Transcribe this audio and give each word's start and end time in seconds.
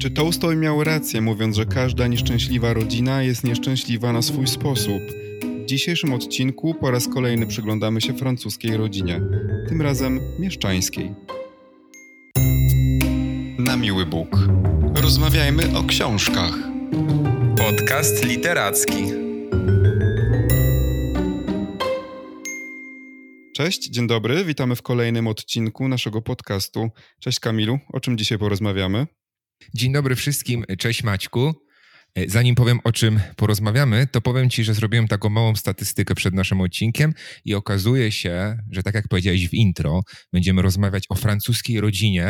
Czy 0.00 0.10
Tolstoj 0.10 0.56
miał 0.56 0.84
rację, 0.84 1.20
mówiąc, 1.20 1.56
że 1.56 1.66
każda 1.66 2.06
nieszczęśliwa 2.06 2.72
rodzina 2.72 3.22
jest 3.22 3.44
nieszczęśliwa 3.44 4.12
na 4.12 4.22
swój 4.22 4.46
sposób? 4.46 5.02
W 5.62 5.66
dzisiejszym 5.66 6.12
odcinku 6.12 6.74
po 6.74 6.90
raz 6.90 7.08
kolejny 7.08 7.46
przyglądamy 7.46 8.00
się 8.00 8.14
francuskiej 8.14 8.76
rodzinie, 8.76 9.20
tym 9.68 9.82
razem 9.82 10.20
mieszczańskiej. 10.38 11.14
Na 13.58 13.76
miły 13.76 14.06
Bóg. 14.06 14.28
Rozmawiajmy 14.94 15.78
o 15.78 15.84
książkach. 15.84 16.54
Podcast 17.58 18.24
literacki. 18.24 19.04
Cześć, 23.56 23.88
dzień 23.88 24.06
dobry, 24.06 24.44
witamy 24.44 24.76
w 24.76 24.82
kolejnym 24.82 25.26
odcinku 25.26 25.88
naszego 25.88 26.22
podcastu. 26.22 26.88
Cześć 27.20 27.40
Kamilu, 27.40 27.78
o 27.92 28.00
czym 28.00 28.18
dzisiaj 28.18 28.38
porozmawiamy? 28.38 29.06
Dzień 29.74 29.92
dobry 29.92 30.16
wszystkim, 30.16 30.64
cześć 30.78 31.02
Maćku. 31.02 31.54
E, 32.14 32.30
zanim 32.30 32.54
powiem 32.54 32.80
o 32.84 32.92
czym 32.92 33.20
porozmawiamy, 33.36 34.06
to 34.06 34.20
powiem 34.20 34.50
Ci, 34.50 34.64
że 34.64 34.74
zrobiłem 34.74 35.08
taką 35.08 35.28
małą 35.28 35.56
statystykę 35.56 36.14
przed 36.14 36.34
naszym 36.34 36.60
odcinkiem 36.60 37.14
i 37.44 37.54
okazuje 37.54 38.12
się, 38.12 38.58
że 38.70 38.82
tak 38.82 38.94
jak 38.94 39.08
powiedziałeś 39.08 39.48
w 39.48 39.54
intro, 39.54 40.00
będziemy 40.32 40.62
rozmawiać 40.62 41.04
o 41.08 41.14
francuskiej 41.14 41.80
rodzinie 41.80 42.24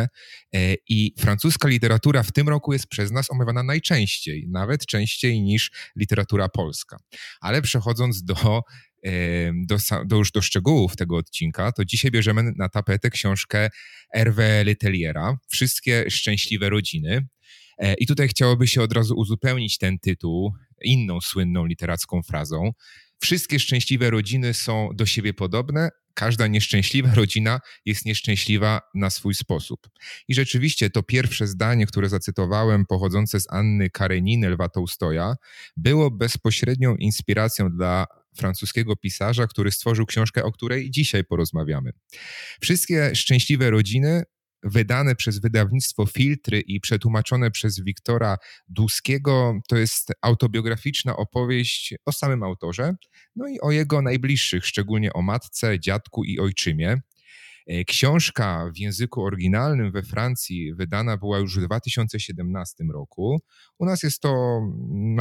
e, 0.54 0.74
i 0.88 1.14
francuska 1.18 1.68
literatura 1.68 2.22
w 2.22 2.32
tym 2.32 2.48
roku 2.48 2.72
jest 2.72 2.86
przez 2.86 3.10
nas 3.10 3.30
omawiana 3.30 3.62
najczęściej, 3.62 4.46
nawet 4.50 4.86
częściej 4.86 5.42
niż 5.42 5.70
literatura 5.96 6.48
polska. 6.48 6.96
Ale 7.40 7.62
przechodząc 7.62 8.22
do 8.22 8.62
do, 9.66 9.76
do, 10.06 10.16
już 10.16 10.32
do 10.32 10.42
szczegółów 10.42 10.96
tego 10.96 11.16
odcinka, 11.16 11.72
to 11.72 11.84
dzisiaj 11.84 12.10
bierzemy 12.10 12.52
na 12.56 12.68
tapetę 12.68 13.10
książkę 13.10 13.68
Hervé 14.16 14.64
Leteliera, 14.64 15.36
Wszystkie 15.48 16.10
szczęśliwe 16.10 16.70
rodziny. 16.70 17.28
E, 17.78 17.94
I 17.94 18.06
tutaj 18.06 18.28
chciałoby 18.28 18.66
się 18.66 18.82
od 18.82 18.92
razu 18.92 19.14
uzupełnić 19.14 19.78
ten 19.78 19.98
tytuł 19.98 20.52
inną 20.82 21.20
słynną 21.20 21.66
literacką 21.66 22.22
frazą. 22.22 22.70
Wszystkie 23.20 23.58
szczęśliwe 23.58 24.10
rodziny 24.10 24.54
są 24.54 24.88
do 24.94 25.06
siebie 25.06 25.34
podobne, 25.34 25.90
każda 26.14 26.46
nieszczęśliwa 26.46 27.14
rodzina 27.14 27.60
jest 27.84 28.04
nieszczęśliwa 28.04 28.80
na 28.94 29.10
swój 29.10 29.34
sposób. 29.34 29.88
I 30.28 30.34
rzeczywiście 30.34 30.90
to 30.90 31.02
pierwsze 31.02 31.46
zdanie, 31.46 31.86
które 31.86 32.08
zacytowałem, 32.08 32.86
pochodzące 32.86 33.40
z 33.40 33.52
Anny 33.52 33.90
Kareniny 33.90 34.50
Lwa 34.50 34.68
Tołstoja, 34.68 35.34
było 35.76 36.10
bezpośrednią 36.10 36.96
inspiracją 36.96 37.70
dla 37.70 38.06
francuskiego 38.40 38.96
pisarza, 38.96 39.46
który 39.46 39.70
stworzył 39.70 40.06
książkę, 40.06 40.44
o 40.44 40.52
której 40.52 40.90
dzisiaj 40.90 41.24
porozmawiamy. 41.24 41.90
Wszystkie 42.60 43.14
szczęśliwe 43.14 43.70
rodziny 43.70 44.22
wydane 44.62 45.16
przez 45.16 45.38
wydawnictwo 45.38 46.06
Filtry 46.06 46.60
i 46.60 46.80
przetłumaczone 46.80 47.50
przez 47.50 47.80
Wiktora 47.80 48.36
Duskiego. 48.68 49.60
To 49.68 49.76
jest 49.76 50.12
autobiograficzna 50.22 51.16
opowieść 51.16 51.94
o 52.06 52.12
samym 52.12 52.42
autorze, 52.42 52.94
no 53.36 53.48
i 53.48 53.60
o 53.60 53.70
jego 53.70 54.02
najbliższych, 54.02 54.66
szczególnie 54.66 55.12
o 55.12 55.22
matce, 55.22 55.80
dziadku 55.80 56.24
i 56.24 56.38
ojczymie. 56.38 57.00
E, 57.70 57.84
książka 57.84 58.70
w 58.74 58.78
języku 58.78 59.22
oryginalnym 59.22 59.92
we 59.92 60.02
Francji 60.02 60.74
wydana 60.74 61.16
była 61.16 61.38
już 61.38 61.58
w 61.58 61.62
2017 61.62 62.84
roku. 62.92 63.40
U 63.78 63.86
nas 63.86 64.02
jest 64.02 64.22
to 64.22 64.60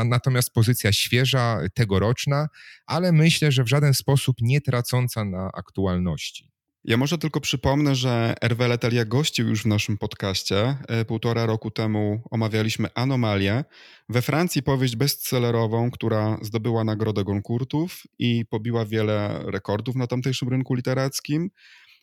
natomiast 0.06 0.54
pozycja 0.54 0.92
świeża, 0.92 1.60
tegoroczna, 1.74 2.48
ale 2.86 3.12
myślę, 3.12 3.52
że 3.52 3.64
w 3.64 3.70
żaden 3.70 3.94
sposób 3.94 4.36
nie 4.42 4.62
tracąca 4.62 5.26
na 5.26 5.52
aktualności. 5.54 6.50
Ja 6.84 6.98
może 6.98 7.18
tylko 7.18 7.42
przypomnę, 7.42 7.96
że 7.96 8.36
Hervé 8.42 8.68
Letelia 8.68 9.06
gościł 9.06 9.48
już 9.48 9.64
w 9.64 9.66
naszym 9.66 9.98
podcaście. 9.98 10.78
E, 10.88 11.06
półtora 11.06 11.46
roku 11.46 11.72
temu 11.72 12.22
omawialiśmy 12.32 12.88
Anomalię. 12.96 13.64
We 14.10 14.22
Francji 14.22 14.64
powieść 14.64 14.96
bestsellerową, 14.96 15.92
która 15.92 16.38
zdobyła 16.42 16.84
nagrodę 16.84 17.24
Goncourtów 17.24 18.04
i 18.20 18.46
pobiła 18.46 18.86
wiele 18.86 19.44
rekordów 19.46 19.96
na 19.96 20.08
tamtejszym 20.08 20.50
rynku 20.50 20.74
literackim. 20.74 21.50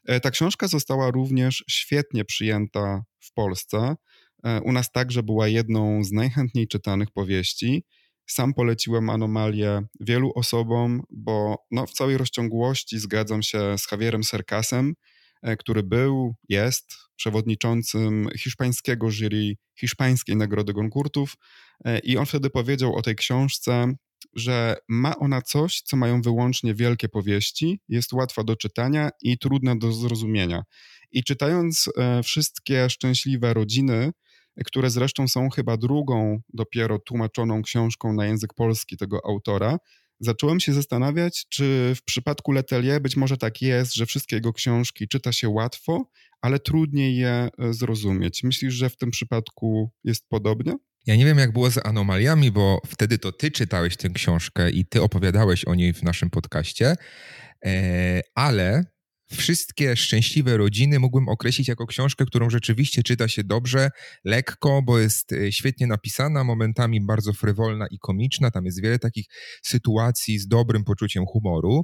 E, 0.07 0.21
ta 0.21 0.31
książka 0.31 0.69
została 0.69 1.11
również 1.11 1.65
świetnie 1.71 2.25
przyjęta 2.25 3.03
w 3.21 3.33
Polsce. 3.33 3.97
E, 4.45 4.61
u 4.61 4.73
nas 4.73 4.93
także 4.93 5.23
była 5.23 5.49
jedną 5.49 6.05
z 6.05 6.13
najchętniej 6.13 6.69
czytanych 6.69 7.11
powieści. 7.11 7.85
Sam 8.27 8.55
poleciłem 8.55 9.11
anomalię 9.11 9.83
wielu 10.01 10.33
osobom, 10.35 11.03
bo 11.11 11.57
no, 11.71 11.87
w 11.87 11.93
całej 11.93 12.19
rozciągłości 12.19 12.99
zgadzam 12.99 13.43
się 13.43 13.79
z 13.79 13.93
Javierem 13.93 14.25
Serkasem, 14.25 14.95
e, 15.43 15.57
który 15.57 15.83
był, 15.83 16.35
jest 16.49 16.87
przewodniczącym 17.17 18.29
hiszpańskiego 18.39 19.11
jury 19.11 19.55
hiszpańskiej 19.79 20.37
Nagrody 20.37 20.73
Goncourtów 20.73 21.35
i 22.03 22.17
on 22.17 22.27
wtedy 22.27 22.51
powiedział 22.51 22.95
o 22.95 23.03
tej 23.03 23.17
książce, 23.17 23.95
że 24.35 24.77
ma 24.89 25.17
ona 25.17 25.43
coś, 25.43 25.81
co 25.81 25.97
mają 25.97 26.23
wyłącznie 26.23 26.75
wielkie 26.75 27.09
powieści, 27.09 27.81
jest 27.89 28.13
łatwa 28.13 28.45
do 28.45 28.57
czytania 28.57 29.11
i 29.23 29.39
trudna 29.39 29.77
do 29.77 29.93
zrozumienia. 29.93 30.63
I 31.13 31.25
czytając 31.25 31.89
e, 31.97 32.23
wszystkie 32.23 32.91
szczęśliwe 32.91 33.55
rodziny, 33.55 34.13
które 34.67 34.91
zresztą 34.91 35.29
są 35.29 35.51
chyba 35.51 35.77
drugą 35.77 36.41
dopiero 36.53 36.99
tłumaczoną 36.99 37.63
książką 37.63 38.13
na 38.13 38.27
język 38.27 38.55
polski 38.55 38.97
tego 38.97 39.21
autora, 39.25 39.79
zacząłem 40.21 40.61
się 40.61 40.73
zastanawiać, 40.73 41.47
czy 41.49 41.93
w 41.97 42.05
przypadku 42.05 42.53
Letelier 42.53 43.03
być 43.03 43.17
może 43.17 43.37
tak 43.37 43.63
jest, 43.63 43.95
że 43.95 44.07
wszystkie 44.07 44.37
jego 44.37 44.53
książki 44.53 45.09
czyta 45.09 45.33
się 45.33 45.49
łatwo, 45.49 46.11
ale 46.41 46.59
trudniej 46.59 47.17
je 47.17 47.49
e, 47.59 47.73
zrozumieć. 47.73 48.43
Myślisz, 48.43 48.75
że 48.75 48.91
w 48.91 48.97
tym 48.97 49.11
przypadku 49.11 49.91
jest 50.05 50.29
podobnie? 50.29 50.77
Ja 51.07 51.17
nie 51.17 51.25
wiem, 51.25 51.39
jak 51.39 51.53
było 51.53 51.71
z 51.71 51.87
anomaliami, 51.87 52.51
bo 52.51 52.81
wtedy 52.87 53.19
to 53.19 53.33
ty 53.33 53.51
czytałeś 53.51 53.97
tę 53.97 54.11
książkę 54.11 54.71
i 54.71 54.87
ty 54.87 55.03
opowiadałeś 55.03 55.65
o 55.65 55.75
niej 55.75 55.93
w 55.93 56.03
naszym 56.03 56.31
podcaście, 56.31 56.95
e, 57.67 58.21
ale 58.35 58.85
Wszystkie 59.33 59.97
szczęśliwe 59.97 60.57
rodziny 60.57 60.99
mógłbym 60.99 61.29
określić 61.29 61.69
jako 61.69 61.87
książkę, 61.87 62.25
którą 62.27 62.51
rzeczywiście 62.51 63.03
czyta 63.03 63.29
się 63.29 63.45
dobrze, 63.45 63.91
lekko, 64.25 64.83
bo 64.83 64.99
jest 64.99 65.33
e, 65.33 65.53
świetnie 65.53 65.87
napisana, 65.87 66.45
momentami 66.45 67.01
bardzo 67.01 67.33
frywolna 67.33 67.87
i 67.91 67.99
komiczna. 67.99 68.51
Tam 68.51 68.65
jest 68.65 68.83
wiele 68.83 68.99
takich 68.99 69.27
sytuacji 69.63 70.39
z 70.39 70.49
dobrym 70.49 70.85
poczuciem 70.85 71.27
humoru, 71.27 71.83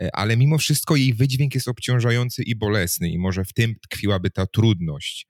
e, 0.00 0.16
ale 0.16 0.36
mimo 0.36 0.58
wszystko 0.58 0.96
jej 0.96 1.14
wydźwięk 1.14 1.54
jest 1.54 1.68
obciążający 1.68 2.42
i 2.42 2.56
bolesny, 2.56 3.08
i 3.10 3.18
może 3.18 3.44
w 3.44 3.52
tym 3.52 3.74
tkwiłaby 3.82 4.30
ta 4.30 4.46
trudność. 4.46 5.26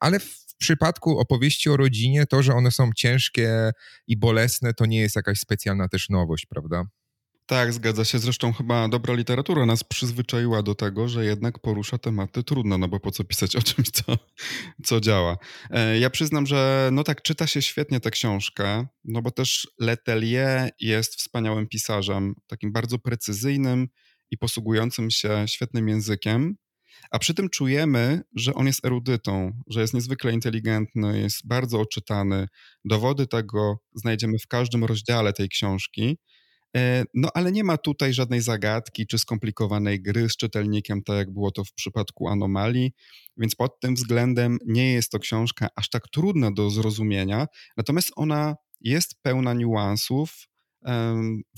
Ale 0.00 0.20
w 0.20 0.46
w 0.56 0.58
przypadku 0.58 1.18
opowieści 1.18 1.70
o 1.70 1.76
rodzinie, 1.76 2.26
to, 2.26 2.42
że 2.42 2.54
one 2.54 2.70
są 2.70 2.90
ciężkie 2.96 3.70
i 4.06 4.16
bolesne, 4.16 4.74
to 4.74 4.86
nie 4.86 5.00
jest 5.00 5.16
jakaś 5.16 5.38
specjalna 5.38 5.88
też 5.88 6.08
nowość, 6.08 6.46
prawda? 6.46 6.84
Tak, 7.46 7.72
zgadza 7.72 8.04
się. 8.04 8.18
Zresztą 8.18 8.52
chyba 8.52 8.88
dobra 8.88 9.14
literatura 9.14 9.66
nas 9.66 9.84
przyzwyczaiła 9.84 10.62
do 10.62 10.74
tego, 10.74 11.08
że 11.08 11.24
jednak 11.24 11.58
porusza 11.58 11.98
tematy 11.98 12.42
trudne, 12.42 12.78
no 12.78 12.88
bo 12.88 13.00
po 13.00 13.10
co 13.10 13.24
pisać 13.24 13.56
o 13.56 13.62
czymś, 13.62 13.90
co, 13.90 14.18
co 14.84 15.00
działa. 15.00 15.38
E, 15.70 15.98
ja 15.98 16.10
przyznam, 16.10 16.46
że 16.46 16.90
no 16.92 17.04
tak, 17.04 17.22
czyta 17.22 17.46
się 17.46 17.62
świetnie 17.62 18.00
tę 18.00 18.10
książkę, 18.10 18.86
no 19.04 19.22
bo 19.22 19.30
też 19.30 19.68
Letelier 19.80 20.70
jest 20.80 21.14
wspaniałym 21.16 21.68
pisarzem, 21.68 22.34
takim 22.46 22.72
bardzo 22.72 22.98
precyzyjnym 22.98 23.88
i 24.30 24.38
posługującym 24.38 25.10
się 25.10 25.44
świetnym 25.46 25.88
językiem. 25.88 26.56
A 27.10 27.18
przy 27.18 27.34
tym 27.34 27.50
czujemy, 27.50 28.22
że 28.36 28.54
on 28.54 28.66
jest 28.66 28.84
erudytą, 28.84 29.52
że 29.70 29.80
jest 29.80 29.94
niezwykle 29.94 30.32
inteligentny, 30.32 31.20
jest 31.20 31.46
bardzo 31.46 31.80
oczytany. 31.80 32.46
Dowody 32.84 33.26
tego 33.26 33.78
znajdziemy 33.94 34.38
w 34.38 34.46
każdym 34.46 34.84
rozdziale 34.84 35.32
tej 35.32 35.48
książki. 35.48 36.18
E, 36.76 37.04
no 37.14 37.28
ale 37.34 37.52
nie 37.52 37.64
ma 37.64 37.76
tutaj 37.76 38.14
żadnej 38.14 38.40
zagadki 38.40 39.06
czy 39.06 39.18
skomplikowanej 39.18 40.02
gry 40.02 40.28
z 40.28 40.36
czytelnikiem, 40.36 41.02
tak 41.02 41.16
jak 41.16 41.32
było 41.32 41.50
to 41.50 41.64
w 41.64 41.72
przypadku 41.72 42.28
Anomalii, 42.28 42.92
więc 43.36 43.54
pod 43.54 43.80
tym 43.80 43.94
względem 43.94 44.58
nie 44.66 44.92
jest 44.92 45.10
to 45.10 45.18
książka 45.18 45.68
aż 45.76 45.90
tak 45.90 46.08
trudna 46.08 46.50
do 46.50 46.70
zrozumienia, 46.70 47.46
natomiast 47.76 48.12
ona 48.16 48.56
jest 48.80 49.22
pełna 49.22 49.54
niuansów, 49.54 50.48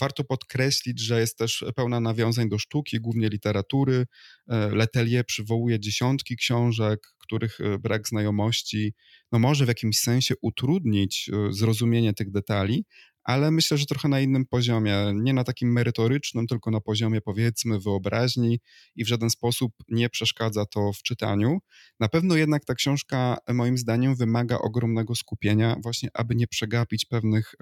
Warto 0.00 0.24
podkreślić, 0.24 1.00
że 1.00 1.20
jest 1.20 1.38
też 1.38 1.64
pełna 1.76 2.00
nawiązań 2.00 2.48
do 2.48 2.58
sztuki, 2.58 3.00
głównie 3.00 3.28
literatury. 3.28 4.06
E, 4.48 4.68
Letelier 4.70 5.26
przywołuje 5.26 5.80
dziesiątki 5.80 6.36
książek, 6.36 7.00
których 7.18 7.60
e, 7.60 7.78
brak 7.78 8.08
znajomości 8.08 8.94
no 9.32 9.38
może 9.38 9.64
w 9.64 9.68
jakimś 9.68 9.98
sensie 9.98 10.34
utrudnić 10.42 11.30
zrozumienie 11.50 12.14
tych 12.14 12.30
detali, 12.30 12.84
ale 13.24 13.50
myślę, 13.50 13.78
że 13.78 13.86
trochę 13.86 14.08
na 14.08 14.20
innym 14.20 14.46
poziomie, 14.46 14.96
nie 15.14 15.32
na 15.32 15.44
takim 15.44 15.72
merytorycznym, 15.72 16.46
tylko 16.46 16.70
na 16.70 16.80
poziomie 16.80 17.20
powiedzmy 17.20 17.80
wyobraźni 17.80 18.60
i 18.96 19.04
w 19.04 19.08
żaden 19.08 19.30
sposób 19.30 19.72
nie 19.88 20.08
przeszkadza 20.08 20.66
to 20.66 20.92
w 20.92 21.02
czytaniu. 21.02 21.58
Na 22.00 22.08
pewno 22.08 22.36
jednak 22.36 22.64
ta 22.64 22.74
książka 22.74 23.38
moim 23.48 23.78
zdaniem 23.78 24.16
wymaga 24.16 24.58
ogromnego 24.58 25.14
skupienia, 25.14 25.76
właśnie 25.82 26.08
aby 26.14 26.34
nie 26.34 26.46
przegapić 26.46 27.04
pewnych 27.04 27.54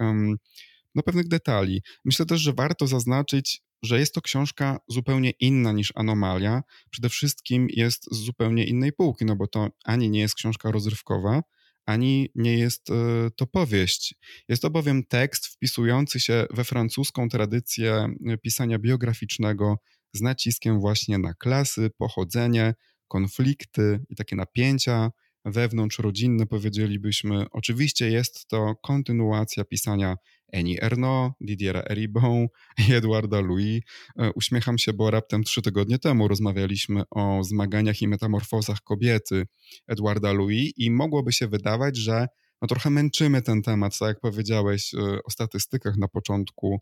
no, 0.95 1.03
pewnych 1.03 1.27
detali. 1.27 1.81
Myślę 2.05 2.25
też, 2.25 2.41
że 2.41 2.53
warto 2.53 2.87
zaznaczyć, 2.87 3.61
że 3.83 3.99
jest 3.99 4.13
to 4.13 4.21
książka 4.21 4.79
zupełnie 4.87 5.31
inna 5.39 5.71
niż 5.71 5.93
Anomalia. 5.95 6.63
Przede 6.89 7.09
wszystkim 7.09 7.67
jest 7.69 8.05
z 8.11 8.17
zupełnie 8.17 8.65
innej 8.65 8.93
półki, 8.93 9.25
no 9.25 9.35
bo 9.35 9.47
to 9.47 9.69
ani 9.85 10.09
nie 10.09 10.19
jest 10.19 10.35
książka 10.35 10.71
rozrywkowa, 10.71 11.41
ani 11.87 12.29
nie 12.35 12.57
jest 12.57 12.87
to 13.35 13.47
powieść. 13.47 14.15
Jest 14.49 14.61
to 14.61 14.69
bowiem 14.69 15.03
tekst 15.03 15.47
wpisujący 15.47 16.19
się 16.19 16.45
we 16.53 16.63
francuską 16.63 17.29
tradycję 17.29 18.07
pisania 18.41 18.79
biograficznego 18.79 19.77
z 20.13 20.21
naciskiem 20.21 20.79
właśnie 20.79 21.17
na 21.17 21.33
klasy, 21.33 21.89
pochodzenie, 21.97 22.73
konflikty 23.07 23.99
i 24.09 24.15
takie 24.15 24.35
napięcia 24.35 25.11
wewnątrzrodzinne, 25.45 26.45
powiedzielibyśmy. 26.45 27.45
Oczywiście 27.51 28.09
jest 28.09 28.47
to 28.47 28.75
kontynuacja 28.75 29.65
pisania 29.65 30.15
Eni 30.51 30.77
Ernaux, 30.81 31.33
Didiera 31.41 31.83
Eribon 31.89 32.47
i 32.77 32.93
Edwarda 32.99 33.39
Louis. 33.39 33.81
E, 34.19 34.31
uśmiecham 34.35 34.77
się, 34.77 34.93
bo 34.93 35.11
raptem 35.11 35.43
trzy 35.43 35.61
tygodnie 35.61 35.99
temu 35.99 36.27
rozmawialiśmy 36.27 37.03
o 37.09 37.43
zmaganiach 37.43 38.01
i 38.01 38.07
metamorfozach 38.07 38.81
kobiety 38.81 39.47
Edwarda 39.87 40.33
Louis 40.33 40.73
i 40.77 40.91
mogłoby 40.91 41.33
się 41.33 41.47
wydawać, 41.47 41.97
że 41.97 42.27
no 42.61 42.67
trochę 42.67 42.89
męczymy 42.89 43.41
ten 43.41 43.61
temat, 43.61 43.97
tak 43.99 44.07
jak 44.07 44.19
powiedziałeś 44.19 44.93
e, 44.93 44.97
o 45.23 45.31
statystykach 45.31 45.97
na 45.97 46.07
początku 46.07 46.81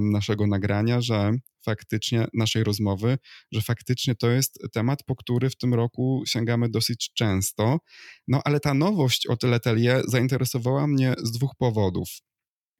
naszego 0.00 0.46
nagrania, 0.46 1.00
że 1.00 1.32
faktycznie, 1.64 2.26
naszej 2.34 2.64
rozmowy, 2.64 3.18
że 3.52 3.60
faktycznie 3.60 4.14
to 4.14 4.30
jest 4.30 4.58
temat, 4.72 5.02
po 5.06 5.16
który 5.16 5.50
w 5.50 5.56
tym 5.56 5.74
roku 5.74 6.22
sięgamy 6.26 6.68
dosyć 6.68 7.10
często. 7.14 7.78
No 8.28 8.40
ale 8.44 8.60
ta 8.60 8.74
nowość 8.74 9.26
od 9.26 9.42
Letelier 9.42 10.02
zainteresowała 10.08 10.86
mnie 10.86 11.14
z 11.22 11.32
dwóch 11.32 11.52
powodów. 11.58 12.08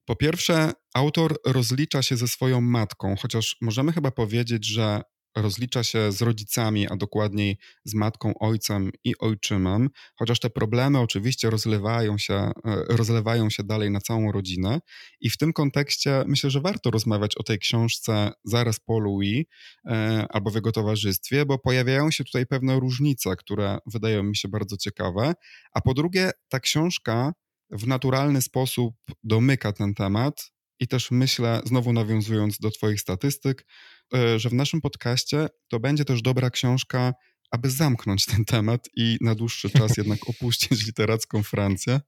Po 0.04 0.16
pierwsze, 0.16 0.72
autor 0.94 1.36
rozlicza 1.46 2.02
się 2.02 2.16
ze 2.16 2.28
swoją 2.28 2.60
matką, 2.60 3.14
chociaż 3.16 3.56
możemy 3.60 3.92
chyba 3.92 4.10
powiedzieć, 4.10 4.66
że 4.66 5.02
rozlicza 5.36 5.84
się 5.84 6.12
z 6.12 6.22
rodzicami, 6.22 6.88
a 6.88 6.96
dokładniej 6.96 7.58
z 7.84 7.94
matką, 7.94 8.34
ojcem 8.40 8.90
i 9.04 9.18
ojczymem, 9.18 9.88
chociaż 10.14 10.40
te 10.40 10.50
problemy 10.50 10.98
oczywiście 10.98 11.50
rozlewają 11.50 12.18
się, 12.18 12.34
e, 12.34 12.52
rozlewają 12.88 13.50
się 13.50 13.64
dalej 13.64 13.90
na 13.90 14.00
całą 14.00 14.32
rodzinę. 14.32 14.80
I 15.20 15.30
w 15.30 15.36
tym 15.36 15.52
kontekście 15.52 16.24
myślę, 16.26 16.50
że 16.50 16.60
warto 16.60 16.90
rozmawiać 16.90 17.36
o 17.36 17.42
tej 17.42 17.58
książce 17.58 18.32
zaraz 18.44 18.80
po 18.80 19.00
Louis 19.00 19.44
e, 19.86 20.26
albo 20.30 20.50
w 20.50 20.54
jego 20.54 20.72
towarzystwie, 20.72 21.46
bo 21.46 21.58
pojawiają 21.58 22.10
się 22.10 22.24
tutaj 22.24 22.46
pewne 22.46 22.80
różnice, 22.80 23.36
które 23.36 23.78
wydają 23.86 24.22
mi 24.22 24.36
się 24.36 24.48
bardzo 24.48 24.76
ciekawe. 24.76 25.34
A 25.72 25.80
po 25.80 25.94
drugie, 25.94 26.30
ta 26.48 26.60
książka 26.60 27.32
w 27.72 27.86
naturalny 27.86 28.42
sposób 28.42 28.94
domyka 29.24 29.72
ten 29.72 29.94
temat. 29.94 30.52
I 30.80 30.88
też 30.88 31.10
myślę, 31.10 31.60
znowu 31.64 31.92
nawiązując 31.92 32.58
do 32.58 32.70
Twoich 32.70 33.00
statystyk, 33.00 33.66
e, 34.14 34.38
że 34.38 34.48
w 34.48 34.52
naszym 34.52 34.80
podcaście 34.80 35.48
to 35.68 35.80
będzie 35.80 36.04
też 36.04 36.22
dobra 36.22 36.50
książka, 36.50 37.14
aby 37.50 37.70
zamknąć 37.70 38.26
ten 38.26 38.44
temat 38.44 38.88
i 38.96 39.18
na 39.20 39.34
dłuższy 39.34 39.70
czas 39.70 39.96
jednak 39.96 40.18
opuścić 40.30 40.86
literacką 40.86 41.42
Francję. 41.42 42.00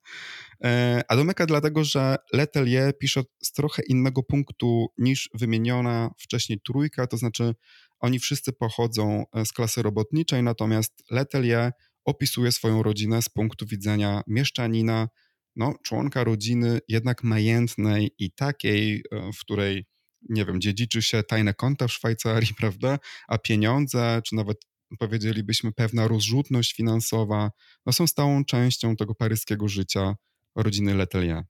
E, 0.64 1.02
a 1.08 1.16
domyka 1.16 1.46
dlatego, 1.46 1.84
że 1.84 2.16
Letelier 2.32 2.98
pisze 2.98 3.22
z 3.42 3.52
trochę 3.52 3.82
innego 3.88 4.22
punktu 4.22 4.86
niż 4.98 5.30
wymieniona 5.34 6.10
wcześniej 6.18 6.60
trójka, 6.66 7.06
to 7.06 7.16
znaczy 7.16 7.54
oni 8.00 8.18
wszyscy 8.18 8.52
pochodzą 8.52 9.24
e, 9.34 9.46
z 9.46 9.52
klasy 9.52 9.82
robotniczej, 9.82 10.42
natomiast 10.42 11.04
Letelier 11.10 11.72
opisuje 12.04 12.52
swoją 12.52 12.82
rodzinę 12.82 13.22
z 13.22 13.28
punktu 13.28 13.66
widzenia 13.66 14.22
mieszczanina, 14.26 15.08
no, 15.56 15.74
członka 15.82 16.24
rodziny 16.24 16.78
jednak 16.88 17.22
majętnej 17.22 18.10
i 18.18 18.30
takiej, 18.30 19.04
e, 19.12 19.32
w 19.32 19.38
której, 19.38 19.86
nie 20.28 20.44
wiem, 20.44 20.60
dziedziczy 20.60 21.02
się 21.02 21.22
tajne 21.22 21.54
konta 21.54 21.88
w 21.88 21.92
Szwajcarii, 21.92 22.54
prawda, 22.60 22.98
a 23.28 23.38
pieniądze, 23.38 24.22
czy 24.26 24.34
nawet 24.34 24.56
powiedzielibyśmy 24.98 25.72
pewna 25.72 26.08
rozrzutność 26.08 26.74
finansowa, 26.74 27.50
no, 27.86 27.92
są 27.92 28.06
stałą 28.06 28.44
częścią 28.44 28.96
tego 28.96 29.14
paryskiego 29.14 29.68
życia 29.68 30.14
rodziny 30.56 30.94
Letelier. 30.94 31.42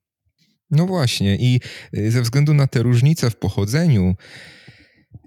No 0.71 0.85
właśnie 0.85 1.35
i 1.35 1.59
e, 1.93 2.11
ze 2.11 2.21
względu 2.21 2.53
na 2.53 2.67
te 2.67 2.83
różnice 2.83 3.29
w 3.29 3.35
pochodzeniu, 3.35 4.15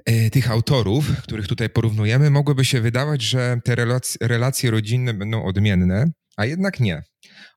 e, 0.04 0.30
tych 0.30 0.50
autorów, 0.50 1.22
których 1.22 1.46
tutaj 1.46 1.70
porównujemy, 1.70 2.30
mogłoby 2.30 2.64
się 2.64 2.80
wydawać, 2.80 3.22
że 3.22 3.60
te 3.64 3.74
relacje, 3.74 4.28
relacje 4.28 4.70
rodzinne 4.70 5.14
będą 5.14 5.44
odmienne, 5.44 6.12
a 6.36 6.46
jednak 6.46 6.80
nie. 6.80 7.02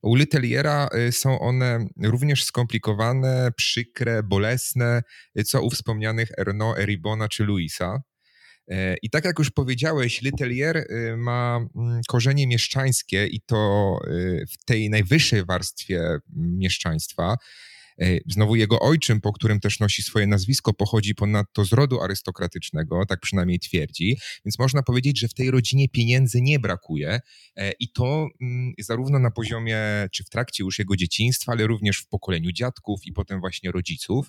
U 0.01 0.15
Liteliera 0.15 0.89
y, 1.07 1.11
są 1.11 1.39
one 1.39 1.85
również 2.03 2.43
skomplikowane, 2.43 3.51
przykre, 3.55 4.23
bolesne, 4.23 5.01
y, 5.39 5.43
co 5.43 5.61
u 5.61 5.69
wspomnianych 5.69 6.29
Erno, 6.37 6.77
Eribona 6.77 7.29
czy 7.29 7.43
Luisa. 7.43 8.01
E, 8.67 8.95
I 9.01 9.09
tak 9.09 9.25
jak 9.25 9.39
już 9.39 9.51
powiedziałeś, 9.51 10.21
Litelier 10.21 10.77
y, 10.77 11.15
ma 11.17 11.67
mm, 11.75 12.01
korzenie 12.07 12.47
mieszczańskie 12.47 13.27
i 13.27 13.41
to 13.41 13.99
w 14.51 14.65
tej 14.65 14.89
najwyższej 14.89 15.45
warstwie 15.45 15.99
mm, 15.99 16.21
mieszczaństwa. 16.57 17.37
E, 18.01 18.19
znowu 18.25 18.55
jego 18.55 18.79
ojczym, 18.79 19.21
po 19.21 19.33
którym 19.33 19.59
też 19.59 19.79
nosi 19.79 20.03
swoje 20.03 20.27
nazwisko, 20.27 20.73
pochodzi 20.73 21.15
ponadto 21.15 21.65
z 21.65 21.73
rodu 21.73 22.01
arystokratycznego, 22.01 23.05
tak 23.05 23.19
przynajmniej 23.19 23.59
twierdzi, 23.59 24.17
więc 24.45 24.59
można 24.59 24.83
powiedzieć, 24.83 25.19
że 25.19 25.27
w 25.27 25.33
tej 25.33 25.51
rodzinie 25.51 25.89
pieniędzy 25.89 26.41
nie 26.41 26.59
brakuje 26.59 27.19
e, 27.55 27.71
i 27.79 27.91
to 27.91 28.27
mm, 28.41 28.73
zarówno 28.79 29.19
na 29.19 29.31
poziomie, 29.31 29.79
czy 30.11 30.23
w 30.23 30.29
trakcie 30.29 30.63
już 30.63 30.79
jego 30.79 30.95
dzieciństwa, 30.95 31.51
ale 31.51 31.67
również 31.67 31.97
w 31.97 32.07
pokoleniu 32.07 32.51
dziadków 32.51 32.99
i 33.05 33.13
potem 33.13 33.39
właśnie 33.39 33.71
rodziców. 33.71 34.27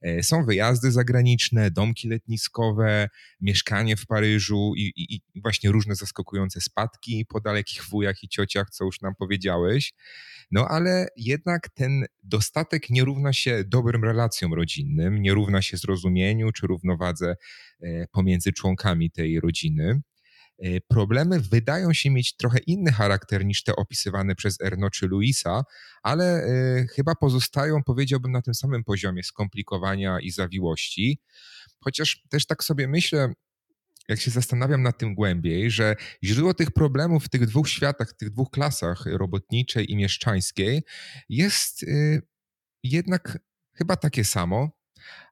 E, 0.00 0.22
są 0.22 0.44
wyjazdy 0.44 0.92
zagraniczne, 0.92 1.70
domki 1.70 2.08
letniskowe, 2.08 3.08
mieszkanie 3.40 3.96
w 3.96 4.06
Paryżu 4.06 4.72
i, 4.76 4.92
i, 4.96 5.22
i, 5.34 5.40
właśnie 5.42 5.70
różne 5.70 5.94
zaskakujące 5.94 6.60
spadki 6.60 7.26
po 7.28 7.40
dalekich 7.40 7.84
wujach 7.84 8.22
i 8.22 8.28
ciociach, 8.28 8.70
co 8.70 8.84
już 8.84 9.00
nam 9.00 9.14
powiedziałeś. 9.18 9.92
No 10.50 10.66
ale 10.68 11.08
jednak 11.16 11.68
ten 11.68 12.04
dostatek 12.22 12.90
nie 12.90 13.04
równa 13.04 13.32
się 13.32 13.64
dobrym 13.66 14.04
relacjom 14.04 14.54
rodzinnym, 14.54 15.22
nie 15.22 15.34
równa 15.34 15.62
się 15.62 15.76
zrozumieniu 15.76 16.52
czy 16.52 16.66
równowadze 16.66 17.36
e, 17.80 18.06
pomiędzy 18.06 18.52
członkami 18.52 19.10
tej 19.10 19.40
rodziny. 19.40 20.00
E, 20.58 20.80
problemy 20.80 21.40
wydają 21.40 21.92
się 21.92 22.10
mieć 22.10 22.36
trochę 22.36 22.58
inny 22.58 22.92
charakter 22.92 23.44
niż 23.44 23.62
te 23.62 23.76
opisywane 23.76 24.34
przez 24.34 24.60
Erno 24.60 24.90
czy 24.90 25.06
Luisa, 25.06 25.62
ale 26.02 26.24
e, 26.24 26.86
chyba 26.86 27.14
pozostają, 27.14 27.82
powiedziałbym, 27.82 28.32
na 28.32 28.42
tym 28.42 28.54
samym 28.54 28.84
poziomie 28.84 29.22
skomplikowania 29.22 30.20
i 30.20 30.30
zawiłości. 30.30 31.20
Chociaż 31.80 32.22
też 32.30 32.46
tak 32.46 32.64
sobie 32.64 32.88
myślę, 32.88 33.32
jak 34.08 34.20
się 34.20 34.30
zastanawiam 34.30 34.82
nad 34.82 34.98
tym 34.98 35.14
głębiej, 35.14 35.70
że 35.70 35.96
źródło 36.24 36.54
tych 36.54 36.70
problemów 36.70 37.24
w 37.24 37.28
tych 37.28 37.46
dwóch 37.46 37.68
światach, 37.68 38.10
w 38.10 38.16
tych 38.16 38.30
dwóch 38.30 38.50
klasach, 38.50 39.06
robotniczej 39.06 39.92
i 39.92 39.96
mieszczańskiej, 39.96 40.82
jest 41.28 41.82
y, 41.82 42.22
jednak 42.82 43.38
chyba 43.74 43.96
takie 43.96 44.24
samo 44.24 44.78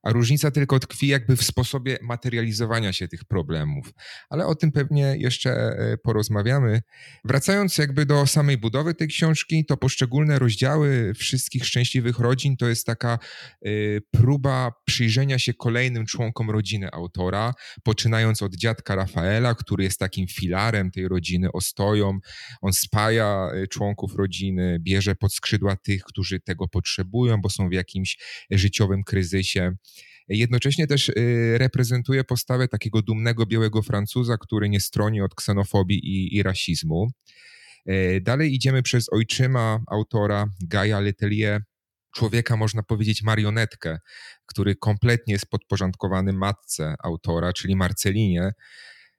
a 0.07 0.13
różnica 0.13 0.51
tylko 0.51 0.79
tkwi 0.79 1.07
jakby 1.07 1.37
w 1.37 1.43
sposobie 1.43 1.99
materializowania 2.03 2.93
się 2.93 3.09
tych 3.09 3.25
problemów. 3.25 3.93
Ale 4.31 4.47
o 4.47 4.55
tym 4.55 4.73
pewnie 4.73 5.17
jeszcze 5.19 5.51
e, 5.51 5.97
porozmawiamy. 5.99 6.83
Wracając 7.25 7.79
jakby 7.79 8.07
do 8.07 8.27
samej 8.27 8.59
budowy 8.59 8.95
tej 8.95 9.09
książki, 9.09 9.65
to 9.65 9.77
poszczególne 9.77 10.39
rozdziały 10.39 11.15
wszystkich 11.15 11.67
szczęśliwych 11.67 12.19
rodzin 12.19 12.57
to 12.57 12.69
jest 12.69 12.87
taka 12.87 13.19
e, 13.63 13.69
próba 14.11 14.73
przyjrzenia 14.85 15.39
się 15.39 15.55
kolejnym 15.55 16.07
członkom 16.07 16.51
rodziny 16.51 16.89
autora, 16.93 17.55
poczynając 17.83 18.43
od 18.43 18.55
dziadka 18.55 18.95
Rafaela, 18.95 19.55
który 19.55 19.85
jest 19.85 19.99
takim 19.99 20.27
filarem 20.27 20.91
tej 20.91 21.09
rodziny, 21.09 21.53
ostoją. 21.53 22.19
On 22.61 22.73
spaja 22.73 23.49
e, 23.55 23.67
członków 23.67 24.15
rodziny, 24.15 24.79
bierze 24.81 25.15
pod 25.15 25.35
skrzydła 25.35 25.77
tych, 25.77 26.03
którzy 26.03 26.41
tego 26.41 26.69
potrzebują, 26.69 27.41
bo 27.41 27.51
są 27.51 27.69
w 27.69 27.73
jakimś 27.73 28.19
życiowym 28.51 29.05
kryzysie. 29.05 29.77
Jednocześnie 30.29 30.87
też 30.87 31.09
y, 31.09 31.15
reprezentuje 31.59 32.25
postawę 32.25 32.69
takiego 32.69 33.03
dumnego 33.03 33.47
białego 33.47 33.83
Francuza, 33.83 34.39
który 34.39 34.69
nie 34.69 34.81
stroni 34.81 35.21
od 35.21 35.35
ksenofobii 35.35 35.99
i, 35.99 36.37
i 36.37 36.43
rasizmu. 36.43 37.09
E, 37.87 38.21
dalej 38.21 38.55
idziemy 38.55 38.83
przez 38.83 39.13
ojczyma 39.13 39.81
autora 39.87 40.47
Gaia 40.61 41.01
Letelier, 41.01 41.63
człowieka, 42.15 42.57
można 42.57 42.83
powiedzieć, 42.83 43.23
marionetkę, 43.23 43.99
który 44.47 44.77
kompletnie 44.77 45.33
jest 45.33 45.51
podporządkowany 45.51 46.33
matce 46.33 46.95
autora, 47.03 47.53
czyli 47.53 47.77
Marcelinie, 47.77 48.51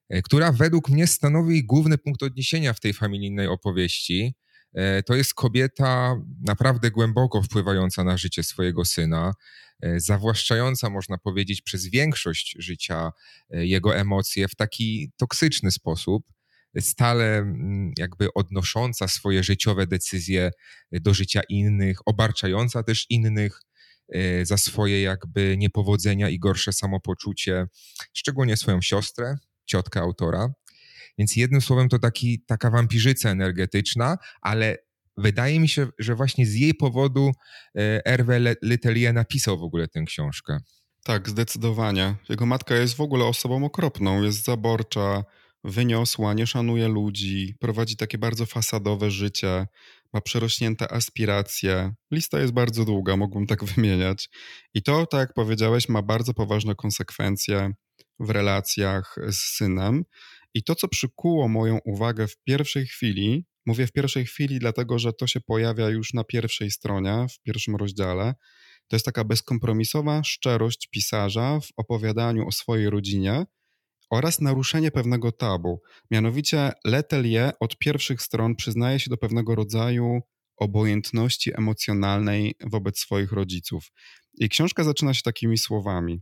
e, 0.09 0.21
która 0.21 0.51
według 0.51 0.89
mnie 0.89 1.07
stanowi 1.07 1.65
główny 1.65 1.97
punkt 1.97 2.23
odniesienia 2.23 2.73
w 2.73 2.79
tej 2.79 2.93
familijnej 2.93 3.47
opowieści. 3.47 4.35
E, 4.73 5.03
to 5.03 5.15
jest 5.15 5.33
kobieta 5.33 6.15
naprawdę 6.41 6.91
głęboko 6.91 7.41
wpływająca 7.41 8.03
na 8.03 8.17
życie 8.17 8.43
swojego 8.43 8.85
syna, 8.85 9.33
zawłaszczająca, 9.97 10.89
można 10.89 11.17
powiedzieć, 11.17 11.61
przez 11.61 11.87
większość 11.87 12.55
życia 12.59 13.11
e, 13.49 13.65
jego 13.65 13.95
emocje 13.95 14.47
w 14.47 14.55
taki 14.55 15.11
toksyczny 15.17 15.71
sposób, 15.71 16.23
stale 16.79 17.37
mm, 17.37 17.91
jakby 17.97 18.33
odnosząca 18.33 19.07
swoje 19.07 19.43
życiowe 19.43 19.87
decyzje 19.87 20.51
do 20.91 21.13
życia 21.13 21.41
innych, 21.49 21.97
obarczająca 22.05 22.83
też 22.83 23.05
innych 23.09 23.61
za 24.43 24.57
swoje 24.57 25.01
jakby 25.01 25.55
niepowodzenia 25.57 26.29
i 26.29 26.39
gorsze 26.39 26.73
samopoczucie, 26.73 27.65
szczególnie 28.13 28.57
swoją 28.57 28.81
siostrę, 28.81 29.35
ciotkę 29.65 29.99
autora. 29.99 30.49
Więc 31.17 31.35
jednym 31.35 31.61
słowem 31.61 31.89
to 31.89 31.99
taki, 31.99 32.43
taka 32.47 32.69
wampirzyca 32.69 33.29
energetyczna, 33.29 34.17
ale 34.41 34.77
wydaje 35.17 35.59
mi 35.59 35.69
się, 35.69 35.87
że 35.99 36.15
właśnie 36.15 36.45
z 36.45 36.55
jej 36.55 36.73
powodu 36.73 37.31
Hervé 38.05 38.55
Letelier 38.61 39.13
napisał 39.13 39.57
w 39.57 39.63
ogóle 39.63 39.87
tę 39.87 40.03
książkę. 40.07 40.59
Tak, 41.03 41.29
zdecydowanie. 41.29 42.15
Jego 42.29 42.45
matka 42.45 42.75
jest 42.75 42.95
w 42.95 43.01
ogóle 43.01 43.25
osobą 43.25 43.65
okropną, 43.65 44.23
jest 44.23 44.45
zaborcza, 44.45 45.23
wyniosła, 45.63 46.33
nie 46.33 46.47
szanuje 46.47 46.87
ludzi, 46.87 47.55
prowadzi 47.59 47.97
takie 47.97 48.17
bardzo 48.17 48.45
fasadowe 48.45 49.11
życie, 49.11 49.67
ma 50.13 50.21
przerośnięte 50.21 50.91
aspiracje. 50.91 51.93
Lista 52.11 52.39
jest 52.39 52.53
bardzo 52.53 52.85
długa, 52.85 53.17
mógłbym 53.17 53.47
tak 53.47 53.63
wymieniać. 53.73 54.29
I 54.73 54.83
to, 54.83 55.05
tak 55.05 55.19
jak 55.19 55.33
powiedziałeś, 55.33 55.89
ma 55.89 56.01
bardzo 56.01 56.33
poważne 56.33 56.75
konsekwencje 56.75 57.71
w 58.19 58.29
relacjach 58.29 59.15
z 59.27 59.37
synem. 59.37 60.03
I 60.53 60.63
to, 60.63 60.75
co 60.75 60.87
przykuło 60.87 61.47
moją 61.47 61.79
uwagę 61.85 62.27
w 62.27 62.37
pierwszej 62.43 62.85
chwili, 62.85 63.45
mówię 63.67 63.87
w 63.87 63.91
pierwszej 63.91 64.25
chwili, 64.25 64.59
dlatego 64.59 64.99
że 64.99 65.13
to 65.13 65.27
się 65.27 65.41
pojawia 65.41 65.89
już 65.89 66.13
na 66.13 66.23
pierwszej 66.23 66.71
stronie, 66.71 67.25
w 67.29 67.41
pierwszym 67.41 67.75
rozdziale, 67.75 68.33
to 68.87 68.95
jest 68.95 69.05
taka 69.05 69.23
bezkompromisowa 69.23 70.23
szczerość 70.23 70.87
pisarza 70.91 71.59
w 71.59 71.67
opowiadaniu 71.77 72.47
o 72.47 72.51
swojej 72.51 72.89
rodzinie 72.89 73.45
oraz 74.09 74.41
naruszenie 74.41 74.91
pewnego 74.91 75.31
tabu. 75.31 75.81
Mianowicie 76.11 76.71
Letelier 76.85 77.53
od 77.59 77.77
pierwszych 77.77 78.21
stron 78.21 78.55
przyznaje 78.55 78.99
się 78.99 79.09
do 79.09 79.17
pewnego 79.17 79.55
rodzaju 79.55 80.19
obojętności 80.57 81.57
emocjonalnej 81.57 82.55
wobec 82.71 82.99
swoich 82.99 83.31
rodziców. 83.31 83.91
I 84.33 84.49
książka 84.49 84.83
zaczyna 84.83 85.13
się 85.13 85.21
takimi 85.21 85.57
słowami: 85.57 86.21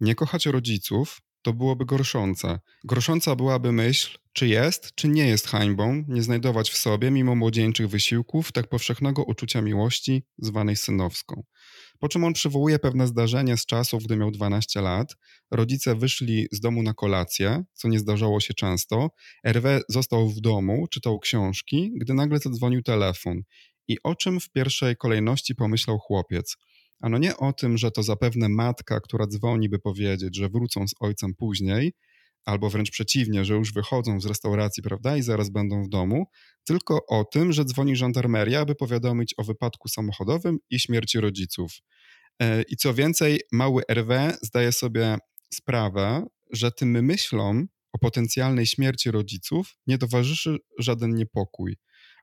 Nie 0.00 0.14
kochać 0.14 0.46
rodziców 0.46 1.20
to 1.42 1.52
byłoby 1.52 1.84
gorszące. 1.84 2.60
Gorsząca 2.84 3.36
byłaby 3.36 3.72
myśl, 3.72 4.18
czy 4.32 4.48
jest, 4.48 4.94
czy 4.94 5.08
nie 5.08 5.28
jest 5.28 5.46
hańbą, 5.46 6.04
nie 6.08 6.22
znajdować 6.22 6.70
w 6.70 6.76
sobie, 6.76 7.10
mimo 7.10 7.34
młodzieńczych 7.34 7.88
wysiłków, 7.88 8.52
tak 8.52 8.68
powszechnego 8.68 9.24
uczucia 9.24 9.62
miłości, 9.62 10.22
zwanej 10.38 10.76
synowską. 10.76 11.42
Po 11.98 12.08
czym 12.08 12.24
on 12.24 12.32
przywołuje 12.32 12.78
pewne 12.78 13.06
zdarzenie 13.06 13.56
z 13.56 13.66
czasów, 13.66 14.04
gdy 14.04 14.16
miał 14.16 14.30
12 14.30 14.80
lat. 14.80 15.16
Rodzice 15.50 15.94
wyszli 15.94 16.46
z 16.52 16.60
domu 16.60 16.82
na 16.82 16.94
kolację, 16.94 17.64
co 17.72 17.88
nie 17.88 17.98
zdarzało 17.98 18.40
się 18.40 18.54
często. 18.54 19.10
Hervé 19.46 19.80
został 19.88 20.28
w 20.28 20.40
domu, 20.40 20.86
czytał 20.90 21.18
książki, 21.18 21.92
gdy 21.96 22.14
nagle 22.14 22.38
zadzwonił 22.38 22.82
telefon. 22.82 23.42
I 23.88 23.96
o 24.02 24.14
czym 24.14 24.40
w 24.40 24.50
pierwszej 24.50 24.96
kolejności 24.96 25.54
pomyślał 25.54 25.98
chłopiec? 25.98 26.56
Ano 27.00 27.18
nie 27.18 27.36
o 27.36 27.52
tym, 27.52 27.78
że 27.78 27.90
to 27.90 28.02
zapewne 28.02 28.48
matka, 28.48 29.00
która 29.00 29.26
dzwoni, 29.26 29.68
by 29.68 29.78
powiedzieć, 29.78 30.36
że 30.36 30.48
wrócą 30.48 30.88
z 30.88 30.94
ojcem 31.00 31.34
później, 31.34 31.92
albo 32.44 32.70
wręcz 32.70 32.90
przeciwnie, 32.90 33.44
że 33.44 33.54
już 33.54 33.72
wychodzą 33.72 34.20
z 34.20 34.26
restauracji, 34.26 34.82
prawda, 34.82 35.16
i 35.16 35.22
zaraz 35.22 35.50
będą 35.50 35.84
w 35.84 35.88
domu, 35.88 36.26
tylko 36.64 37.06
o 37.06 37.24
tym, 37.24 37.52
że 37.52 37.64
dzwoni 37.64 37.96
żandarmeria, 37.96 38.60
aby 38.60 38.74
powiadomić 38.74 39.34
o 39.36 39.44
wypadku 39.44 39.88
samochodowym 39.88 40.58
i 40.70 40.80
śmierci 40.80 41.20
rodziców. 41.20 41.72
E, 42.42 42.62
I 42.62 42.76
co 42.76 42.94
więcej, 42.94 43.40
mały 43.52 43.82
RW 43.88 44.12
zdaje 44.42 44.72
sobie 44.72 45.18
sprawę, 45.54 46.26
że 46.52 46.72
tym 46.72 47.04
myślom 47.04 47.68
o 47.92 47.98
potencjalnej 47.98 48.66
śmierci 48.66 49.10
rodziców 49.10 49.76
nie 49.86 49.98
towarzyszy 49.98 50.58
żaden 50.78 51.14
niepokój. 51.14 51.76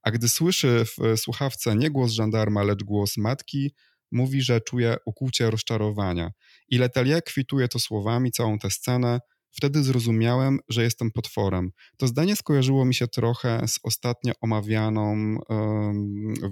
A 0.04 0.12
gdy 0.12 0.30
słyszy 0.30 0.86
w 0.86 1.18
słuchawce 1.20 1.76
nie 1.76 1.92
głos 1.92 2.12
żandarma, 2.12 2.64
lecz 2.64 2.84
głos 2.84 3.18
matki, 3.18 3.72
mówi, 4.16 4.42
że 4.42 4.62
czuje 4.62 4.98
ukłucie 5.06 5.52
rozczarowania. 5.52 6.32
I 6.70 6.78
Letelier 6.78 7.24
kwituje 7.24 7.68
to 7.68 7.80
słowami, 7.80 8.32
całą 8.32 8.60
tę 8.60 8.70
scenę, 8.70 9.20
Wtedy 9.58 9.84
zrozumiałem, 9.84 10.60
że 10.70 10.84
jestem 10.84 11.12
potworem. 11.12 11.72
To 11.98 12.08
zdanie 12.08 12.36
skojarzyło 12.36 12.86
mi 12.86 12.94
się 12.94 13.08
trochę 13.08 13.68
z 13.68 13.80
ostatnio 13.84 14.34
omawianą 14.42 15.38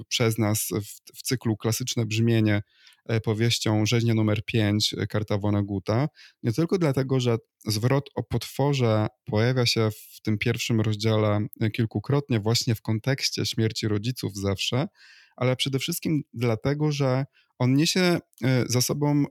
przez 0.08 0.38
nas 0.38 0.68
w, 0.70 1.18
w, 1.18 1.24
cyklu 1.24 1.58
klasyczne 1.58 2.06
brzmienie 2.06 2.62
e, 3.06 3.22
powieścią 3.22 3.86
Rzeźnia 3.86 4.14
numer 4.14 4.46
5 4.46 4.96
Karta 5.10 5.38
Woneguta. 5.38 6.08
Nie 6.44 6.54
tylko 6.54 6.78
dlatego, 6.78 7.20
że 7.20 7.38
zwrot 7.66 8.10
o 8.16 8.24
potworze 8.24 9.08
pojawia 9.26 9.66
się 9.66 9.90
w 9.92 10.22
tym 10.22 10.38
pierwszym 10.38 10.82
rozdziale 10.82 11.40
kilkukrotnie 11.74 12.40
właśnie 12.40 12.76
w 12.76 12.82
kontekście 12.82 13.46
śmierci 13.46 13.88
rodziców 13.88 14.36
zawsze, 14.36 14.88
ale 15.36 15.56
przede 15.56 15.80
wszystkim 15.80 16.22
dlatego, 16.34 16.92
że 16.92 17.26
on 17.60 17.76
niesie 17.76 18.02
e, 18.02 18.20
za 18.68 18.82
sobą 18.82 19.26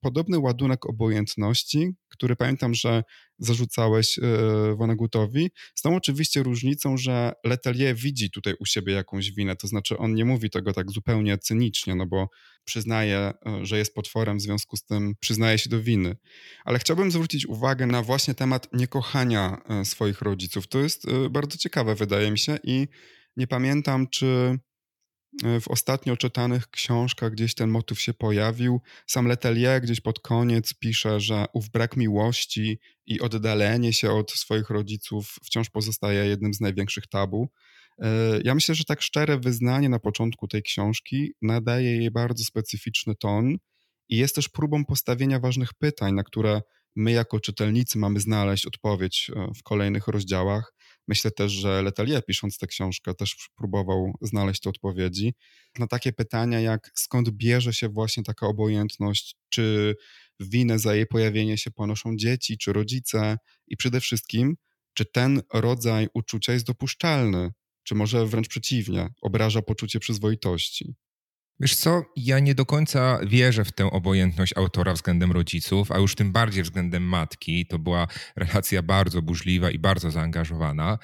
podobny 0.00 0.38
ładunek 0.38 0.86
obojętności, 0.86 1.90
który 2.08 2.36
pamiętam, 2.36 2.74
że 2.74 3.02
zarzucałeś 3.38 4.18
e, 4.18 4.22
Wonegutowi, 4.76 5.50
z 5.74 5.82
tą 5.82 5.96
oczywiście 5.96 6.42
różnicą, 6.42 6.96
że 6.96 7.32
Letelier 7.44 7.96
widzi 7.96 8.30
tutaj 8.30 8.54
u 8.60 8.66
siebie 8.66 8.92
jakąś 8.92 9.30
winę, 9.32 9.56
to 9.56 9.66
znaczy 9.66 9.98
on 9.98 10.14
nie 10.14 10.24
mówi 10.24 10.50
tego 10.50 10.72
tak 10.72 10.90
zupełnie 10.90 11.38
cynicznie, 11.38 11.94
no 11.94 12.06
bo 12.06 12.28
przyznaje, 12.64 13.18
e, 13.18 13.66
że 13.66 13.78
jest 13.78 13.94
potworem, 13.94 14.38
w 14.38 14.42
związku 14.42 14.76
z 14.76 14.84
tym 14.84 15.14
przyznaje 15.20 15.58
się 15.58 15.70
do 15.70 15.80
winy. 15.80 16.16
Ale 16.64 16.78
chciałbym 16.78 17.10
zwrócić 17.10 17.46
uwagę 17.46 17.86
na 17.86 18.02
właśnie 18.02 18.34
temat 18.34 18.68
niekochania 18.72 19.62
swoich 19.84 20.22
rodziców. 20.22 20.68
To 20.68 20.78
jest 20.78 21.06
bardzo 21.30 21.58
ciekawe, 21.58 21.94
wydaje 21.94 22.30
mi 22.30 22.38
się, 22.38 22.58
i 22.64 22.88
nie 23.36 23.46
pamiętam, 23.46 24.06
czy 24.08 24.58
w 25.60 25.68
ostatnio 25.68 26.16
czytanych 26.16 26.70
książkach 26.70 27.32
gdzieś 27.32 27.54
ten 27.54 27.70
motyw 27.70 28.00
się 28.00 28.14
pojawił. 28.14 28.80
Sam 29.06 29.26
Letelier 29.26 29.82
gdzieś 29.82 30.00
pod 30.00 30.20
koniec 30.20 30.74
pisze, 30.74 31.20
że 31.20 31.44
ów 31.52 31.70
brak 31.70 31.96
miłości 31.96 32.78
i 33.06 33.20
oddalenie 33.20 33.92
się 33.92 34.10
od 34.10 34.30
swoich 34.30 34.70
rodziców 34.70 35.34
wciąż 35.44 35.70
pozostaje 35.70 36.26
jednym 36.26 36.54
z 36.54 36.60
największych 36.60 37.06
tabu. 37.06 37.48
E, 37.98 38.08
ja 38.44 38.54
myślę, 38.54 38.74
że 38.74 38.84
tak 38.84 39.02
szczere 39.02 39.38
wyznanie 39.38 39.88
na 39.88 39.98
początku 39.98 40.48
tej 40.48 40.62
książki 40.62 41.32
nadaje 41.42 41.96
jej 41.96 42.10
bardzo 42.10 42.44
specyficzny 42.44 43.14
ton 43.14 43.56
i 44.08 44.16
jest 44.16 44.34
też 44.34 44.48
próbą 44.48 44.84
postawienia 44.84 45.40
ważnych 45.40 45.74
pytań, 45.74 46.14
na 46.14 46.22
które 46.22 46.62
my 46.96 47.12
jako 47.12 47.40
czytelnicy 47.40 47.98
mamy 47.98 48.20
znaleźć 48.20 48.66
odpowiedź 48.66 49.30
e, 49.36 49.48
w 49.56 49.62
kolejnych 49.62 50.08
rozdziałach. 50.08 50.74
Myślę 51.08 51.30
też, 51.30 51.52
że 51.52 51.82
Letelier 51.82 52.24
pisząc 52.26 52.58
tę 52.58 52.66
książkę 52.66 53.14
też 53.14 53.50
próbował 53.56 54.12
znaleźć 54.20 54.66
odpowiedzi 54.66 55.34
na 55.78 55.86
takie 55.86 56.12
pytania 56.12 56.60
jak 56.60 56.90
skąd 56.94 57.30
bierze 57.30 57.74
się 57.74 57.88
właśnie 57.88 58.22
taka 58.22 58.46
obojętność, 58.46 59.36
czy 59.48 59.94
winę 60.40 60.78
za 60.78 60.94
jej 60.94 61.06
pojawienie 61.06 61.58
się 61.58 61.70
ponoszą 61.70 62.16
dzieci 62.16 62.58
czy 62.58 62.72
rodzice 62.72 63.36
i 63.66 63.76
przede 63.76 64.00
wszystkim, 64.00 64.56
czy 64.94 65.04
ten 65.04 65.42
rodzaj 65.52 66.08
uczucia 66.14 66.52
jest 66.52 66.66
dopuszczalny, 66.66 67.50
czy 67.82 67.94
może 67.94 68.26
wręcz 68.26 68.48
przeciwnie, 68.48 69.08
obraża 69.22 69.62
poczucie 69.62 70.00
przyzwoitości. 70.00 70.94
Wiesz 71.60 71.76
co, 71.76 72.02
ja 72.16 72.38
nie 72.38 72.54
do 72.54 72.66
końca 72.66 73.18
wierzę 73.26 73.64
w 73.64 73.72
tę 73.72 73.84
obojętność 73.84 74.56
autora 74.56 74.92
względem 74.92 75.32
rodziców, 75.32 75.92
a 75.92 75.98
już 75.98 76.14
tym 76.14 76.32
bardziej 76.32 76.62
względem 76.62 77.02
matki. 77.02 77.66
To 77.66 77.78
była 77.78 78.06
relacja 78.36 78.82
bardzo 78.82 79.22
burzliwa 79.22 79.70
i 79.70 79.78
bardzo 79.78 80.10
zaangażowana. 80.10 80.98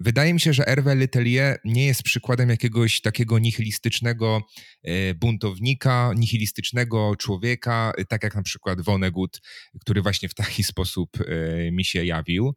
Wydaje 0.00 0.34
mi 0.34 0.40
się, 0.40 0.52
że 0.52 0.62
Hervé 0.62 0.94
Letelier 0.94 1.58
nie 1.64 1.86
jest 1.86 2.02
przykładem 2.02 2.50
jakiegoś 2.50 3.00
takiego 3.00 3.38
nihilistycznego 3.38 4.40
e, 4.82 5.14
buntownika, 5.14 6.12
nihilistycznego 6.16 7.16
człowieka, 7.16 7.92
tak 8.08 8.24
jak 8.24 8.34
na 8.34 8.42
przykład 8.42 8.80
Vonnegut, 8.80 9.40
który 9.80 10.02
właśnie 10.02 10.28
w 10.28 10.34
taki 10.34 10.64
sposób 10.72 11.10
e, 11.20 11.70
mi 11.72 11.84
się 11.84 12.04
jawił. 12.04 12.54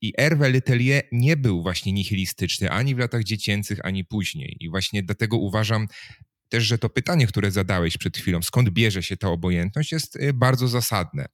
I 0.00 0.12
Hervé 0.18 0.50
Letelier 0.50 1.02
nie 1.12 1.36
był 1.36 1.62
właśnie 1.62 1.92
nihilistyczny 1.92 2.70
ani 2.70 2.94
w 2.94 2.98
latach 2.98 3.24
dziecięcych, 3.24 3.78
ani 3.82 4.04
później. 4.04 4.56
I 4.60 4.70
właśnie 4.70 5.02
dlatego 5.02 5.36
uważam, 5.36 5.86
też, 6.50 6.64
że 6.64 6.78
to 6.78 6.88
pytanie, 6.88 7.26
które 7.26 7.50
zadałeś 7.50 7.98
przed 7.98 8.16
chwilą, 8.16 8.42
skąd 8.42 8.70
bierze 8.70 9.02
się 9.02 9.16
ta 9.16 9.28
obojętność, 9.28 9.92
jest 9.92 10.16
y, 10.16 10.32
bardzo 10.32 10.68
zasadne, 10.68 11.26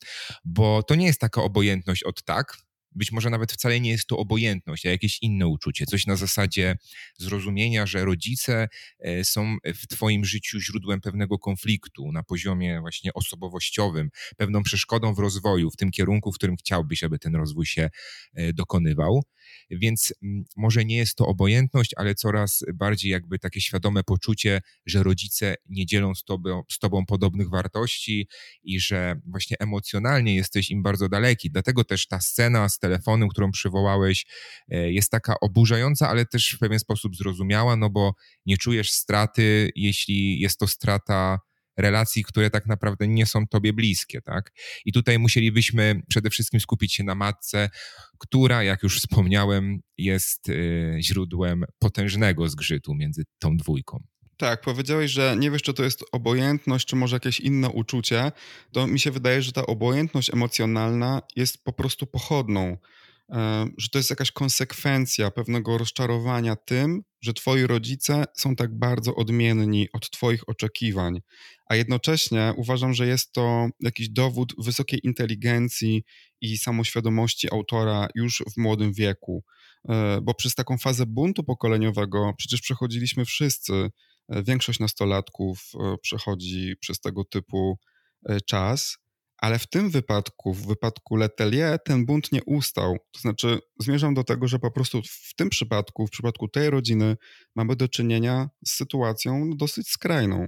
bo 0.44 0.82
to 0.82 0.94
nie 0.94 1.06
jest 1.06 1.20
taka 1.20 1.42
obojętność 1.42 2.02
od 2.02 2.22
tak, 2.22 2.66
być 2.96 3.12
może 3.12 3.30
nawet 3.30 3.52
wcale 3.52 3.80
nie 3.80 3.90
jest 3.90 4.06
to 4.06 4.18
obojętność, 4.18 4.86
a 4.86 4.90
jakieś 4.90 5.22
inne 5.22 5.46
uczucie, 5.46 5.86
coś 5.86 6.06
na 6.06 6.16
zasadzie 6.16 6.76
zrozumienia, 7.18 7.86
że 7.86 8.04
rodzice 8.04 8.68
e, 8.98 9.24
są 9.24 9.56
w 9.64 9.86
Twoim 9.86 10.24
życiu 10.24 10.60
źródłem 10.60 11.00
pewnego 11.00 11.38
konfliktu 11.38 12.12
na 12.12 12.22
poziomie 12.22 12.80
właśnie 12.80 13.14
osobowościowym, 13.14 14.10
pewną 14.36 14.62
przeszkodą 14.62 15.14
w 15.14 15.18
rozwoju, 15.18 15.70
w 15.70 15.76
tym 15.76 15.90
kierunku, 15.90 16.32
w 16.32 16.34
którym 16.34 16.56
chciałbyś, 16.56 17.04
aby 17.04 17.18
ten 17.18 17.34
rozwój 17.34 17.66
się 17.66 17.90
e, 18.34 18.52
dokonywał. 18.52 19.22
Więc 19.70 20.14
mm, 20.22 20.44
może 20.56 20.84
nie 20.84 20.96
jest 20.96 21.16
to 21.16 21.26
obojętność, 21.26 21.90
ale 21.96 22.14
coraz 22.14 22.64
bardziej 22.74 23.12
jakby 23.12 23.38
takie 23.38 23.60
świadome 23.60 24.04
poczucie, 24.04 24.60
że 24.86 25.02
rodzice 25.02 25.54
nie 25.68 25.86
dzielą 25.86 26.14
z 26.14 26.24
tobą, 26.24 26.62
z 26.70 26.78
tobą 26.78 27.06
podobnych 27.06 27.50
wartości 27.50 28.28
i 28.62 28.80
że 28.80 29.20
właśnie 29.26 29.56
emocjonalnie 29.60 30.34
jesteś 30.34 30.70
im 30.70 30.82
bardzo 30.82 31.08
daleki. 31.08 31.50
Dlatego 31.50 31.84
też 31.84 32.06
ta 32.06 32.20
scena 32.20 32.68
z 32.68 32.78
telefonem, 32.78 33.28
którą 33.28 33.50
przywołałeś, 33.50 34.26
e, 34.68 34.92
jest 34.92 35.10
taka 35.10 35.40
oburzająca, 35.40 36.08
ale 36.08 36.26
też 36.26 36.54
w 36.56 36.58
pewien 36.58 36.78
sposób 36.78 37.16
zrozumiała, 37.16 37.76
no 37.76 37.90
bo 37.90 38.14
nie 38.46 38.56
czujesz 38.56 38.92
straty, 38.92 39.70
jeśli 39.76 40.40
jest 40.40 40.58
to 40.58 40.66
strata 40.66 41.38
relacji, 41.76 42.24
które 42.24 42.50
tak 42.50 42.66
naprawdę 42.66 43.08
nie 43.08 43.26
są 43.26 43.46
tobie 43.46 43.72
bliskie, 43.72 44.22
tak? 44.22 44.52
I 44.84 44.92
tutaj 44.92 45.18
musielibyśmy 45.18 46.00
przede 46.08 46.30
wszystkim 46.30 46.60
skupić 46.60 46.94
się 46.94 47.04
na 47.04 47.14
matce, 47.14 47.70
która, 48.18 48.62
jak 48.62 48.82
już 48.82 48.98
wspomniałem, 48.98 49.78
jest 49.98 50.48
y, 50.48 50.98
źródłem 51.00 51.64
potężnego 51.78 52.48
zgrzytu 52.48 52.94
między 52.94 53.22
tą 53.38 53.56
dwójką. 53.56 54.02
Tak, 54.36 54.60
powiedziałeś, 54.60 55.10
że 55.10 55.36
nie 55.38 55.50
wiesz, 55.50 55.62
czy 55.62 55.74
to 55.74 55.84
jest 55.84 56.04
obojętność, 56.12 56.86
czy 56.86 56.96
może 56.96 57.16
jakieś 57.16 57.40
inne 57.40 57.70
uczucie. 57.70 58.32
To 58.72 58.86
mi 58.86 59.00
się 59.00 59.10
wydaje, 59.10 59.42
że 59.42 59.52
ta 59.52 59.66
obojętność 59.66 60.30
emocjonalna 60.30 61.22
jest 61.36 61.64
po 61.64 61.72
prostu 61.72 62.06
pochodną, 62.06 62.76
e, 63.30 63.66
że 63.78 63.88
to 63.88 63.98
jest 63.98 64.10
jakaś 64.10 64.32
konsekwencja 64.32 65.30
pewnego 65.30 65.78
rozczarowania 65.78 66.56
tym, 66.56 67.02
że 67.22 67.34
twoi 67.34 67.66
rodzice 67.66 68.24
są 68.34 68.56
tak 68.56 68.78
bardzo 68.78 69.14
odmienni 69.14 69.88
od 69.92 70.10
twoich 70.10 70.48
oczekiwań. 70.48 71.20
A 71.66 71.76
jednocześnie 71.76 72.52
uważam, 72.56 72.94
że 72.94 73.06
jest 73.06 73.32
to 73.32 73.68
jakiś 73.80 74.08
dowód 74.08 74.54
wysokiej 74.58 75.00
inteligencji 75.04 76.04
i 76.40 76.58
samoświadomości 76.58 77.52
autora 77.52 78.08
już 78.14 78.42
w 78.54 78.56
młodym 78.56 78.92
wieku. 78.92 79.44
E, 79.88 80.20
bo 80.22 80.34
przez 80.34 80.54
taką 80.54 80.78
fazę 80.78 81.06
buntu 81.06 81.44
pokoleniowego 81.44 82.34
przecież 82.38 82.60
przechodziliśmy 82.60 83.24
wszyscy 83.24 83.90
E, 84.28 84.42
większość 84.42 84.80
nastolatków 84.80 85.72
e, 85.74 85.96
przechodzi 86.02 86.76
przez 86.80 87.00
tego 87.00 87.24
typu 87.24 87.78
czas, 88.46 88.98
ale 89.38 89.58
w 89.58 89.66
tym 89.66 89.90
wypadku, 89.90 90.54
w 90.54 90.66
wypadku 90.66 91.16
Letelier, 91.16 91.78
ten 91.84 92.06
bunt 92.06 92.32
nie 92.32 92.44
ustał. 92.44 92.96
To 93.12 93.20
znaczy, 93.20 93.58
zmierzam 93.80 94.14
do 94.14 94.24
tego, 94.24 94.48
że 94.48 94.58
po 94.58 94.70
prostu 94.70 95.02
w 95.02 95.34
tym 95.36 95.48
przypadku, 95.48 96.06
w 96.06 96.10
przypadku 96.10 96.48
tej 96.48 96.70
rodziny, 96.70 97.16
mamy 97.54 97.76
do 97.76 97.88
czynienia 97.88 98.48
z 98.66 98.72
sytuacją 98.72 99.50
dosyć 99.56 99.88
skrajną. 99.88 100.46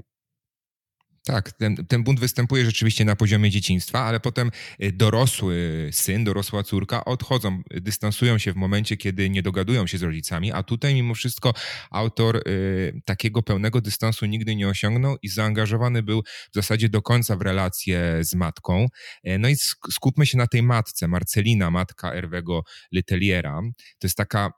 Tak, 1.28 1.52
ten, 1.52 1.76
ten 1.76 2.04
bunt 2.04 2.20
występuje 2.20 2.64
rzeczywiście 2.64 3.04
na 3.04 3.16
poziomie 3.16 3.50
dzieciństwa, 3.50 4.00
ale 4.00 4.20
potem 4.20 4.50
y, 4.82 4.92
dorosły 4.92 5.88
syn, 5.92 6.24
dorosła 6.24 6.62
córka 6.62 7.04
odchodzą, 7.04 7.62
dystansują 7.70 8.38
się 8.38 8.52
w 8.52 8.56
momencie, 8.56 8.96
kiedy 8.96 9.30
nie 9.30 9.42
dogadują 9.42 9.86
się 9.86 9.98
z 9.98 10.02
rodzicami, 10.02 10.52
a 10.52 10.62
tutaj 10.62 10.94
mimo 10.94 11.14
wszystko 11.14 11.54
autor 11.90 12.36
y, 12.36 13.02
takiego 13.04 13.42
pełnego 13.42 13.80
dystansu 13.80 14.26
nigdy 14.26 14.56
nie 14.56 14.68
osiągnął 14.68 15.16
i 15.22 15.28
zaangażowany 15.28 16.02
był 16.02 16.22
w 16.22 16.54
zasadzie 16.54 16.88
do 16.88 17.02
końca 17.02 17.36
w 17.36 17.42
relację 17.42 18.18
z 18.20 18.34
matką. 18.34 18.86
Y, 19.26 19.38
no 19.38 19.48
i 19.48 19.56
skupmy 19.90 20.26
się 20.26 20.38
na 20.38 20.46
tej 20.46 20.62
matce, 20.62 21.08
Marcelina, 21.08 21.70
matka 21.70 22.14
Erwego 22.14 22.62
Leteliera. 22.92 23.60
To 23.98 24.06
jest 24.06 24.16
taka 24.16 24.50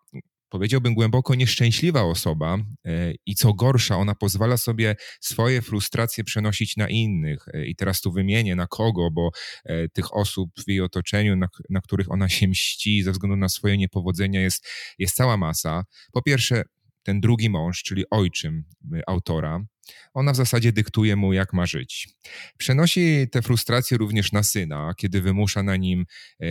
powiedziałbym, 0.51 0.95
głęboko 0.95 1.35
nieszczęśliwa 1.35 2.03
osoba 2.03 2.59
e, 2.87 3.13
i 3.27 3.35
co 3.35 3.55
gorsza, 3.55 3.97
ona 3.97 4.15
pozwala 4.15 4.57
sobie 4.57 4.97
swoje 5.21 5.63
frustracje 5.63 6.25
przenosić 6.25 6.77
na 6.77 6.89
innych. 6.89 7.49
E, 7.55 7.67
I 7.67 7.77
teraz 7.77 8.01
tu 8.01 8.13
wymienię 8.13 8.57
na 8.57 8.67
kogo, 8.67 9.11
bo 9.11 9.31
e, 9.65 9.89
tych 9.89 10.17
osób 10.17 10.51
w 10.67 10.69
jej 10.69 10.81
otoczeniu, 10.81 11.37
na, 11.37 11.49
na 11.71 11.81
których 11.81 12.11
ona 12.11 12.29
się 12.29 12.49
mści 12.49 13.03
ze 13.03 13.13
względu 13.13 13.37
na 13.37 13.49
swoje 13.49 13.79
niepowodzenia 13.79 14.41
jest, 14.41 14.69
jest 14.99 15.17
cała 15.17 15.37
masa. 15.37 15.85
Po 16.13 16.23
pierwsze, 16.23 16.63
ten 17.03 17.21
drugi 17.21 17.51
mąż, 17.51 17.83
czyli 17.83 18.05
ojczym 18.11 18.65
autora, 19.07 19.65
ona 20.15 20.33
w 20.33 20.37
zasadzie 20.37 20.73
dyktuje 20.73 21.17
mu, 21.17 21.33
jak 21.33 21.53
ma 21.53 21.67
żyć. 21.67 22.09
Przenosi 22.59 23.27
te 23.33 23.43
frustracje 23.43 23.99
również 23.99 24.33
na 24.33 24.43
syna, 24.43 24.95
kiedy 24.97 25.21
wymusza 25.21 25.63
na 25.63 25.77
nim 25.77 26.05
e, 26.41 26.47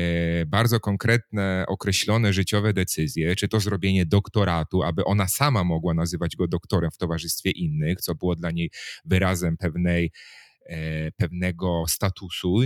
bardzo 0.45 0.79
konkretne, 0.79 1.65
określone 1.67 2.33
życiowe 2.33 2.73
decyzje, 2.73 3.35
czy 3.35 3.47
to 3.47 3.59
zrobienie 3.59 4.05
doktoratu, 4.05 4.83
aby 4.83 5.05
ona 5.05 5.27
sama 5.27 5.63
mogła 5.63 5.93
nazywać 5.93 6.35
go 6.35 6.47
doktorem 6.47 6.91
w 6.91 6.97
towarzystwie 6.97 7.51
innych, 7.51 8.01
co 8.01 8.15
było 8.15 8.35
dla 8.35 8.51
niej 8.51 8.71
wyrazem 9.05 9.57
pewnej 9.57 10.11
e, 10.65 11.11
pewnego 11.11 11.83
statusu 11.87 12.61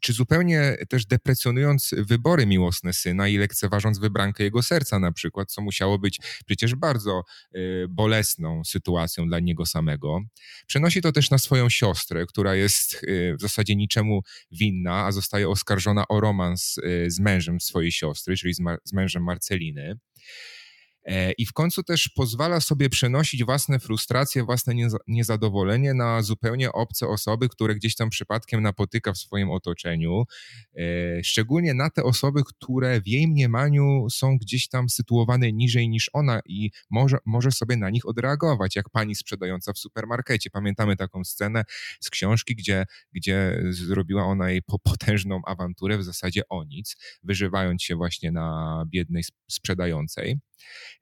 czy 0.00 0.12
zupełnie 0.12 0.76
też 0.88 1.06
deprecjonując 1.06 1.94
wybory 1.98 2.46
miłosne 2.46 2.92
syna 2.92 3.28
i 3.28 3.36
lekceważąc 3.36 3.98
wybrankę 3.98 4.44
jego 4.44 4.62
serca 4.62 4.98
na 4.98 5.12
przykład, 5.12 5.52
co 5.52 5.62
musiało 5.62 5.98
być 5.98 6.20
przecież 6.46 6.74
bardzo 6.74 7.22
y, 7.56 7.86
bolesną 7.88 8.64
sytuacją 8.64 9.28
dla 9.28 9.40
niego 9.40 9.66
samego. 9.66 10.20
Przenosi 10.66 11.02
to 11.02 11.12
też 11.12 11.30
na 11.30 11.38
swoją 11.38 11.68
siostrę, 11.70 12.26
która 12.26 12.54
jest 12.54 12.94
y, 12.94 13.34
w 13.38 13.40
zasadzie 13.40 13.76
niczemu 13.76 14.22
winna, 14.50 15.04
a 15.06 15.12
zostaje 15.12 15.48
oskarżona 15.48 16.08
o 16.08 16.20
romans 16.20 16.78
y, 16.78 17.10
z 17.10 17.20
mężem 17.20 17.60
swojej 17.60 17.92
siostry, 17.92 18.36
czyli 18.36 18.54
z, 18.54 18.60
z 18.84 18.92
mężem 18.92 19.24
Marceliny. 19.24 19.98
E, 21.06 21.32
I 21.32 21.46
w 21.46 21.52
końcu 21.52 21.82
też 21.82 22.08
pozwala 22.08 22.60
sobie 22.60 22.88
przenosić 22.88 23.44
własne 23.44 23.78
frustracje, 23.78 24.44
własne 24.44 24.74
niezadowolenie 25.06 25.94
na 25.94 26.22
zupełnie 26.22 26.72
obce 26.72 27.08
osoby, 27.08 27.48
które 27.48 27.74
gdzieś 27.74 27.94
tam 27.94 28.10
przypadkiem 28.10 28.62
napotyka 28.62 29.12
w 29.12 29.18
swoim 29.18 29.50
otoczeniu. 29.50 30.24
E, 30.76 31.24
szczególnie 31.24 31.74
na 31.74 31.90
te 31.90 32.02
osoby, 32.02 32.42
które 32.46 33.00
w 33.00 33.08
jej 33.08 33.28
mniemaniu 33.28 34.06
są 34.10 34.38
gdzieś 34.38 34.68
tam 34.68 34.88
sytuowane 34.88 35.52
niżej 35.52 35.88
niż 35.88 36.10
ona 36.12 36.40
i 36.46 36.70
może, 36.90 37.18
może 37.26 37.50
sobie 37.50 37.76
na 37.76 37.90
nich 37.90 38.06
odreagować, 38.06 38.76
jak 38.76 38.90
pani 38.90 39.14
sprzedająca 39.14 39.72
w 39.72 39.78
supermarkecie. 39.78 40.50
Pamiętamy 40.50 40.96
taką 40.96 41.24
scenę 41.24 41.62
z 42.00 42.10
książki, 42.10 42.56
gdzie, 42.56 42.84
gdzie 43.12 43.62
zrobiła 43.70 44.24
ona 44.24 44.50
jej 44.50 44.62
potężną 44.84 45.40
awanturę 45.46 45.98
w 45.98 46.04
zasadzie 46.04 46.42
o 46.48 46.64
nic, 46.64 46.96
wyżywając 47.22 47.82
się 47.82 47.96
właśnie 47.96 48.32
na 48.32 48.84
biednej 48.88 49.24
sprzedającej. 49.50 50.38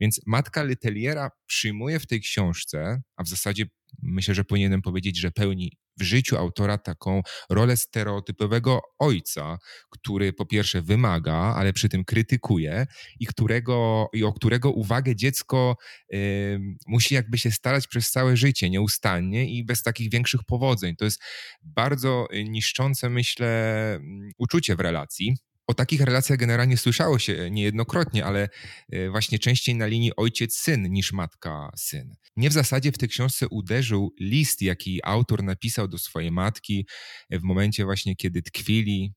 Więc 0.00 0.20
matka 0.26 0.62
Leteliera 0.62 1.30
przyjmuje 1.46 2.00
w 2.00 2.06
tej 2.06 2.20
książce, 2.20 3.02
a 3.16 3.22
w 3.22 3.28
zasadzie 3.28 3.64
myślę, 4.02 4.34
że 4.34 4.44
powinienem 4.44 4.82
powiedzieć, 4.82 5.18
że 5.18 5.30
pełni 5.30 5.72
w 5.96 6.02
życiu 6.02 6.36
autora 6.36 6.78
taką 6.78 7.22
rolę 7.50 7.76
stereotypowego 7.76 8.80
ojca, 8.98 9.58
który 9.90 10.32
po 10.32 10.46
pierwsze 10.46 10.82
wymaga, 10.82 11.34
ale 11.34 11.72
przy 11.72 11.88
tym 11.88 12.04
krytykuje 12.04 12.86
i, 13.20 13.26
którego, 13.26 14.08
i 14.12 14.24
o 14.24 14.32
którego 14.32 14.70
uwagę 14.70 15.16
dziecko 15.16 15.76
y, 16.14 16.58
musi 16.86 17.14
jakby 17.14 17.38
się 17.38 17.50
starać 17.50 17.86
przez 17.86 18.10
całe 18.10 18.36
życie, 18.36 18.70
nieustannie 18.70 19.50
i 19.50 19.64
bez 19.64 19.82
takich 19.82 20.10
większych 20.10 20.44
powodzeń. 20.44 20.96
To 20.96 21.04
jest 21.04 21.22
bardzo 21.62 22.26
niszczące, 22.44 23.10
myślę, 23.10 24.00
uczucie 24.38 24.76
w 24.76 24.80
relacji. 24.80 25.36
O 25.66 25.74
takich 25.74 26.00
relacjach 26.00 26.38
generalnie 26.38 26.76
słyszało 26.76 27.18
się 27.18 27.50
niejednokrotnie, 27.50 28.24
ale 28.24 28.48
e, 28.92 29.10
właśnie 29.10 29.38
częściej 29.38 29.74
na 29.74 29.86
linii 29.86 30.16
ojciec-syn 30.16 30.90
niż 30.90 31.12
matka-syn. 31.12 32.14
Mnie 32.36 32.50
w 32.50 32.52
zasadzie 32.52 32.92
w 32.92 32.98
tej 32.98 33.08
książce 33.08 33.48
uderzył 33.48 34.14
list, 34.20 34.62
jaki 34.62 35.00
autor 35.04 35.42
napisał 35.42 35.88
do 35.88 35.98
swojej 35.98 36.30
matki 36.32 36.86
w 37.30 37.42
momencie 37.42 37.84
właśnie, 37.84 38.16
kiedy 38.16 38.42
tkwili 38.42 39.14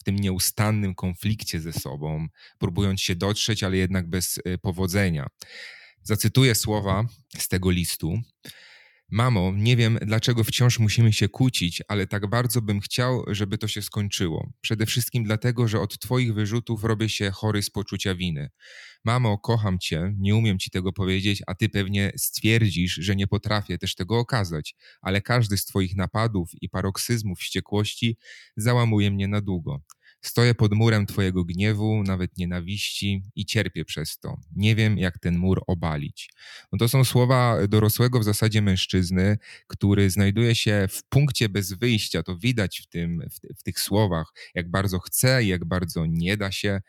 w 0.00 0.04
tym 0.04 0.16
nieustannym 0.16 0.94
konflikcie 0.94 1.60
ze 1.60 1.72
sobą, 1.72 2.26
próbując 2.58 3.00
się 3.00 3.16
dotrzeć, 3.16 3.62
ale 3.62 3.76
jednak 3.76 4.10
bez 4.10 4.38
e, 4.44 4.58
powodzenia. 4.58 5.26
Zacytuję 6.02 6.54
słowa 6.54 7.04
z 7.38 7.48
tego 7.48 7.70
listu. 7.70 8.18
Mamo, 9.12 9.52
nie 9.56 9.76
wiem, 9.76 9.98
dlaczego 10.02 10.44
wciąż 10.44 10.78
musimy 10.78 11.12
się 11.12 11.28
kłócić, 11.28 11.82
ale 11.88 12.06
tak 12.06 12.26
bardzo 12.26 12.62
bym 12.62 12.80
chciał, 12.80 13.24
żeby 13.28 13.58
to 13.58 13.68
się 13.68 13.82
skończyło. 13.82 14.52
Przede 14.60 14.86
wszystkim 14.86 15.24
dlatego, 15.24 15.68
że 15.68 15.80
od 15.80 15.98
Twoich 15.98 16.34
wyrzutów 16.34 16.84
robię 16.84 17.08
się 17.08 17.30
chory 17.30 17.62
z 17.62 17.70
poczucia 17.70 18.14
winy. 18.14 18.50
Mamo, 19.04 19.38
kocham 19.38 19.78
Cię, 19.78 20.14
nie 20.18 20.36
umiem 20.36 20.58
Ci 20.58 20.70
tego 20.70 20.92
powiedzieć, 20.92 21.42
a 21.46 21.54
Ty 21.54 21.68
pewnie 21.68 22.12
stwierdzisz, 22.16 22.94
że 22.94 23.16
nie 23.16 23.26
potrafię 23.26 23.78
też 23.78 23.94
tego 23.94 24.18
okazać, 24.18 24.74
ale 25.00 25.20
każdy 25.22 25.56
z 25.56 25.64
Twoich 25.64 25.96
napadów 25.96 26.50
i 26.60 26.68
paroksyzmów 26.68 27.38
wściekłości 27.38 28.16
załamuje 28.56 29.10
mnie 29.10 29.28
na 29.28 29.40
długo. 29.40 29.80
Stoję 30.20 30.54
pod 30.54 30.74
murem 30.74 31.06
Twojego 31.06 31.44
gniewu, 31.44 32.02
nawet 32.02 32.38
nienawiści 32.38 33.22
i 33.34 33.46
cierpię 33.46 33.84
przez 33.84 34.18
to. 34.18 34.36
Nie 34.56 34.76
wiem, 34.76 34.98
jak 34.98 35.18
ten 35.18 35.38
mur 35.38 35.62
obalić. 35.66 36.30
No 36.72 36.78
to 36.78 36.88
są 36.88 37.04
słowa 37.04 37.66
dorosłego 37.68 38.20
w 38.20 38.24
zasadzie 38.24 38.62
mężczyzny, 38.62 39.38
który 39.66 40.10
znajduje 40.10 40.54
się 40.54 40.86
w 40.90 41.02
punkcie 41.08 41.48
bez 41.48 41.72
wyjścia. 41.72 42.22
To 42.22 42.36
widać 42.36 42.80
w, 42.80 42.86
tym, 42.86 43.22
w, 43.30 43.58
w 43.58 43.62
tych 43.62 43.80
słowach, 43.80 44.32
jak 44.54 44.70
bardzo 44.70 44.98
chce 44.98 45.44
jak 45.44 45.64
bardzo 45.64 46.06
nie 46.06 46.36
da 46.36 46.52
się 46.52 46.80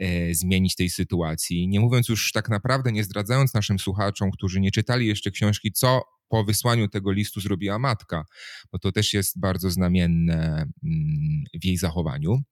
e, 0.00 0.34
zmienić 0.34 0.74
tej 0.74 0.90
sytuacji. 0.90 1.68
Nie 1.68 1.80
mówiąc 1.80 2.08
już 2.08 2.32
tak 2.32 2.48
naprawdę, 2.48 2.92
nie 2.92 3.04
zdradzając 3.04 3.54
naszym 3.54 3.78
słuchaczom, 3.78 4.30
którzy 4.30 4.60
nie 4.60 4.70
czytali 4.70 5.06
jeszcze 5.06 5.30
książki, 5.30 5.72
co 5.72 6.02
po 6.28 6.44
wysłaniu 6.44 6.88
tego 6.88 7.12
listu 7.12 7.40
zrobiła 7.40 7.78
matka, 7.78 8.24
bo 8.72 8.78
to 8.78 8.92
też 8.92 9.14
jest 9.14 9.40
bardzo 9.40 9.70
znamienne 9.70 10.66
mm, 10.84 11.44
w 11.62 11.64
jej 11.64 11.76
zachowaniu. 11.76 12.42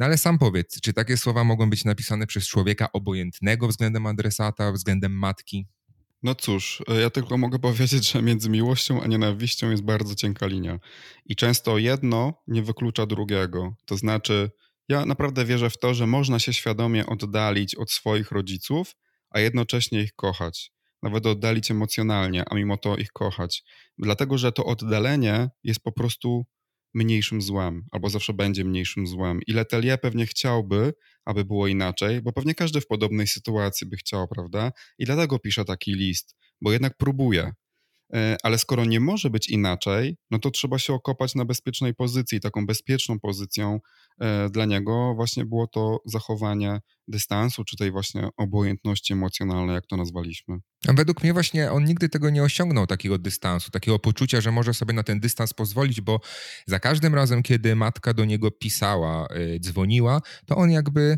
No 0.00 0.06
ale 0.06 0.18
sam 0.18 0.38
powiedz, 0.38 0.80
czy 0.80 0.92
takie 0.92 1.16
słowa 1.16 1.44
mogą 1.44 1.70
być 1.70 1.84
napisane 1.84 2.26
przez 2.26 2.48
człowieka 2.48 2.92
obojętnego 2.92 3.68
względem 3.68 4.06
adresata, 4.06 4.72
względem 4.72 5.12
matki? 5.12 5.66
No 6.22 6.34
cóż, 6.34 6.82
ja 7.00 7.10
tylko 7.10 7.38
mogę 7.38 7.58
powiedzieć, 7.68 8.12
że 8.12 8.22
między 8.22 8.50
miłością 8.50 9.02
a 9.02 9.06
nienawiścią 9.06 9.70
jest 9.70 9.82
bardzo 9.82 10.14
cienka 10.14 10.46
linia. 10.46 10.78
I 11.26 11.36
często 11.36 11.78
jedno 11.78 12.42
nie 12.46 12.62
wyklucza 12.62 13.06
drugiego. 13.06 13.74
To 13.84 13.96
znaczy, 13.96 14.50
ja 14.88 15.06
naprawdę 15.06 15.44
wierzę 15.44 15.70
w 15.70 15.78
to, 15.78 15.94
że 15.94 16.06
można 16.06 16.38
się 16.38 16.52
świadomie 16.52 17.06
oddalić 17.06 17.74
od 17.74 17.90
swoich 17.90 18.30
rodziców, 18.30 18.96
a 19.30 19.40
jednocześnie 19.40 20.02
ich 20.02 20.12
kochać. 20.14 20.72
nawet 21.02 21.26
oddalić 21.26 21.70
emocjonalnie, 21.70 22.44
a 22.50 22.54
mimo 22.54 22.76
to 22.76 22.96
ich 22.96 23.12
kochać. 23.12 23.64
Dlatego, 23.98 24.38
że 24.38 24.52
to 24.52 24.64
oddalenie 24.64 25.50
jest 25.64 25.80
po 25.80 25.92
prostu 25.92 26.46
mniejszym 26.94 27.42
złem, 27.42 27.84
albo 27.90 28.10
zawsze 28.10 28.32
będzie 28.32 28.64
mniejszym 28.64 29.06
złem. 29.06 29.40
I 29.46 29.52
Letelier 29.52 30.00
pewnie 30.00 30.26
chciałby, 30.26 30.92
aby 31.24 31.44
było 31.44 31.66
inaczej, 31.66 32.22
bo 32.22 32.32
pewnie 32.32 32.54
każdy 32.54 32.80
w 32.80 32.86
podobnej 32.86 33.26
sytuacji 33.26 33.86
by 33.86 33.96
chciał, 33.96 34.28
prawda? 34.28 34.72
I 34.98 35.04
dlatego 35.04 35.38
pisze 35.38 35.64
taki 35.64 35.94
list, 35.94 36.36
bo 36.60 36.72
jednak 36.72 36.96
próbuje. 36.96 37.52
E, 38.14 38.36
ale 38.42 38.58
skoro 38.58 38.84
nie 38.84 39.00
może 39.00 39.30
być 39.30 39.48
inaczej, 39.48 40.16
no 40.30 40.38
to 40.38 40.50
trzeba 40.50 40.78
się 40.78 40.94
okopać 40.94 41.34
na 41.34 41.44
bezpiecznej 41.44 41.94
pozycji. 41.94 42.40
Taką 42.40 42.66
bezpieczną 42.66 43.20
pozycją 43.20 43.80
e, 44.20 44.50
dla 44.50 44.64
niego 44.64 45.14
właśnie 45.14 45.44
było 45.44 45.66
to 45.66 46.00
zachowanie 46.04 46.80
dystansu, 47.08 47.64
czy 47.64 47.76
tej 47.76 47.90
właśnie 47.90 48.28
obojętności 48.36 49.12
emocjonalnej, 49.12 49.74
jak 49.74 49.86
to 49.86 49.96
nazwaliśmy. 49.96 50.58
A 50.88 50.92
według 50.92 51.22
mnie 51.22 51.32
właśnie 51.32 51.72
on 51.72 51.84
nigdy 51.84 52.08
tego 52.08 52.30
nie 52.30 52.42
osiągnął, 52.42 52.86
takiego 52.86 53.18
dystansu, 53.18 53.70
takiego 53.70 53.98
poczucia, 53.98 54.40
że 54.40 54.52
może 54.52 54.74
sobie 54.74 54.94
na 54.94 55.02
ten 55.02 55.20
dystans 55.20 55.54
pozwolić, 55.54 56.00
bo 56.00 56.20
za 56.66 56.80
każdym 56.80 57.14
razem, 57.14 57.42
kiedy 57.42 57.76
matka 57.76 58.14
do 58.14 58.24
niego 58.24 58.50
pisała, 58.50 59.26
e, 59.26 59.58
dzwoniła, 59.60 60.20
to 60.46 60.56
on 60.56 60.70
jakby 60.70 61.16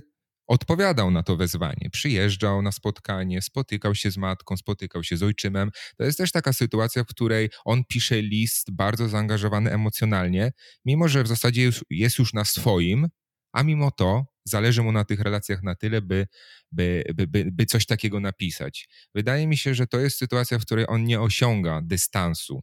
odpowiadał 0.52 1.10
na 1.10 1.22
to 1.22 1.36
wezwanie. 1.36 1.90
Przyjeżdżał 1.92 2.62
na 2.62 2.72
spotkanie, 2.72 3.42
spotykał 3.42 3.94
się 3.94 4.10
z 4.10 4.16
matką, 4.16 4.56
spotykał 4.56 5.04
się 5.04 5.16
z 5.16 5.22
ojczymem. 5.22 5.70
To 5.96 6.04
jest 6.04 6.18
też 6.18 6.32
taka 6.32 6.52
sytuacja, 6.52 7.04
w 7.04 7.06
której 7.06 7.50
on 7.64 7.84
pisze 7.84 8.22
list 8.22 8.70
bardzo 8.70 9.08
zaangażowany 9.08 9.72
emocjonalnie, 9.72 10.52
mimo 10.84 11.08
że 11.08 11.22
w 11.22 11.28
zasadzie 11.28 11.70
jest 11.90 12.18
już 12.18 12.32
na 12.32 12.44
swoim, 12.44 13.08
a 13.52 13.62
mimo 13.62 13.90
to 13.90 14.26
zależy 14.44 14.82
mu 14.82 14.92
na 14.92 15.04
tych 15.04 15.20
relacjach 15.20 15.62
na 15.62 15.74
tyle, 15.74 16.02
by, 16.02 16.26
by, 16.72 17.04
by, 17.14 17.44
by, 17.52 17.66
coś 17.66 17.86
takiego 17.86 18.20
napisać. 18.20 18.88
Wydaje 19.14 19.46
mi 19.46 19.56
się, 19.56 19.74
że 19.74 19.86
to 19.86 20.00
jest 20.00 20.18
sytuacja, 20.18 20.58
w 20.58 20.62
której 20.62 20.84
on 20.88 21.04
nie 21.04 21.20
osiąga 21.20 21.80
dystansu 21.84 22.62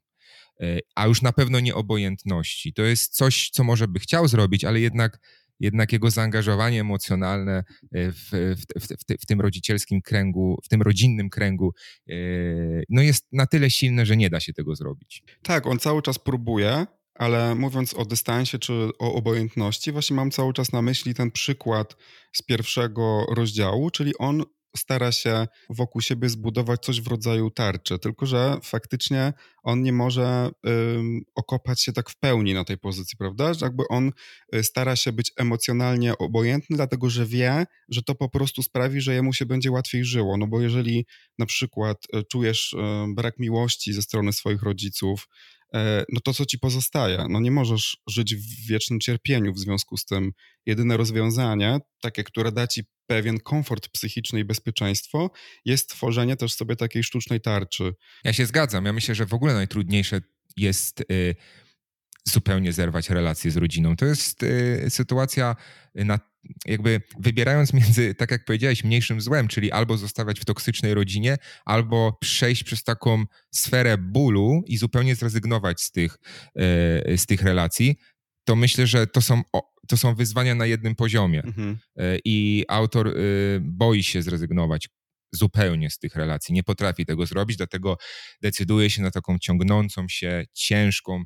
e, 0.62 0.80
a 0.96 1.08
już 1.08 1.22
na 1.22 1.34
pewno 1.34 1.60
nie 1.60 1.76
obojętności. 1.76 2.74
To 2.74 2.82
jest 2.82 3.16
coś, 3.16 3.50
co 3.50 3.64
może 3.64 3.88
by 3.88 4.00
chciał 4.00 4.28
zrobić, 4.28 4.66
ale 4.66 4.80
jednak 4.80 5.20
jednak 5.60 5.94
jego 5.94 6.12
zaangażowanie 6.12 6.82
emocjonalne 6.82 7.64
e, 7.92 8.12
w, 8.12 8.30
w, 8.32 8.82
w, 8.82 9.22
w, 9.22 9.26
tym 9.26 9.42
rodzicielskim 9.42 10.02
kręgu, 10.02 10.60
w 10.64 10.68
tym 10.68 10.82
rodzinnym 10.82 11.30
kręgu, 11.30 11.74
e, 12.10 12.14
no 12.90 13.02
jest 13.02 13.28
na 13.32 13.46
tyle 13.46 13.70
silne, 13.70 14.06
że 14.06 14.18
nie 14.18 14.30
da 14.30 14.40
się 14.40 14.54
tego 14.54 14.76
zrobić. 14.76 15.24
Tak, 15.44 15.68
on 15.68 15.80
cały 15.80 16.02
czas 16.02 16.20
próbuje, 16.20 16.86
ale 17.16 17.56
mówiąc 17.56 17.94
o 17.94 18.06
dystansie 18.06 18.60
czy 18.60 18.74
o 19.00 19.14
obojętności, 19.14 19.92
właśnie 19.92 20.16
mam 20.16 20.32
cały 20.32 20.54
czas 20.54 20.72
na 20.72 20.82
myśli 20.82 21.14
ten 21.14 21.32
przykład 21.32 21.96
z 22.34 22.42
pierwszego 22.42 23.26
rozdziału, 23.36 23.92
czyli 23.92 24.18
on 24.18 24.44
stara 24.78 25.12
się 25.12 25.48
wokół 25.70 26.02
siebie 26.02 26.30
zbudować 26.30 26.86
coś 26.86 27.02
w 27.02 27.08
rodzaju 27.08 27.52
tarczy, 27.52 28.00
tylko 28.00 28.26
że 28.26 28.58
faktycznie 28.64 29.34
on 29.64 29.84
nie 29.84 29.94
może 29.94 30.50
okopać 31.36 31.82
się 31.82 31.94
tak 31.94 32.10
w 32.10 32.16
pełni 32.16 32.54
na 32.54 32.64
tej 32.64 32.78
pozycji, 32.78 33.18
prawda? 33.18 33.54
Że 33.54 33.66
jakby 33.66 33.84
on 33.90 34.12
y, 34.56 34.64
stara 34.64 34.96
się 34.96 35.12
być 35.12 35.32
emocjonalnie 35.38 36.18
obojętny, 36.18 36.76
dlatego 36.76 37.10
że 37.10 37.26
wie, 37.26 37.66
że 37.90 38.04
to 38.04 38.16
po 38.16 38.30
prostu 38.30 38.64
sprawi, 38.64 39.02
że 39.02 39.14
jemu 39.14 39.34
się 39.34 39.46
będzie 39.46 39.72
łatwiej 39.72 40.06
żyło. 40.06 40.38
No 40.38 40.48
bo 40.48 40.62
jeżeli 40.62 41.06
na 41.40 41.46
przykład 41.46 41.98
y, 42.16 42.24
czujesz 42.24 42.74
y, 42.74 42.78
brak 43.16 43.40
miłości 43.40 43.94
ze 43.94 44.02
strony 44.02 44.34
swoich 44.34 44.64
rodziców, 44.64 45.28
no 46.10 46.20
to 46.24 46.34
co 46.34 46.46
ci 46.46 46.60
pozostaje? 46.60 47.26
No 47.30 47.40
nie 47.40 47.52
możesz 47.52 47.98
żyć 48.08 48.36
w 48.36 48.68
wiecznym 48.68 49.00
cierpieniu 49.00 49.54
w 49.54 49.60
związku 49.60 49.98
z 49.98 50.06
tym. 50.06 50.32
Jedyne 50.66 50.98
rozwiązanie, 50.98 51.80
takie, 52.02 52.24
które 52.24 52.52
da 52.52 52.68
ci 52.68 52.84
pewien 53.08 53.40
komfort 53.40 53.90
psychiczny 53.90 54.40
i 54.40 54.46
bezpieczeństwo, 54.46 55.32
jest 55.66 55.90
tworzenie 55.90 56.36
też 56.36 56.54
sobie 56.54 56.76
takiej 56.76 57.04
sztucznej 57.04 57.42
tarczy. 57.42 57.94
Ja 58.24 58.34
się 58.34 58.46
zgadzam. 58.46 58.86
Ja 58.86 58.94
myślę, 58.94 59.16
że 59.16 59.26
w 59.26 59.34
ogóle 59.34 59.54
najtrudniejsze 59.54 60.22
jest 60.58 61.02
y, 61.12 61.36
zupełnie 62.28 62.74
zerwać 62.74 63.10
relacje 63.10 63.52
z 63.52 63.58
rodziną. 63.58 63.96
To 63.96 64.06
jest 64.06 64.44
y, 64.44 64.86
sytuacja 64.90 65.56
na 65.96 66.20
jakby 66.66 67.02
wybierając 67.20 67.74
między, 67.74 68.16
tak 68.16 68.32
jak 68.32 68.46
powiedziałeś, 68.46 68.84
mniejszym 68.84 69.22
złem, 69.22 69.48
czyli 69.48 69.72
albo 69.72 69.98
zostawiać 69.98 70.40
w 70.40 70.46
toksycznej 70.46 70.94
rodzinie, 70.94 71.38
albo 71.66 72.18
przejść 72.22 72.64
przez 72.64 72.84
taką 72.84 73.24
sferę 73.52 73.98
bólu 73.98 74.64
i 74.66 74.78
zupełnie 74.78 75.16
zrezygnować 75.16 75.82
z 75.82 75.92
tych, 75.92 76.18
e, 76.56 77.18
z 77.18 77.26
tych 77.26 77.42
relacji, 77.42 77.96
to 78.46 78.56
myślę, 78.56 78.88
że 78.88 79.08
to 79.08 79.22
są, 79.22 79.42
to 79.88 79.98
są 79.98 80.16
wyzwania 80.16 80.56
na 80.56 80.66
jednym 80.66 80.96
poziomie. 80.96 81.44
Mhm. 81.44 81.78
E, 81.98 82.18
I 82.26 82.66
autor 82.68 83.08
e, 83.08 83.12
boi 83.62 84.04
się 84.04 84.22
zrezygnować 84.22 84.90
zupełnie 85.32 85.90
z 85.90 85.98
tych 85.98 86.16
relacji, 86.16 86.54
nie 86.54 86.64
potrafi 86.64 87.06
tego 87.06 87.26
zrobić, 87.26 87.58
dlatego 87.58 87.98
decyduje 88.42 88.90
się 88.90 89.02
na 89.02 89.12
taką 89.12 89.40
ciągnącą 89.40 90.08
się, 90.08 90.46
ciężką, 90.54 91.24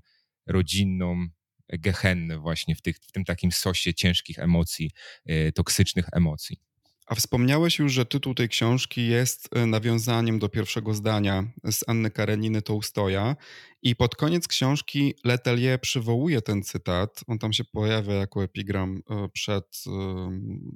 rodzinną 0.48 1.28
gehennę 1.70 2.38
właśnie 2.38 2.76
w, 2.76 2.82
tych, 2.82 2.98
w 2.98 3.12
tym 3.12 3.26
takim 3.26 3.52
sosie 3.52 3.94
ciężkich 3.94 4.40
emocji, 4.40 4.92
e, 5.26 5.52
toksycznych 5.52 6.06
emocji. 6.12 6.58
A 7.06 7.16
wspomniałeś 7.16 7.80
już, 7.80 7.94
że 7.94 8.06
tytuł 8.06 8.34
tej 8.34 8.50
książki 8.50 9.08
jest 9.08 9.50
e, 9.56 9.66
nawiązaniem 9.66 10.40
do 10.40 10.50
pierwszego 10.50 10.94
zdania 10.94 11.44
z 11.72 11.84
Anny 11.88 12.12
Kareniny 12.12 12.62
Tołstoja 12.62 13.36
i 13.82 13.96
pod 13.96 14.16
koniec 14.16 14.48
książki 14.48 15.14
Letelier 15.24 15.82
przywołuje 15.82 16.42
ten 16.42 16.64
cytat, 16.64 17.22
on 17.28 17.40
tam 17.40 17.54
się 17.54 17.64
pojawia 17.64 18.14
jako 18.14 18.44
epigram 18.44 19.02
e, 19.10 19.30
przed 19.34 19.84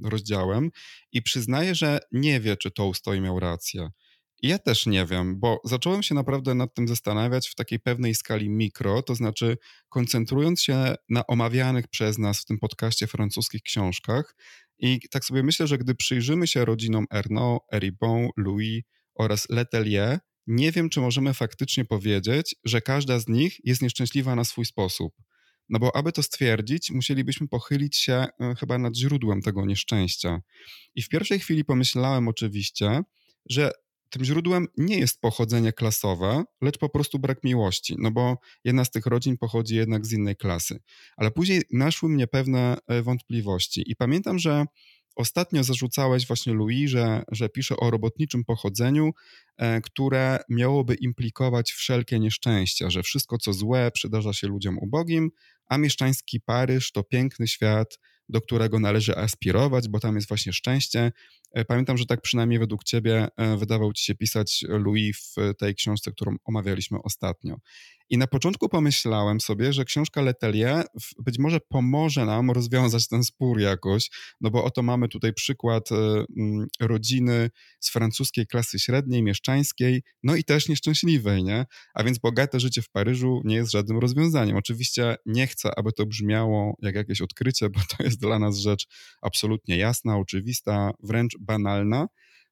rozdziałem 0.04 0.69
i 1.12 1.21
przyznaje, 1.21 1.76
że 1.76 2.00
nie 2.12 2.39
wie, 2.39 2.58
czy 2.58 2.71
Tołstoj 2.71 3.21
miał 3.21 3.39
rację. 3.39 3.89
Ja 4.41 4.60
też 4.60 4.86
nie 4.86 5.06
wiem, 5.06 5.39
bo 5.39 5.62
zacząłem 5.65 6.04
się 6.04 6.15
naprawdę 6.15 6.56
nad 6.56 6.73
tym 6.73 6.88
zastanawiać 6.88 7.50
w 7.50 7.56
takiej 7.56 7.80
pewnej 7.80 8.15
skali 8.15 8.50
mikro, 8.50 9.02
to 9.02 9.15
znaczy 9.15 9.58
koncentrując 9.89 10.62
się 10.62 10.95
na 11.10 11.28
omawianych 11.28 11.88
przez 11.88 12.17
nas 12.17 12.39
w 12.39 12.45
tym 12.45 12.60
podcaście 12.60 13.08
francuskich 13.08 13.62
książkach. 13.62 14.36
I 14.80 15.00
tak 15.12 15.26
sobie 15.26 15.43
myślę, 15.43 15.67
że 15.67 15.78
gdy 15.78 15.95
przyjrzymy 15.95 16.47
się 16.47 16.65
rodzinom 16.65 17.06
Ernaud, 17.12 17.62
Eribon, 17.73 18.30
Louis 18.38 18.84
oraz 19.15 19.50
Letelier, 19.50 20.19
nie 20.47 20.71
wiem, 20.71 20.89
czy 20.89 21.02
możemy 21.02 21.34
faktycznie 21.34 21.86
powiedzieć, 21.86 22.56
że 22.63 22.82
każda 22.82 23.19
z 23.19 23.28
nich 23.28 23.58
jest 23.63 23.82
nieszczęśliwa 23.82 24.36
na 24.36 24.43
swój 24.43 24.65
sposób. 24.65 25.13
No 25.69 25.80
bo 25.80 25.95
aby 25.95 26.12
to 26.12 26.23
stwierdzić, 26.23 26.91
musielibyśmy 26.91 27.47
pochylić 27.47 27.97
się 27.97 28.13
e, 28.13 28.56
chyba 28.60 28.78
nad 28.78 28.95
źródłem 28.95 29.41
tego 29.41 29.65
nieszczęścia. 29.65 30.41
I 30.95 31.02
w 31.02 31.10
pierwszej 31.10 31.39
chwili 31.39 31.65
pomyślałem 31.65 32.28
oczywiście, 32.28 33.02
że 33.50 33.71
tym 34.09 34.23
źródłem 34.23 34.67
nie 34.77 34.99
jest 34.99 35.21
pochodzenie 35.21 35.73
klasowe, 35.73 36.43
lecz 36.61 36.77
po 36.77 36.89
prostu 36.89 37.19
brak 37.19 37.43
miłości, 37.43 37.95
no 37.99 38.11
bo 38.11 38.37
jedna 38.63 38.85
z 38.85 38.91
tych 38.91 39.05
rodzin 39.05 39.37
pochodzi 39.37 39.75
jednak 39.75 40.05
z 40.05 40.13
innej 40.13 40.35
klasy. 40.35 40.79
Ale 41.17 41.31
później 41.31 41.61
naszły 41.71 42.09
mnie 42.09 42.27
pewne 42.27 42.77
e, 42.87 43.01
wątpliwości 43.01 43.91
i 43.91 43.95
pamiętam, 43.95 44.39
że 44.39 44.65
ostatnio 45.15 45.63
zarzucałeś 45.63 46.27
właśnie 46.27 46.53
Louis, 46.53 46.91
że, 46.91 47.23
że 47.31 47.49
pisze 47.49 47.77
o 47.77 47.91
robotniczym 47.91 48.45
pochodzeniu, 48.45 49.11
e, 49.57 49.81
które 49.81 50.39
miałoby 50.49 50.95
implikować 50.95 51.71
wszelkie 51.71 52.19
nieszczęścia, 52.19 52.89
że 52.89 53.03
wszystko 53.03 53.37
co 53.37 53.53
złe 53.53 53.91
przydarza 53.91 54.33
się 54.33 54.47
ludziom 54.47 54.77
ubogim, 54.77 55.31
a 55.65 55.77
mieszczański 55.77 56.41
Paryż 56.41 56.91
to 56.91 57.03
piękny 57.03 57.47
świat, 57.47 57.99
do 58.29 58.41
którego 58.41 58.79
należy 58.79 59.17
aspirować, 59.17 59.87
bo 59.87 59.99
tam 59.99 60.15
jest 60.15 60.27
właśnie 60.27 60.53
szczęście. 60.53 61.11
E, 61.53 61.65
pamiętam, 61.65 61.97
że 61.97 62.05
tak 62.05 62.21
przynajmniej 62.21 62.59
według 62.59 62.83
ciebie 62.83 63.27
e, 63.37 63.57
wydawał 63.57 63.93
ci 63.93 64.03
się 64.03 64.15
pisać 64.15 64.65
Louis 64.67 65.35
w 65.35 65.55
tej 65.57 65.75
książce, 65.75 66.11
którą 66.11 66.35
omawialiśmy 66.43 67.01
ostatnio. 67.03 67.57
I 68.09 68.17
na 68.17 68.27
początku 68.27 68.69
pomyślałem 68.69 69.41
sobie, 69.41 69.73
że 69.73 69.85
książka 69.85 70.21
Letelier 70.21 70.85
być 71.19 71.39
może 71.39 71.59
pomoże 71.59 72.25
nam 72.25 72.51
rozwiązać 72.51 73.07
ten 73.07 73.23
spór 73.23 73.59
jakoś, 73.59 74.09
no 74.41 74.49
bo 74.49 74.63
oto 74.63 74.83
mamy 74.83 75.07
tutaj 75.07 75.33
przykład 75.33 75.91
e, 75.91 76.25
rodziny 76.79 77.49
z 77.79 77.91
francuskiej 77.91 78.47
klasy 78.47 78.79
średniej, 78.79 79.23
mieszczańskiej, 79.23 80.03
no 80.23 80.35
i 80.35 80.43
też 80.43 80.69
nieszczęśliwej, 80.69 81.43
nie? 81.43 81.65
A 81.93 82.03
więc 82.03 82.19
bogate 82.19 82.59
życie 82.59 82.81
w 82.81 82.89
Paryżu 82.89 83.41
nie 83.45 83.55
jest 83.55 83.71
żadnym 83.71 83.99
rozwiązaniem. 83.99 84.57
Oczywiście 84.57 85.15
nie 85.25 85.47
chcę, 85.47 85.69
aby 85.77 85.93
to 85.93 86.05
brzmiało 86.05 86.77
jak 86.81 86.95
jakieś 86.95 87.21
odkrycie, 87.21 87.69
bo 87.69 87.79
to 87.97 88.03
jest 88.03 88.19
dla 88.19 88.39
nas 88.39 88.57
rzecz 88.57 88.87
absolutnie 89.21 89.77
jasna, 89.77 90.17
oczywista, 90.17 90.91
wręcz 91.03 91.37
banalna, 91.39 92.07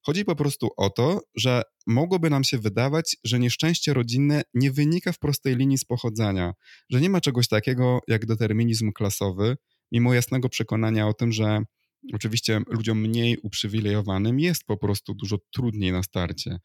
Chodzi 0.05 0.25
po 0.25 0.35
prostu 0.35 0.69
o 0.77 0.89
to, 0.89 1.21
że 1.35 1.61
mogłoby 1.87 2.29
nam 2.29 2.43
się 2.43 2.57
wydawać, 2.57 3.17
że 3.23 3.39
nieszczęście 3.39 3.93
rodzinne 3.93 4.41
nie 4.53 4.71
wynika 4.71 5.11
w 5.11 5.19
prostej 5.19 5.55
linii 5.55 5.77
z 5.77 5.85
pochodzenia, 5.85 6.53
że 6.89 7.01
nie 7.01 7.09
ma 7.09 7.21
czegoś 7.21 7.47
takiego 7.47 7.99
jak 8.07 8.25
determinizm 8.25 8.91
klasowy, 8.91 9.57
mimo 9.91 10.13
jasnego 10.13 10.49
przekonania 10.49 11.07
o 11.07 11.13
tym, 11.13 11.31
że 11.31 11.59
oczywiście 12.13 12.61
ludziom 12.67 13.01
mniej 13.01 13.37
uprzywilejowanym 13.43 14.39
jest 14.39 14.63
po 14.63 14.77
prostu 14.77 15.13
dużo 15.13 15.37
trudniej 15.53 15.91
na 15.91 16.03
starcie. 16.03 16.57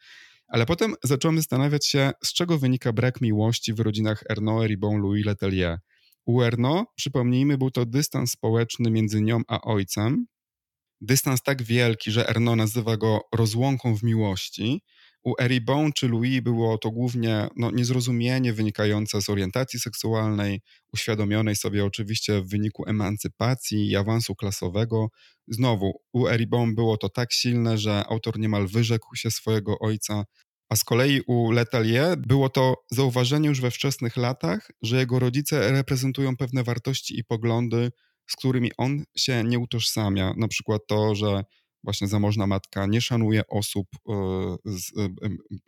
Ale 0.49 0.67
potem 0.67 0.95
zacząłem 1.05 1.37
zastanawiać 1.37 1.87
się, 1.87 2.13
z 2.25 2.33
czego 2.33 2.59
wynika 2.59 2.93
brak 2.93 3.21
miłości 3.21 3.75
w 3.75 3.81
rodzinach 3.81 4.23
Ernaud, 4.31 4.67
Ribon, 4.67 5.01
Louis 5.01 5.27
Letelier. 5.27 5.79
U 6.27 6.43
Ernaud, 6.43 6.89
przypomnijmy, 6.97 7.59
był 7.59 7.71
to 7.71 7.87
dystans 7.87 8.31
społeczny 8.31 8.91
między 8.91 9.23
nią 9.23 9.41
a 9.49 9.61
ojcem, 9.61 10.27
dystans 11.01 11.43
tak 11.43 11.63
wielki, 11.63 12.11
że 12.11 12.29
Erno 12.29 12.57
nazywa 12.57 12.97
go 12.97 13.21
rozłąką 13.35 13.97
w 13.97 14.03
miłości. 14.03 14.83
U 15.25 15.35
Eribon 15.41 15.93
czy 15.93 16.09
Louis 16.09 16.41
było 16.41 16.79
to 16.79 16.91
głównie 16.91 17.49
no, 17.57 17.71
niezrozumienie 17.71 18.53
wynikające 18.53 19.23
z 19.23 19.31
orientacji 19.31 19.81
seksualnej, 19.81 20.61
uświadomionej 20.93 21.57
sobie 21.57 21.85
oczywiście 21.85 22.41
w 22.41 22.49
wyniku 22.49 22.89
emancypacji 22.89 23.91
i 23.91 23.97
awansu 23.97 24.35
klasowego. 24.35 25.09
Znowu, 25.49 25.93
u 26.13 26.27
Eribon 26.27 26.75
było 26.75 26.97
to 26.97 27.09
tak 27.09 27.33
silne, 27.33 27.79
że 27.79 28.05
autor 28.09 28.39
niemal 28.39 28.67
wyrzekł 28.67 29.17
się 29.17 29.31
swojego 29.31 29.79
ojca, 29.79 30.25
a 30.71 30.77
z 30.77 30.85
kolei 30.85 31.21
u 31.27 31.51
Letelier 31.51 32.19
było 32.19 32.49
to 32.49 32.75
zauważenie 32.91 33.49
już 33.49 33.61
we 33.61 33.71
wczesnych 33.71 34.17
latach, 34.17 34.71
że 34.83 34.97
jego 34.97 35.19
rodzice 35.19 35.73
reprezentują 35.73 36.37
pewne 36.37 36.65
wartości 36.65 37.19
i 37.19 37.25
poglądy, 37.25 37.91
z 38.31 38.37
którymi 38.37 38.71
on 38.77 39.05
się 39.17 39.45
nie 39.45 39.59
utożsamia. 39.59 40.35
Na 40.37 40.49
przykład 40.49 40.83
to, 40.89 41.15
że 41.15 41.45
właśnie 41.85 42.09
zamożna 42.09 42.47
matka 42.47 42.87
nie 42.87 43.01
szanuje 43.01 43.43
osób 43.49 43.89
e, 44.09 44.13
z, 44.65 44.99
e, 44.99 45.09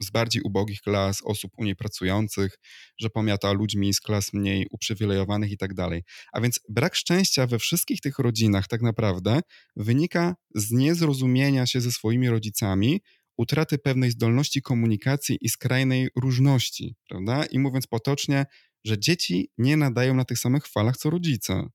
z, 0.01 0.11
bardziej 0.11 0.42
ubogich 0.42 0.81
klas, 0.81 1.22
osób 1.25 1.53
u 1.59 1.64
niej 1.64 1.77
pracujących, 1.77 2.59
że 3.01 3.11
pomiata 3.11 3.53
ludźmi 3.53 3.94
z 3.94 4.01
klas 4.01 4.33
mniej 4.33 4.66
uprzywilejowanych 4.70 5.51
i 5.51 5.57
tak 5.57 5.75
dalej. 5.75 6.03
A 6.33 6.40
więc 6.40 6.61
brak 6.68 6.94
szczęścia 6.94 7.46
we 7.46 7.59
wszystkich 7.59 8.01
tych 8.01 8.18
rodzinach 8.18 8.68
tak 8.68 8.83
naprawdę 8.83 9.40
wynika 9.77 10.35
z 10.55 10.70
niezrozumienia 10.70 11.66
się 11.66 11.81
ze 11.81 11.92
swoimi 11.92 12.29
rodzicami, 12.29 13.01
utraty 13.37 13.79
pewnej 13.79 14.11
zdolności 14.11 14.62
komunikacji 14.62 15.38
i 15.40 15.48
skrajnej 15.48 16.09
różności, 16.16 16.94
prawda? 17.09 17.44
I 17.44 17.59
mówiąc 17.59 17.87
potocznie, 17.87 18.46
że 18.85 18.98
dzieci 18.98 19.51
nie 19.59 19.77
nadają 19.77 20.14
na 20.14 20.25
tych 20.25 20.38
samych 20.38 20.66
falach 20.66 20.96
co 20.96 21.11
rodzice. 21.11 21.68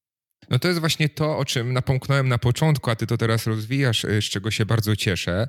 No 0.49 0.59
to 0.59 0.67
jest 0.67 0.79
właśnie 0.79 1.09
to, 1.09 1.37
o 1.37 1.45
czym 1.45 1.73
napomknąłem 1.73 2.27
na 2.27 2.37
początku, 2.37 2.89
a 2.89 2.95
ty 2.95 3.07
to 3.07 3.17
teraz 3.17 3.47
rozwijasz, 3.47 4.03
y, 4.03 4.21
z 4.21 4.25
czego 4.25 4.51
się 4.51 4.65
bardzo 4.65 4.95
cieszę, 4.95 5.47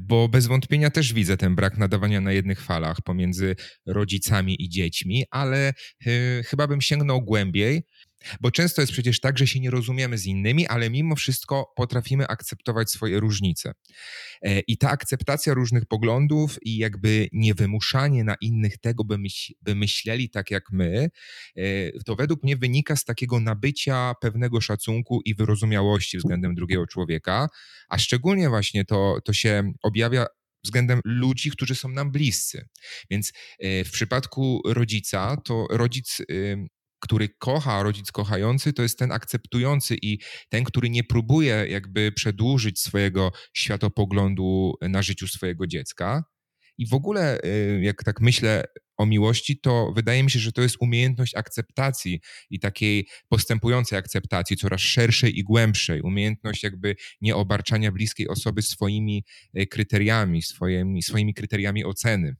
bo 0.00 0.28
bez 0.28 0.46
wątpienia 0.46 0.90
też 0.90 1.12
widzę 1.12 1.36
ten 1.36 1.54
brak 1.54 1.78
nadawania 1.78 2.20
na 2.20 2.32
jednych 2.32 2.60
falach 2.60 3.00
pomiędzy 3.00 3.56
rodzicami 3.86 4.62
i 4.62 4.68
dziećmi, 4.68 5.24
ale 5.30 5.72
y, 6.06 6.42
chyba 6.46 6.66
bym 6.66 6.80
sięgnął 6.80 7.22
głębiej 7.22 7.82
bo 8.40 8.50
często 8.50 8.80
jest 8.80 8.92
przecież 8.92 9.20
tak, 9.20 9.38
że 9.38 9.46
się 9.46 9.60
nie 9.60 9.70
rozumiemy 9.70 10.18
z 10.18 10.26
innymi, 10.26 10.66
ale 10.66 10.90
mimo 10.90 11.16
wszystko 11.16 11.72
potrafimy 11.76 12.26
akceptować 12.26 12.90
swoje 12.90 13.20
różnice. 13.20 13.72
E, 14.42 14.60
I 14.60 14.78
ta 14.78 14.90
akceptacja 14.90 15.54
różnych 15.54 15.86
poglądów 15.86 16.58
i 16.62 16.76
jakby 16.76 17.28
niewymuszanie 17.32 18.24
na 18.24 18.34
innych 18.40 18.78
tego, 18.78 19.04
by, 19.04 19.18
myśl, 19.18 19.52
by 19.62 19.74
myśleli 19.74 20.30
tak 20.30 20.50
jak 20.50 20.64
my, 20.72 21.10
e, 21.56 21.92
to 22.06 22.16
według 22.16 22.42
mnie 22.42 22.56
wynika 22.56 22.96
z 22.96 23.04
takiego 23.04 23.40
nabycia 23.40 24.14
pewnego 24.20 24.60
szacunku 24.60 25.20
i 25.24 25.34
wyrozumiałości 25.34 26.18
względem 26.18 26.54
drugiego 26.54 26.86
człowieka, 26.86 27.48
a 27.88 27.98
szczególnie 27.98 28.48
właśnie 28.48 28.84
to, 28.84 29.18
to 29.24 29.32
się 29.32 29.72
objawia 29.82 30.26
względem 30.64 31.00
ludzi, 31.04 31.50
którzy 31.50 31.74
są 31.74 31.88
nam 31.88 32.12
bliscy. 32.12 32.68
Więc 33.10 33.32
e, 33.58 33.84
w 33.84 33.90
przypadku 33.90 34.62
rodzica, 34.66 35.36
to 35.44 35.66
rodzic 35.70 36.22
który 37.02 37.28
kocha, 37.28 37.82
rodzic 37.82 38.12
kochający, 38.12 38.72
to 38.72 38.82
jest 38.82 38.98
ten 38.98 39.12
akceptujący 39.12 39.96
i 40.02 40.18
ten, 40.48 40.64
który 40.64 40.90
nie 40.90 41.04
próbuje 41.04 41.66
jakby 41.68 42.12
przedłużyć 42.12 42.80
swojego 42.80 43.32
światopoglądu 43.54 44.74
na 44.80 45.02
życiu 45.02 45.28
swojego 45.28 45.66
dziecka. 45.66 46.24
I 46.78 46.86
w 46.86 46.94
ogóle, 46.94 47.40
y, 47.44 47.80
jak 47.82 48.04
tak 48.04 48.20
myślę 48.20 48.64
o 48.96 49.06
miłości, 49.06 49.60
to 49.60 49.92
wydaje 49.96 50.22
mi 50.22 50.30
się, 50.30 50.38
że 50.38 50.52
to 50.52 50.62
jest 50.62 50.76
umiejętność 50.80 51.34
akceptacji 51.34 52.20
i 52.50 52.60
takiej 52.60 53.06
postępującej 53.28 53.98
akceptacji, 53.98 54.56
coraz 54.56 54.80
szerszej 54.80 55.38
i 55.38 55.42
głębszej. 55.42 56.00
Umiejętność 56.00 56.62
jakby 56.62 56.96
nieobarczania 57.20 57.92
bliskiej 57.92 58.28
osoby 58.28 58.62
swoimi 58.62 59.24
y, 59.58 59.66
kryteriami, 59.66 60.42
swoimi, 60.42 61.02
swoimi 61.02 61.34
kryteriami 61.34 61.84
oceny. 61.84 62.36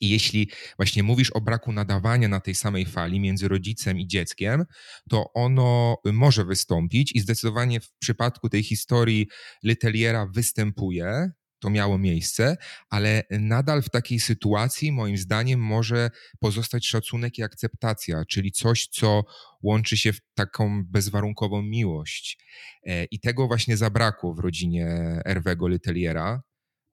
I 0.00 0.08
jeśli 0.08 0.50
właśnie 0.76 1.02
mówisz 1.02 1.30
o 1.30 1.40
braku 1.40 1.72
nadawania 1.72 2.28
na 2.28 2.40
tej 2.40 2.54
samej 2.54 2.86
fali 2.86 3.20
między 3.20 3.48
rodzicem 3.48 3.98
i 3.98 4.06
dzieckiem, 4.06 4.64
to 5.10 5.32
ono 5.34 5.96
może 6.04 6.44
wystąpić 6.44 7.12
i 7.14 7.20
zdecydowanie 7.20 7.80
w 7.80 7.92
przypadku 7.98 8.48
tej 8.48 8.62
historii 8.62 9.28
Leteliera 9.62 10.26
występuje, 10.26 11.30
to 11.60 11.70
miało 11.70 11.98
miejsce, 11.98 12.56
ale 12.90 13.22
nadal 13.30 13.82
w 13.82 13.90
takiej 13.90 14.20
sytuacji, 14.20 14.92
moim 14.92 15.16
zdaniem, 15.16 15.60
może 15.60 16.10
pozostać 16.40 16.86
szacunek 16.86 17.38
i 17.38 17.42
akceptacja, 17.42 18.24
czyli 18.28 18.52
coś, 18.52 18.86
co 18.86 19.24
łączy 19.62 19.96
się 19.96 20.12
w 20.12 20.20
taką 20.34 20.84
bezwarunkową 20.84 21.62
miłość. 21.62 22.38
E, 22.86 23.04
I 23.04 23.20
tego 23.20 23.46
właśnie 23.46 23.76
zabrakło 23.76 24.34
w 24.34 24.38
rodzinie 24.38 24.86
Erwego 25.24 25.68
Leteliera. 25.68 26.42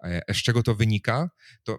E, 0.04 0.34
z 0.34 0.38
czego 0.38 0.64
to 0.64 0.76
wynika? 0.76 1.30
To 1.64 1.78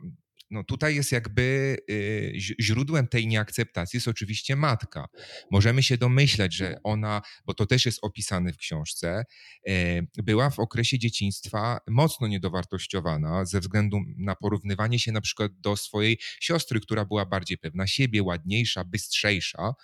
no 0.51 0.65
tutaj 0.65 0.95
jest 0.95 1.13
jakby 1.13 1.77
y, 1.91 2.33
źródłem 2.61 3.09
tej 3.09 3.27
nieakceptacji 3.27 3.97
jest 3.97 4.09
oczywiście 4.09 4.57
matka. 4.57 5.07
Możemy 5.51 5.83
się 5.83 5.97
domyśleć, 5.97 6.55
że 6.55 6.81
ona, 6.85 7.23
bo 7.47 7.55
to 7.55 7.67
też 7.67 7.87
jest 7.87 7.99
opisane 8.03 8.53
w 8.53 8.57
książce, 8.57 9.25
e, 9.69 10.03
była 10.23 10.51
w 10.51 10.59
okresie 10.59 10.99
dzieciństwa 10.99 11.79
mocno 11.89 12.27
niedowartościowana 12.27 13.45
ze 13.45 13.61
względu 13.61 14.01
na 14.17 14.37
porównywanie 14.37 14.99
się 14.99 15.13
na 15.13 15.21
przykład 15.21 15.53
do 15.61 15.77
swojej 15.77 16.19
siostry, 16.41 16.81
która 16.81 17.05
była 17.05 17.27
bardziej 17.27 17.59
pewna 17.59 17.87
siebie, 17.87 18.23
ładniejsza, 18.23 18.85
bystrzejsza. 18.85 19.75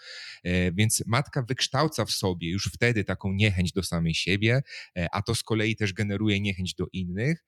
E, 0.45 0.73
więc 0.73 1.03
matka 1.07 1.43
wykształca 1.43 2.05
w 2.05 2.11
sobie 2.11 2.51
już 2.51 2.71
wtedy 2.75 3.05
taką 3.05 3.33
niechęć 3.33 3.73
do 3.73 3.83
samej 3.83 4.15
siebie, 4.15 4.63
e, 4.97 5.07
a 5.13 5.23
to 5.23 5.35
z 5.35 5.43
kolei 5.43 5.77
też 5.77 5.93
generuje 5.93 6.41
niechęć 6.41 6.75
do 6.75 6.87
innych. 6.93 7.45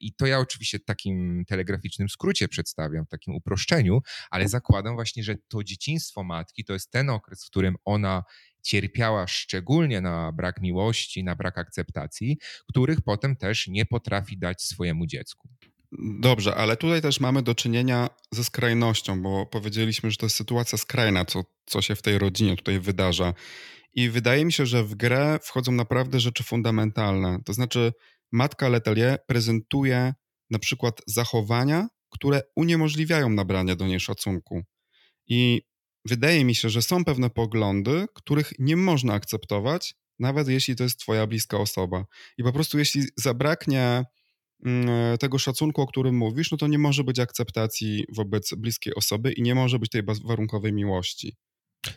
I 0.00 0.14
to 0.14 0.26
ja 0.26 0.38
oczywiście 0.38 0.78
w 0.78 0.84
takim 0.84 1.44
telegraficznym 1.48 2.08
skrócie 2.08 2.48
przedstawiam, 2.48 3.06
w 3.06 3.08
takim 3.08 3.34
uproszczeniu, 3.34 4.00
ale 4.30 4.48
zakładam 4.48 4.94
właśnie, 4.94 5.24
że 5.24 5.36
to 5.48 5.64
dzieciństwo 5.64 6.24
matki 6.24 6.64
to 6.64 6.72
jest 6.72 6.90
ten 6.90 7.10
okres, 7.10 7.44
w 7.44 7.46
którym 7.46 7.76
ona 7.84 8.24
cierpiała 8.62 9.26
szczególnie 9.26 10.00
na 10.00 10.32
brak 10.32 10.60
miłości, 10.60 11.24
na 11.24 11.36
brak 11.36 11.58
akceptacji, 11.58 12.38
których 12.68 13.00
potem 13.00 13.36
też 13.36 13.68
nie 13.68 13.86
potrafi 13.86 14.38
dać 14.38 14.62
swojemu 14.62 15.06
dziecku. 15.06 15.48
Dobrze, 16.20 16.54
ale 16.54 16.76
tutaj 16.76 17.02
też 17.02 17.20
mamy 17.20 17.42
do 17.42 17.54
czynienia 17.54 18.08
ze 18.30 18.44
skrajnością, 18.44 19.22
bo 19.22 19.46
powiedzieliśmy, 19.46 20.10
że 20.10 20.16
to 20.16 20.26
jest 20.26 20.36
sytuacja 20.36 20.78
skrajna, 20.78 21.24
co, 21.24 21.44
co 21.66 21.82
się 21.82 21.94
w 21.94 22.02
tej 22.02 22.18
rodzinie 22.18 22.56
tutaj 22.56 22.80
wydarza. 22.80 23.34
I 23.94 24.10
wydaje 24.10 24.44
mi 24.44 24.52
się, 24.52 24.66
że 24.66 24.84
w 24.84 24.94
grę 24.94 25.38
wchodzą 25.42 25.72
naprawdę 25.72 26.20
rzeczy 26.20 26.44
fundamentalne. 26.44 27.38
To 27.44 27.52
znaczy, 27.52 27.92
matka 28.32 28.68
Letelier 28.68 29.18
prezentuje 29.26 30.14
na 30.50 30.58
przykład 30.58 31.00
zachowania, 31.06 31.88
które 32.10 32.42
uniemożliwiają 32.56 33.28
nabranie 33.28 33.76
do 33.76 33.86
niej 33.86 34.00
szacunku. 34.00 34.62
I 35.26 35.62
wydaje 36.04 36.44
mi 36.44 36.54
się, 36.54 36.70
że 36.70 36.82
są 36.82 37.04
pewne 37.04 37.30
poglądy, 37.30 38.06
których 38.14 38.52
nie 38.58 38.76
można 38.76 39.14
akceptować, 39.14 39.94
nawet 40.18 40.48
jeśli 40.48 40.76
to 40.76 40.84
jest 40.84 40.98
Twoja 41.00 41.26
bliska 41.26 41.58
osoba. 41.58 42.04
I 42.38 42.42
po 42.42 42.52
prostu, 42.52 42.78
jeśli 42.78 43.02
zabraknie 43.16 44.04
mm, 44.64 45.18
tego 45.18 45.38
szacunku, 45.38 45.82
o 45.82 45.86
którym 45.86 46.16
mówisz, 46.16 46.50
no 46.50 46.58
to 46.58 46.66
nie 46.66 46.78
może 46.78 47.04
być 47.04 47.18
akceptacji 47.18 48.04
wobec 48.16 48.54
bliskiej 48.54 48.94
osoby 48.94 49.32
i 49.32 49.42
nie 49.42 49.54
może 49.54 49.78
być 49.78 49.90
tej 49.90 50.02
warunkowej 50.24 50.72
miłości. 50.72 51.36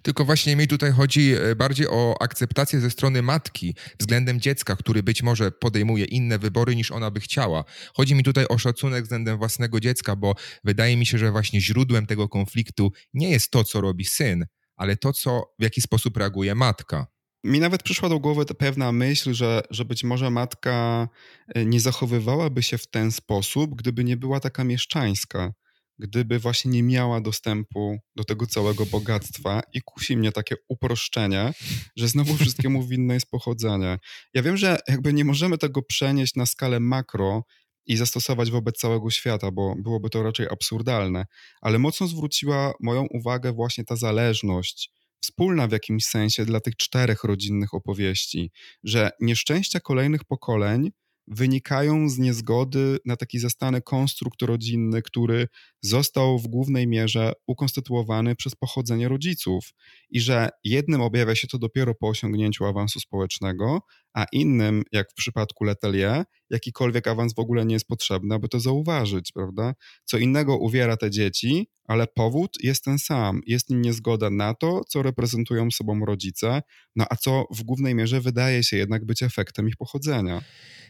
Tylko 0.02 0.26
właśnie 0.26 0.56
mi 0.56 0.68
tutaj 0.68 0.92
chodzi 0.92 1.34
e, 1.34 1.56
bardziej 1.56 1.88
o 1.88 2.16
akceptację 2.22 2.80
ze 2.80 2.90
strony 2.90 3.22
matki 3.22 3.76
względem 4.00 4.42
dziecka, 4.42 4.76
który 4.76 5.04
być 5.04 5.24
może 5.24 5.52
podejmuje 5.52 6.06
inne 6.06 6.40
wybory 6.40 6.76
niż 6.76 6.92
ona 6.92 7.12
by 7.12 7.20
chciała. 7.20 7.64
Chodzi 7.94 8.16
mi 8.16 8.24
tutaj 8.24 8.46
o 8.50 8.58
szacunek 8.58 9.04
względem 9.04 9.38
własnego 9.38 9.80
dziecka, 9.80 10.16
bo 10.16 10.36
wydaje 10.64 10.98
mi 10.98 11.06
się, 11.06 11.18
że 11.18 11.32
właśnie 11.32 11.62
źródłem 11.62 12.06
tego 12.06 12.30
konfliktu 12.30 12.92
nie 13.14 13.30
jest 13.30 13.52
to, 13.52 13.64
co 13.64 13.82
robi 13.82 14.06
syn, 14.06 14.46
ale 14.76 14.98
to, 14.98 15.14
co, 15.14 15.44
w 15.60 15.64
jaki 15.64 15.82
sposób 15.82 16.18
reaguje 16.18 16.56
matka. 16.56 17.08
Mi 17.44 17.60
nawet 17.60 17.84
przyszła 17.84 18.10
do 18.10 18.20
głowy 18.20 18.46
pewna 18.46 18.92
myśl, 18.92 19.34
że, 19.34 19.62
że 19.70 19.86
być 19.86 20.04
może 20.04 20.30
matka 20.30 21.08
e, 21.48 21.66
nie 21.66 21.80
zachowywałaby 21.80 22.64
się 22.64 22.78
w 22.78 22.88
ten 22.88 23.12
sposób, 23.12 23.76
gdyby 23.76 24.04
nie 24.04 24.18
była 24.18 24.40
taka 24.40 24.64
mieszczańska 24.64 25.54
gdyby 26.00 26.40
właśnie 26.40 26.72
nie 26.72 26.84
miała 26.84 27.22
dostępu 27.22 27.98
do 28.16 28.24
tego 28.24 28.48
całego 28.48 28.86
bogactwa 28.86 29.62
i 29.74 29.82
kusi 29.82 30.18
mnie 30.18 30.32
takie 30.32 30.56
uproszczenie, 30.70 31.54
że 31.96 32.08
znowu 32.08 32.38
wszystkiemu 32.38 32.88
winne 32.88 33.14
jest 33.14 33.30
pochodzenie. 33.30 33.98
Ja 34.34 34.42
wiem, 34.42 34.58
że 34.58 34.78
jakby 34.88 35.14
nie 35.14 35.26
możemy 35.26 35.58
tego 35.58 35.82
przenieść 35.82 36.36
na 36.36 36.46
skalę 36.46 36.80
makro 36.80 37.44
i 37.86 37.98
zastosować 37.98 38.52
wobec 38.52 38.78
całego 38.78 39.10
świata, 39.10 39.52
bo 39.52 39.76
byłoby 39.84 40.10
to 40.10 40.24
raczej 40.24 40.48
absurdalne, 40.52 41.26
ale 41.62 41.80
mocno 41.80 42.08
zwróciła 42.08 42.74
moją 42.80 43.08
uwagę 43.12 43.54
właśnie 43.54 43.84
ta 43.84 43.96
zależność, 43.96 44.92
wspólna 45.20 45.68
w 45.68 45.72
jakimś 45.72 46.06
sensie 46.06 46.46
dla 46.46 46.60
tych 46.60 46.76
czterech 46.76 47.24
rodzinnych 47.24 47.74
opowieści, 47.74 48.52
że 48.84 49.12
nieszczęścia 49.22 49.80
kolejnych 49.80 50.24
pokoleń 50.24 50.92
wynikają 51.28 52.10
z 52.10 52.18
niezgody 52.18 52.98
na 53.06 53.16
taki 53.16 53.40
zastany 53.40 53.82
konstrukt 53.82 54.42
rodzinny, 54.42 55.02
który 55.02 55.48
został 55.82 56.40
w 56.40 56.48
głównej 56.48 56.88
mierze 56.88 57.34
ukonstytuowany 57.48 58.36
przez 58.36 58.56
pochodzenie 58.56 59.08
rodziców 59.08 59.74
i 60.10 60.20
że 60.22 60.50
jednym 60.64 61.02
objawia 61.02 61.36
się 61.36 61.48
to 61.48 61.58
dopiero 61.58 61.96
po 61.96 62.08
osiągnięciu 62.08 62.66
awansu 62.66 63.00
społecznego, 63.00 63.82
a 64.16 64.26
innym, 64.32 64.84
jak 64.92 65.12
w 65.12 65.14
przypadku 65.14 65.64
Letelier, 65.64 66.24
jakikolwiek 66.50 67.08
awans 67.08 67.36
w 67.36 67.40
ogóle 67.40 67.66
nie 67.66 67.74
jest 67.74 67.88
potrzebny, 67.88 68.36
aby 68.36 68.50
to 68.50 68.60
zauważyć, 68.60 69.32
prawda? 69.32 69.74
Co 70.06 70.18
innego 70.18 70.58
uwiera 70.58 70.98
te 70.98 71.12
dzieci, 71.12 71.70
ale 71.88 72.08
powód 72.08 72.58
jest 72.64 72.84
ten 72.84 73.00
sam. 73.00 73.42
Jest 73.46 73.70
nim 73.70 73.82
niezgoda 73.82 74.30
na 74.30 74.54
to, 74.54 74.82
co 74.88 75.02
reprezentują 75.04 75.72
sobą 75.72 76.06
rodzice, 76.06 76.62
no 76.96 77.06
a 77.10 77.16
co 77.16 77.46
w 77.56 77.64
głównej 77.64 77.96
mierze 77.96 78.22
wydaje 78.22 78.64
się 78.64 78.78
jednak 78.78 79.06
być 79.06 79.24
efektem 79.24 79.68
ich 79.68 79.78
pochodzenia. 79.78 80.42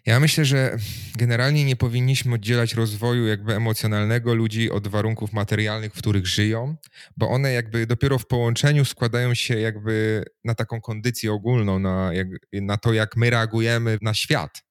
Ja 0.06 0.20
myślę, 0.20 0.46
że 0.46 0.78
generalnie 1.18 1.66
nie 1.66 1.76
powinniśmy 1.76 2.36
oddzielać 2.36 2.74
rozwoju 2.74 3.28
jakby 3.28 3.56
emocjonalnego 3.56 4.36
ludzi 4.36 4.72
od 4.72 4.88
warunków 4.88 5.34
materialnych, 5.34 5.94
w 5.94 5.98
których 5.98 6.28
żyją, 6.28 6.76
bo 7.18 7.30
one 7.30 7.52
jakby 7.52 7.88
dopiero 7.88 8.20
w 8.20 8.28
połączeniu 8.28 8.86
składają 8.86 9.34
się 9.34 9.60
jakby 9.60 10.24
na 10.44 10.56
taką 10.56 10.82
kondycję 10.82 11.34
ogólną, 11.34 11.80
na, 11.80 12.14
jak, 12.14 12.28
na 12.54 12.78
to, 12.78 12.94
jak 12.94 13.15
my 13.16 13.30
reagujemy 13.30 13.98
na 14.02 14.14
świat. 14.14 14.62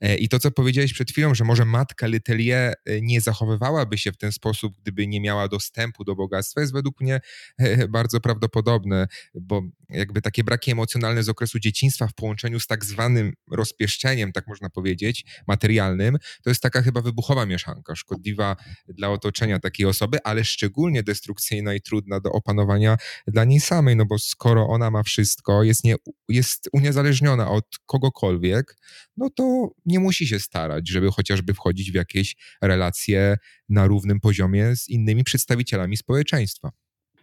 E, 0.00 0.16
I 0.16 0.28
to, 0.28 0.38
co 0.38 0.50
powiedziałeś 0.50 0.92
przed 0.92 1.10
chwilą, 1.10 1.34
że 1.34 1.44
może 1.44 1.64
matka 1.64 2.06
Letelier 2.06 2.74
e, 2.84 3.00
nie 3.00 3.20
zachowywałaby 3.20 3.98
się 3.98 4.12
w 4.12 4.16
ten 4.16 4.32
sposób, 4.32 4.74
gdyby 4.82 5.06
nie 5.06 5.20
miała 5.20 5.48
dostępu 5.48 6.04
do 6.04 6.14
bogactwa, 6.14 6.60
jest 6.60 6.72
według 6.72 7.00
mnie 7.00 7.20
e, 7.58 7.88
bardzo 7.88 8.20
prawdopodobne, 8.20 9.06
bo 9.34 9.62
jakby 9.90 10.22
takie 10.22 10.44
braki 10.44 10.70
emocjonalne 10.70 11.22
z 11.22 11.28
okresu 11.28 11.58
dzieciństwa 11.58 12.06
w 12.06 12.14
połączeniu 12.14 12.60
z 12.60 12.66
tak 12.66 12.84
zwanym 12.84 13.32
rozpieszczeniem, 13.50 14.32
tak 14.32 14.46
można 14.46 14.70
powiedzieć, 14.70 15.24
materialnym, 15.46 16.16
to 16.42 16.50
jest 16.50 16.62
taka 16.62 16.82
chyba 16.82 17.00
wybuchowa 17.00 17.46
mieszanka, 17.46 17.96
szkodliwa 17.96 18.56
dla 18.88 19.10
otoczenia 19.10 19.58
takiej 19.58 19.86
osoby, 19.86 20.18
ale 20.24 20.44
szczególnie 20.44 21.02
destrukcyjna 21.02 21.74
i 21.74 21.80
trudna 21.80 22.20
do 22.20 22.32
opanowania 22.32 22.96
dla 23.26 23.44
niej 23.44 23.60
samej, 23.60 23.96
no 23.96 24.06
bo 24.06 24.18
skoro 24.18 24.68
ona 24.68 24.90
ma 24.90 25.02
wszystko, 25.02 25.62
jest, 25.62 25.84
nie, 25.84 25.96
jest 26.28 26.68
uniezależniona 26.72 27.50
od 27.50 27.66
kogokolwiek, 27.86 28.76
no 29.16 29.30
to 29.30 29.70
nie 29.90 30.00
musi 30.00 30.26
się 30.26 30.40
starać, 30.40 30.88
żeby 30.88 31.10
chociażby 31.10 31.54
wchodzić 31.54 31.92
w 31.92 31.94
jakieś 31.94 32.36
relacje 32.62 33.36
na 33.68 33.86
równym 33.86 34.20
poziomie 34.20 34.76
z 34.76 34.88
innymi 34.88 35.24
przedstawicielami 35.24 35.96
społeczeństwa. 35.96 36.70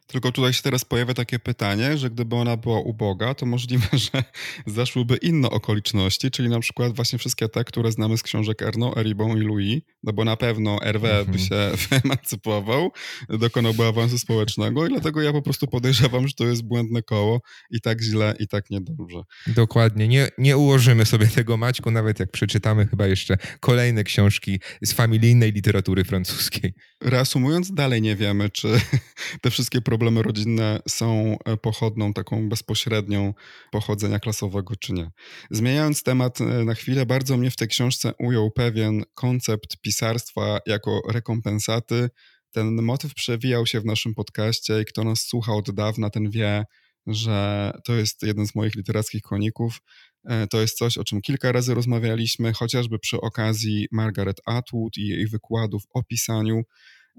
Tylko 0.07 0.31
tutaj 0.31 0.53
się 0.53 0.63
teraz 0.63 0.85
pojawia 0.85 1.13
takie 1.13 1.39
pytanie, 1.39 1.97
że 1.97 2.09
gdyby 2.09 2.35
ona 2.35 2.57
była 2.57 2.79
uboga, 2.79 3.33
to 3.33 3.45
możliwe, 3.45 3.87
że 4.13 4.23
zaszłyby 4.65 5.17
inne 5.17 5.49
okoliczności, 5.49 6.31
czyli 6.31 6.49
na 6.49 6.59
przykład 6.59 6.95
właśnie 6.95 7.19
wszystkie 7.19 7.49
te, 7.49 7.63
które 7.63 7.91
znamy 7.91 8.17
z 8.17 8.23
książek 8.23 8.61
Erno, 8.61 8.97
Eribon 8.97 9.37
i 9.37 9.41
Louis, 9.41 9.81
no 10.03 10.13
bo 10.13 10.23
na 10.25 10.37
pewno 10.37 10.77
Hervé 10.77 11.25
by 11.25 11.37
mhm. 11.37 11.39
się 11.39 11.55
wyemancypował, 11.89 12.91
dokonałby 13.29 13.85
awansu 13.85 14.19
społecznego 14.19 14.85
i 14.85 14.89
dlatego 14.89 15.21
ja 15.21 15.31
po 15.31 15.41
prostu 15.41 15.67
podejrzewam, 15.67 16.27
że 16.27 16.33
to 16.33 16.45
jest 16.45 16.63
błędne 16.63 17.01
koło 17.01 17.41
i 17.69 17.81
tak 17.81 18.01
źle, 18.01 18.35
i 18.39 18.47
tak 18.47 18.69
niedobrze. 18.69 19.21
Dokładnie. 19.47 20.07
Nie, 20.07 20.27
nie 20.37 20.57
ułożymy 20.57 21.05
sobie 21.05 21.27
tego, 21.27 21.57
Maćku, 21.57 21.91
nawet 21.91 22.19
jak 22.19 22.31
przeczytamy 22.31 22.87
chyba 22.87 23.07
jeszcze 23.07 23.37
kolejne 23.59 24.03
książki 24.03 24.59
z 24.81 24.93
familijnej 24.93 25.51
literatury 25.51 26.03
francuskiej. 26.03 26.73
Reasumując, 27.01 27.73
dalej 27.73 28.01
nie 28.01 28.15
wiemy, 28.15 28.49
czy 28.49 28.81
te 29.41 29.51
wszystkie 29.51 29.81
problemy 29.81 29.96
problemy 29.97 30.23
rodzinne 30.23 30.79
są 30.87 31.37
e, 31.45 31.57
pochodną 31.57 32.13
taką 32.13 32.49
bezpośrednią 32.49 33.33
pochodzenia 33.71 34.19
klasowego, 34.19 34.75
czy 34.75 34.93
nie. 34.93 35.11
Zmieniając 35.51 36.03
temat 36.03 36.41
e, 36.41 36.43
na 36.43 36.73
chwilę, 36.73 37.05
bardzo 37.05 37.37
mnie 37.37 37.51
w 37.51 37.55
tej 37.55 37.67
książce 37.67 38.13
ujął 38.19 38.51
pewien 38.51 39.03
koncept 39.13 39.77
pisarstwa 39.81 40.59
jako 40.65 41.01
rekompensaty. 41.09 42.09
Ten 42.51 42.81
motyw 42.81 43.13
przewijał 43.13 43.65
się 43.65 43.79
w 43.79 43.85
naszym 43.85 44.13
podcaście 44.13 44.81
i 44.81 44.85
kto 44.85 45.03
nas 45.03 45.19
słucha 45.19 45.53
od 45.53 45.71
dawna, 45.71 46.09
ten 46.09 46.29
wie, 46.29 46.65
że 47.07 47.71
to 47.85 47.93
jest 47.93 48.23
jeden 48.23 48.47
z 48.47 48.55
moich 48.55 48.75
literackich 48.75 49.21
koników. 49.21 49.81
E, 50.25 50.47
to 50.47 50.61
jest 50.61 50.77
coś, 50.77 50.97
o 50.97 51.03
czym 51.03 51.21
kilka 51.21 51.51
razy 51.51 51.73
rozmawialiśmy, 51.73 52.53
chociażby 52.53 52.99
przy 52.99 53.21
okazji 53.21 53.87
Margaret 53.91 54.41
Atwood 54.45 54.97
i 54.97 55.07
jej 55.07 55.27
wykładów 55.27 55.83
o 55.93 56.03
pisaniu. 56.03 56.61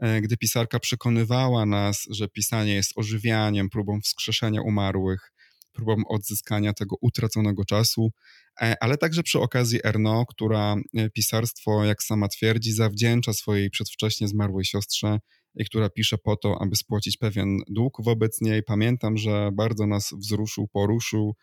E, 0.03 0.21
gdy 0.21 0.37
pisarka 0.37 0.79
przekonywała 0.79 1.67
nas, 1.67 2.07
że 2.11 2.29
pisanie 2.29 2.75
jest 2.75 2.93
ożywianiem, 2.97 3.71
próbą 3.71 4.01
wskrzeszenia 4.01 4.63
umarłych, 4.63 5.33
próbą 5.73 6.03
odzyskania 6.09 6.73
tego 6.73 6.97
utraconego 7.01 7.65
czasu, 7.65 8.13
e, 8.61 8.75
ale 8.81 8.97
także 8.97 9.23
przy 9.23 9.41
okazji 9.41 9.81
Erno, 9.85 10.27
która 10.27 10.77
e, 10.97 11.11
pisarstwo, 11.11 11.85
jak 11.85 12.03
sama 12.03 12.29
twierdzi, 12.29 12.73
zawdzięcza 12.73 13.33
swojej 13.33 13.71
przedwcześnie 13.71 14.29
zmarłej 14.29 14.65
siostrze 14.65 15.19
i 15.55 15.65
która 15.65 15.91
pisze 15.91 16.19
po 16.19 16.37
to, 16.37 16.63
aby 16.63 16.77
spłacić 16.77 17.17
pewien 17.17 17.59
dług 17.69 18.05
wobec 18.05 18.41
niej. 18.41 18.63
Pamiętam, 18.63 19.17
że 19.17 19.51
bardzo 19.53 19.87
nas 19.87 20.15
wzruszył, 20.19 20.69
poruszył 20.69 21.35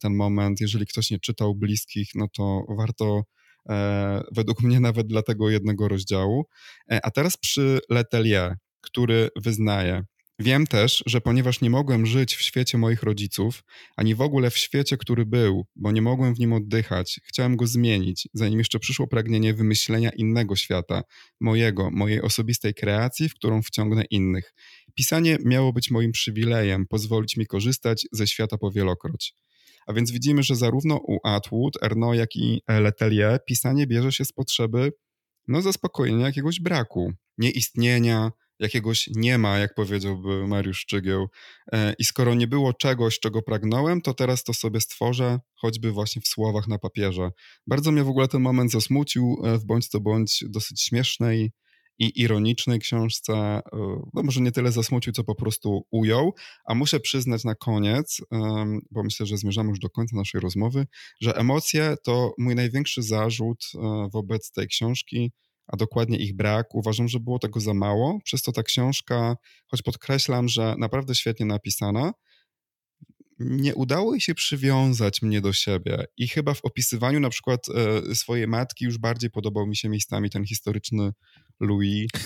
ten 0.00 0.16
moment. 0.16 0.60
Jeżeli 0.60 0.86
ktoś 0.86 1.10
nie 1.10 1.18
czytał 1.18 1.54
bliskich, 1.54 2.08
no 2.14 2.26
to 2.36 2.64
warto 2.78 3.22
według 4.32 4.62
mnie 4.62 4.80
nawet 4.80 5.06
dla 5.06 5.22
tego 5.22 5.50
jednego 5.50 5.88
rozdziału. 5.88 6.44
E, 6.90 7.06
a 7.06 7.10
teraz 7.10 7.36
przy 7.36 7.80
Letelier, 7.90 8.56
który 8.80 9.28
wyznaje, 9.36 10.04
Wiem 10.38 10.66
też, 10.66 11.02
że 11.06 11.20
ponieważ 11.20 11.60
nie 11.60 11.70
mogłem 11.70 12.06
żyć 12.06 12.34
w 12.34 12.42
świecie 12.42 12.78
moich 12.78 13.02
rodziców, 13.02 13.64
ani 13.96 14.14
w 14.14 14.20
ogóle 14.20 14.50
w 14.50 14.56
świecie, 14.56 14.96
który 14.96 15.26
był, 15.26 15.66
bo 15.76 15.92
nie 15.92 16.02
mogłem 16.02 16.34
w 16.34 16.38
nim 16.38 16.52
oddychać, 16.52 17.20
chciałem 17.24 17.56
go 17.56 17.66
zmienić, 17.66 18.28
zanim 18.34 18.58
jeszcze 18.58 18.78
przyszło 18.78 19.06
pragnienie 19.06 19.54
wymyślenia 19.54 20.10
innego 20.10 20.56
świata, 20.56 21.02
mojego, 21.40 21.90
mojej 21.90 22.22
osobistej 22.22 22.74
kreacji, 22.74 23.28
w 23.28 23.34
którą 23.34 23.62
wciągnę 23.62 24.04
innych. 24.04 24.54
Pisanie 24.94 25.38
miało 25.44 25.72
być 25.72 25.90
moim 25.90 26.12
przywilejem, 26.12 26.86
pozwolić 26.86 27.36
mi 27.36 27.46
korzystać 27.46 28.06
ze 28.12 28.26
świata 28.26 28.58
powielokroć. 28.58 29.34
A 29.86 29.92
więc 29.92 30.10
widzimy, 30.10 30.42
że 30.42 30.56
zarówno 30.56 30.96
u 30.96 31.18
Atwood, 31.24 31.82
Erno, 31.82 32.14
jak 32.14 32.36
i 32.36 32.62
Letelier 32.68 33.44
pisanie 33.46 33.86
bierze 33.86 34.12
się 34.12 34.24
z 34.24 34.32
potrzeby 34.32 34.92
no, 35.48 35.62
zaspokojenia 35.62 36.26
jakiegoś 36.26 36.60
braku, 36.60 37.12
nieistnienia, 37.38 38.30
jakiegoś 38.58 39.10
nie 39.16 39.38
ma, 39.38 39.58
jak 39.58 39.74
powiedziałby 39.74 40.46
Mariusz 40.46 40.78
Szczygieł. 40.78 41.26
E, 41.72 41.94
I 41.98 42.04
skoro 42.04 42.34
nie 42.34 42.46
było 42.46 42.72
czegoś, 42.72 43.18
czego 43.18 43.42
pragnąłem, 43.42 44.00
to 44.00 44.14
teraz 44.14 44.44
to 44.44 44.54
sobie 44.54 44.80
stworzę, 44.80 45.38
choćby 45.54 45.92
właśnie 45.92 46.22
w 46.22 46.28
słowach 46.28 46.68
na 46.68 46.78
papierze. 46.78 47.30
Bardzo 47.66 47.92
mnie 47.92 48.04
w 48.04 48.08
ogóle 48.08 48.28
ten 48.28 48.42
moment 48.42 48.70
zasmucił, 48.70 49.36
e, 49.44 49.58
w 49.58 49.64
bądź 49.64 49.88
to 49.88 50.00
bądź 50.00 50.44
dosyć 50.48 50.82
śmiesznej 50.82 51.52
i 52.02 52.20
ironicznej 52.20 52.78
książce, 52.78 53.32
e, 53.32 53.62
no 54.14 54.22
może 54.22 54.40
nie 54.40 54.52
tyle 54.52 54.72
zasmucił, 54.72 55.12
co 55.12 55.24
po 55.24 55.34
prostu 55.34 55.86
ujął, 55.90 56.34
a 56.64 56.74
muszę 56.74 57.00
przyznać 57.00 57.44
na 57.44 57.54
koniec, 57.54 58.20
bo 58.90 59.02
myślę, 59.02 59.26
że 59.26 59.36
zmierzamy 59.36 59.68
już 59.68 59.78
do 59.78 59.90
końca 59.90 60.16
naszej 60.16 60.40
rozmowy, 60.40 60.86
że 61.20 61.36
emocje 61.36 61.94
to 62.04 62.34
mój 62.38 62.54
największy 62.54 63.02
zarzut 63.02 63.64
e, 63.74 64.08
wobec 64.12 64.52
tej 64.52 64.68
książki, 64.68 65.32
a 65.66 65.76
dokładnie 65.76 66.16
ich 66.16 66.36
brak. 66.36 66.74
Uważam, 66.74 67.08
że 67.08 67.20
było 67.20 67.38
tego 67.38 67.60
za 67.60 67.74
mało, 67.74 68.18
przez 68.24 68.42
to 68.42 68.52
ta 68.52 68.62
książka, 68.62 69.36
choć 69.66 69.82
podkreślam, 69.82 70.48
że 70.48 70.74
naprawdę 70.78 71.14
świetnie 71.14 71.46
napisana, 71.46 72.12
nie 73.38 73.74
udało 73.74 74.12
jej 74.12 74.20
się 74.20 74.34
przywiązać 74.34 75.22
mnie 75.22 75.40
do 75.40 75.52
siebie 75.52 76.04
i 76.16 76.28
chyba 76.28 76.54
w 76.54 76.64
opisywaniu 76.64 77.20
na 77.20 77.30
przykład 77.30 77.60
e, 77.68 78.14
swojej 78.14 78.48
matki 78.48 78.84
już 78.84 78.98
bardziej 78.98 79.30
podobał 79.30 79.66
mi 79.66 79.76
się 79.76 79.88
miejscami 79.88 80.30
ten 80.30 80.44
historyczny 80.44 81.12
Louis. 81.60 82.08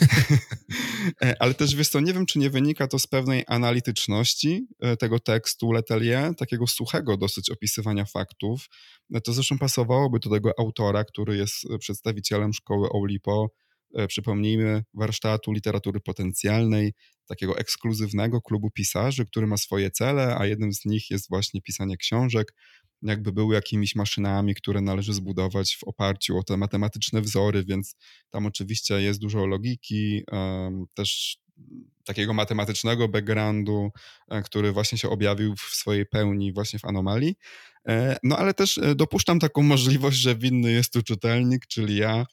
E, 1.22 1.42
ale 1.42 1.54
też 1.54 1.74
wiesz 1.74 1.88
co, 1.88 2.00
nie 2.00 2.12
wiem, 2.12 2.26
czy 2.26 2.38
nie 2.38 2.50
wynika 2.50 2.86
to 2.88 2.98
z 2.98 3.06
pewnej 3.06 3.44
analityczności 3.46 4.66
e, 4.80 4.96
tego 4.96 5.20
tekstu 5.20 5.72
Letelier, 5.72 6.34
takiego 6.34 6.66
suchego 6.66 7.16
dosyć 7.16 7.50
opisywania 7.50 8.04
faktów. 8.04 8.68
E, 9.14 9.20
to 9.20 9.32
zresztą 9.32 9.58
pasowałoby 9.58 10.18
do 10.18 10.30
tego 10.30 10.52
autora, 10.58 11.04
który 11.04 11.36
jest 11.36 11.54
przedstawicielem 11.78 12.52
szkoły 12.52 12.88
Oulipo, 12.94 13.50
przypomnijmy, 14.08 14.84
warsztatu 14.94 15.52
literatury 15.52 16.00
potencjalnej, 16.00 16.92
takiego 17.26 17.58
ekskluzywnego 17.58 18.40
klubu 18.40 18.70
pisarzy, 18.70 19.26
który 19.26 19.46
ma 19.46 19.56
swoje 19.56 19.90
cele, 19.90 20.36
a 20.38 20.46
jednym 20.46 20.72
z 20.72 20.84
nich 20.84 21.10
jest 21.10 21.28
właśnie 21.28 21.62
pisanie 21.62 21.96
książek, 21.96 22.54
jakby 23.02 23.32
były 23.32 23.54
jakimiś 23.54 23.94
maszynami, 23.94 24.54
które 24.54 24.80
należy 24.80 25.14
zbudować 25.14 25.76
w 25.76 25.84
oparciu 25.84 26.38
o 26.38 26.42
te 26.42 26.56
matematyczne 26.56 27.20
wzory, 27.20 27.64
więc 27.64 27.96
tam 28.30 28.46
oczywiście 28.46 29.02
jest 29.02 29.20
dużo 29.20 29.46
logiki, 29.46 30.22
też 30.94 31.38
takiego 32.04 32.34
matematycznego 32.34 33.08
backgroundu, 33.08 33.90
e, 34.28 34.42
który 34.42 34.72
właśnie 34.72 34.98
się 34.98 35.10
objawił 35.10 35.56
w 35.56 35.60
swojej 35.60 36.06
pełni 36.06 36.52
właśnie 36.52 36.78
w 36.78 36.84
anomalii. 36.84 37.36
E, 37.88 38.16
no 38.22 38.38
ale 38.38 38.54
też 38.54 38.78
e, 38.78 38.94
dopuszczam 38.94 39.38
taką 39.38 39.62
możliwość, 39.62 40.18
że 40.18 40.36
winny 40.36 40.72
jest 40.72 40.92
tu 40.92 41.02
czytelnik, 41.02 41.66
czyli 41.66 41.96
ja, 41.96 42.26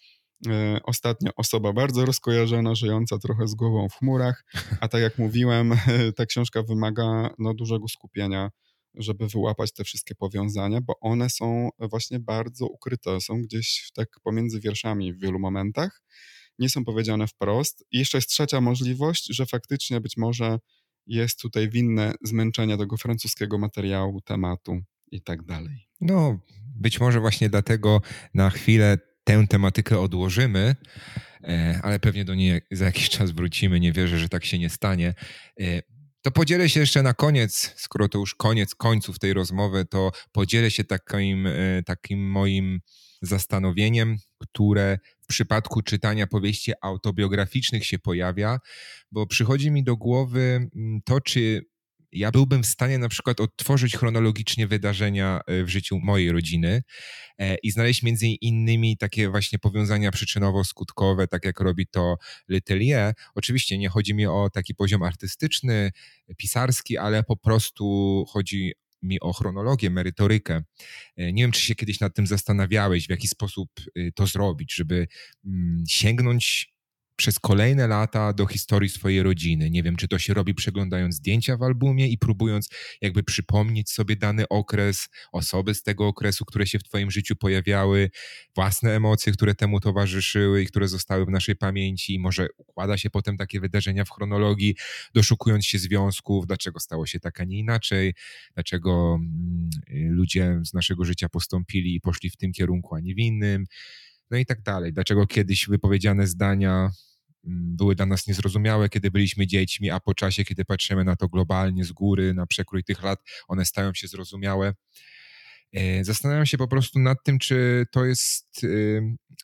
ostatnio 0.84 1.32
osoba 1.36 1.74
bardzo 1.74 2.06
rozkojarzona, 2.06 2.76
żyjąca 2.76 3.18
trochę 3.20 3.48
z 3.48 3.56
głową 3.56 3.90
w 3.90 3.96
chmurach, 3.96 4.46
a 4.80 4.88
tak 4.88 5.02
jak 5.02 5.18
mówiłem, 5.18 5.74
ta 6.18 6.26
książka 6.26 6.64
wymaga 6.64 7.30
no, 7.40 7.54
dużego 7.54 7.88
skupienia 7.88 8.50
żeby 8.96 9.28
wyłapać 9.28 9.74
te 9.74 9.84
wszystkie 9.84 10.16
powiązania, 10.16 10.82
bo 10.82 11.00
one 11.00 11.30
są 11.30 11.70
właśnie 11.80 12.20
bardzo 12.20 12.66
ukryte, 12.66 13.22
są 13.22 13.42
gdzieś 13.42 13.92
tak 13.94 14.10
pomiędzy 14.24 14.60
wierszami 14.60 15.14
w 15.14 15.20
wielu 15.20 15.40
momentach, 15.40 16.02
nie 16.60 16.70
są 16.70 16.86
powiedziane 16.86 17.28
wprost. 17.28 17.86
I 17.92 18.00
jeszcze 18.00 18.18
jest 18.18 18.30
trzecia 18.30 18.62
możliwość, 18.62 19.28
że 19.30 19.46
faktycznie 19.46 20.02
być 20.02 20.18
może 20.18 20.60
jest 21.08 21.40
tutaj 21.40 21.70
winne 21.70 22.14
zmęczenie 22.24 22.78
tego 22.78 22.98
francuskiego 22.98 23.58
materiału, 23.58 24.22
tematu. 24.22 24.80
i 25.12 25.22
tak 25.22 25.44
dalej. 25.44 25.88
No, 26.02 26.40
być 26.76 27.00
może 27.00 27.20
właśnie 27.20 27.50
dlatego 27.50 28.02
na 28.34 28.50
chwilę 28.50 28.98
tę 29.24 29.46
tematykę 29.50 30.00
odłożymy, 30.00 30.76
e, 31.44 31.80
ale 31.84 32.00
pewnie 32.00 32.26
do 32.26 32.36
niej 32.36 32.62
za 32.72 32.86
jakiś 32.86 33.10
czas 33.10 33.32
wrócimy. 33.32 33.80
Nie 33.80 33.92
wierzę, 33.92 34.20
że 34.20 34.30
tak 34.30 34.46
się 34.46 34.60
nie 34.60 34.70
stanie. 34.70 35.14
E, 35.60 35.82
to 36.22 36.32
podzielę 36.32 36.70
się 36.70 36.80
jeszcze 36.80 37.04
na 37.04 37.14
koniec, 37.14 37.74
skoro 37.78 38.10
to 38.10 38.20
już 38.20 38.36
koniec 38.36 38.76
końców 38.76 39.20
tej 39.20 39.34
rozmowy, 39.34 39.86
to 39.86 40.12
podzielę 40.32 40.72
się 40.72 40.84
takim, 40.84 41.48
e, 41.48 41.84
takim 41.86 42.30
moim 42.30 42.80
zastanowieniem, 43.22 44.18
które 44.38 44.98
w 45.22 45.28
przypadku 45.28 45.82
czytania 45.82 46.28
powieści 46.28 46.72
autobiograficznych 46.82 47.86
się 47.86 48.00
pojawia, 48.00 48.60
bo 49.12 49.28
przychodzi 49.28 49.72
mi 49.72 49.84
do 49.84 49.98
głowy 49.98 50.70
mm, 50.76 51.02
to, 51.06 51.22
czy 51.22 51.66
ja 52.14 52.32
byłbym 52.32 52.64
w 52.64 52.68
stanie 52.68 52.98
na 52.98 53.10
przykład 53.10 53.40
odtworzyć 53.40 53.98
chronologicznie 53.98 54.68
wydarzenia 54.68 55.40
e, 55.48 55.64
w 55.64 55.70
życiu 55.70 56.00
mojej 56.00 56.32
rodziny 56.32 56.84
e, 57.40 57.56
i 57.56 57.72
znaleźć 57.72 58.04
między 58.04 58.28
innymi 58.28 58.98
takie 58.98 59.30
właśnie 59.30 59.60
powiązania 59.60 60.12
przyczynowo-skutkowe, 60.12 61.28
tak 61.28 61.46
jak 61.46 61.60
robi 61.60 61.88
to 61.88 62.18
Letelier. 62.48 63.14
Oczywiście 63.36 63.78
nie 63.78 63.90
chodzi 63.90 64.14
mi 64.14 64.26
o 64.26 64.50
taki 64.54 64.76
poziom 64.76 65.04
artystyczny, 65.04 65.92
pisarski, 66.38 66.98
ale 66.98 67.24
po 67.24 67.38
prostu 67.38 68.26
chodzi 68.30 68.74
mi 69.04 69.20
o 69.20 69.34
chronologię, 69.34 69.90
merytorykę. 69.90 70.64
E, 71.18 71.34
nie 71.34 71.44
wiem, 71.44 71.52
czy 71.52 71.62
się 71.62 71.76
kiedyś 71.76 72.00
nad 72.00 72.16
tym 72.16 72.28
zastanawiałeś, 72.28 73.08
w 73.08 73.10
jaki 73.10 73.28
sposób 73.28 73.70
y, 73.98 74.12
to 74.16 74.28
zrobić, 74.28 74.76
żeby 74.76 75.08
mm, 75.46 75.84
sięgnąć 75.88 76.73
przez 77.24 77.40
kolejne 77.40 77.88
lata 77.88 78.34
do 78.34 78.46
historii 78.46 78.90
swojej 78.90 79.24
rodziny. 79.24 79.70
Nie 79.70 79.84
wiem, 79.84 79.96
czy 79.96 80.08
to 80.08 80.20
się 80.20 80.34
robi 80.34 80.54
przeglądając 80.54 81.16
zdjęcia 81.16 81.58
w 81.58 81.64
albumie 81.64 82.08
i 82.08 82.18
próbując 82.18 82.70
jakby 83.02 83.24
przypomnieć 83.24 83.92
sobie 83.92 84.16
dany 84.16 84.48
okres, 84.48 85.10
osoby 85.32 85.74
z 85.74 85.84
tego 85.84 86.08
okresu, 86.08 86.46
które 86.46 86.68
się 86.68 86.80
w 86.80 86.84
Twoim 86.84 87.12
życiu 87.12 87.36
pojawiały, 87.36 88.10
własne 88.56 88.96
emocje, 88.96 89.34
które 89.34 89.56
temu 89.56 89.80
towarzyszyły 89.80 90.62
i 90.64 90.68
które 90.68 90.88
zostały 90.88 91.26
w 91.26 91.30
naszej 91.30 91.56
pamięci. 91.56 92.14
I 92.14 92.20
może 92.20 92.48
układa 92.58 92.98
się 92.98 93.10
potem 93.10 93.38
takie 93.38 93.60
wydarzenia 93.60 94.06
w 94.06 94.12
chronologii, 94.12 94.76
doszukując 95.14 95.66
się 95.66 95.80
związków, 95.80 96.48
dlaczego 96.48 96.80
stało 96.80 97.06
się 97.06 97.20
tak, 97.20 97.42
a 97.42 97.44
nie 97.44 97.58
inaczej, 97.60 98.14
dlaczego 98.54 99.20
mm, 99.20 99.70
ludzie 99.90 100.60
z 100.66 100.74
naszego 100.74 101.06
życia 101.06 101.30
postąpili 101.30 101.96
i 101.96 102.02
poszli 102.02 102.30
w 102.30 102.38
tym 102.38 102.52
kierunku, 102.52 102.96
a 102.96 103.00
nie 103.00 103.16
w 103.16 103.20
innym 103.20 103.66
no 104.32 104.38
i 104.38 104.46
tak 104.46 104.62
dalej. 104.62 104.94
Dlaczego 104.94 105.28
kiedyś 105.28 105.68
wypowiedziane 105.68 106.28
zdania 106.28 106.92
były 107.44 107.96
dla 107.96 108.06
nas 108.06 108.28
niezrozumiałe, 108.28 108.90
kiedy 108.90 109.12
byliśmy 109.12 109.48
dziećmi, 109.48 109.90
a 109.90 110.00
po 110.00 110.14
czasie, 110.14 110.44
kiedy 110.44 110.66
patrzymy 110.66 111.04
na 111.04 111.16
to 111.16 111.28
globalnie 111.28 111.86
z 111.86 111.92
góry, 111.92 112.34
na 112.34 112.46
przekrój 112.46 112.84
tych 112.84 113.04
lat, 113.04 113.20
one 113.48 113.66
stają 113.66 113.94
się 113.94 114.08
zrozumiałe. 114.08 114.74
E, 115.74 116.04
zastanawiam 116.04 116.46
się 116.46 116.58
po 116.58 116.68
prostu 116.68 117.00
nad 117.00 117.18
tym, 117.24 117.40
czy 117.40 117.86
to 117.92 118.06
jest, 118.06 118.62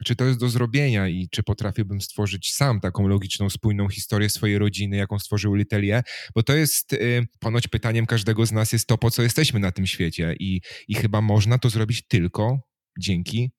czy 0.06 0.16
to 0.16 0.26
jest 0.26 0.40
do 0.40 0.50
zrobienia 0.50 1.08
i 1.08 1.30
czy 1.32 1.44
potrafiłbym 1.44 2.02
stworzyć 2.02 2.54
sam 2.54 2.80
taką 2.80 3.08
logiczną, 3.08 3.50
spójną 3.50 3.90
historię 3.90 4.30
swojej 4.30 4.58
rodziny, 4.58 4.98
jaką 4.98 5.20
stworzył 5.20 5.56
Litelier, 5.56 6.04
bo 6.36 6.44
to 6.44 6.56
jest 6.56 6.96
ponoć 7.40 7.68
pytaniem 7.68 8.06
każdego 8.06 8.46
z 8.46 8.52
nas 8.52 8.74
jest 8.74 8.88
to, 8.88 8.98
po 8.98 9.12
co 9.12 9.24
jesteśmy 9.24 9.60
na 9.60 9.72
tym 9.72 9.88
świecie 9.88 10.36
i, 10.40 10.62
i 10.88 10.96
chyba 10.96 11.22
można 11.22 11.58
to 11.58 11.70
zrobić 11.70 12.08
tylko 12.08 12.60
dzięki 13.00 13.52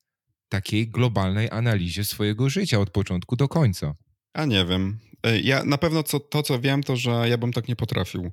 takiej 0.49 0.89
globalnej 0.89 1.49
analizie 1.51 2.03
swojego 2.03 2.49
życia 2.49 2.79
od 2.79 2.89
początku 2.89 3.35
do 3.35 3.47
końca. 3.47 3.95
A 4.33 4.45
nie 4.45 4.65
wiem. 4.65 4.99
E, 5.23 5.39
ja 5.39 5.63
na 5.63 5.77
pewno 5.77 6.03
co, 6.03 6.19
to, 6.19 6.43
co 6.43 6.59
wiem, 6.59 6.83
to 6.83 6.95
że 6.95 7.29
ja 7.29 7.37
bym 7.37 7.53
tak 7.53 7.67
nie 7.67 7.75
potrafił. 7.75 8.31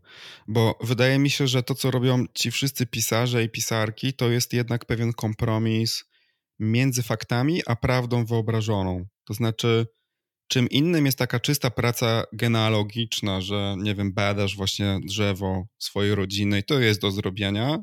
Bo 0.48 0.78
wydaje 0.80 1.18
mi 1.18 1.30
się, 1.30 1.46
że 1.46 1.62
to, 1.62 1.74
co 1.74 1.90
robią 1.90 2.24
ci 2.34 2.50
wszyscy 2.50 2.86
pisarze 2.86 3.44
i 3.44 3.48
pisarki, 3.48 4.12
to 4.12 4.30
jest 4.30 4.52
jednak 4.52 4.84
pewien 4.84 5.12
kompromis 5.12 6.04
między 6.58 7.02
faktami 7.02 7.62
a 7.66 7.76
prawdą 7.76 8.24
wyobrażoną. 8.24 9.06
To 9.24 9.34
znaczy, 9.34 9.86
czym 10.48 10.68
innym 10.68 11.06
jest 11.06 11.18
taka 11.18 11.40
czysta 11.40 11.70
praca 11.70 12.24
genealogiczna, 12.32 13.40
że 13.40 13.76
nie 13.78 13.94
wiem, 13.94 14.12
badasz 14.12 14.56
właśnie 14.56 15.00
drzewo 15.04 15.66
swojej 15.78 16.14
rodziny 16.14 16.58
i 16.58 16.64
to 16.64 16.80
jest 16.80 17.00
do 17.00 17.10
zrobienia. 17.10 17.78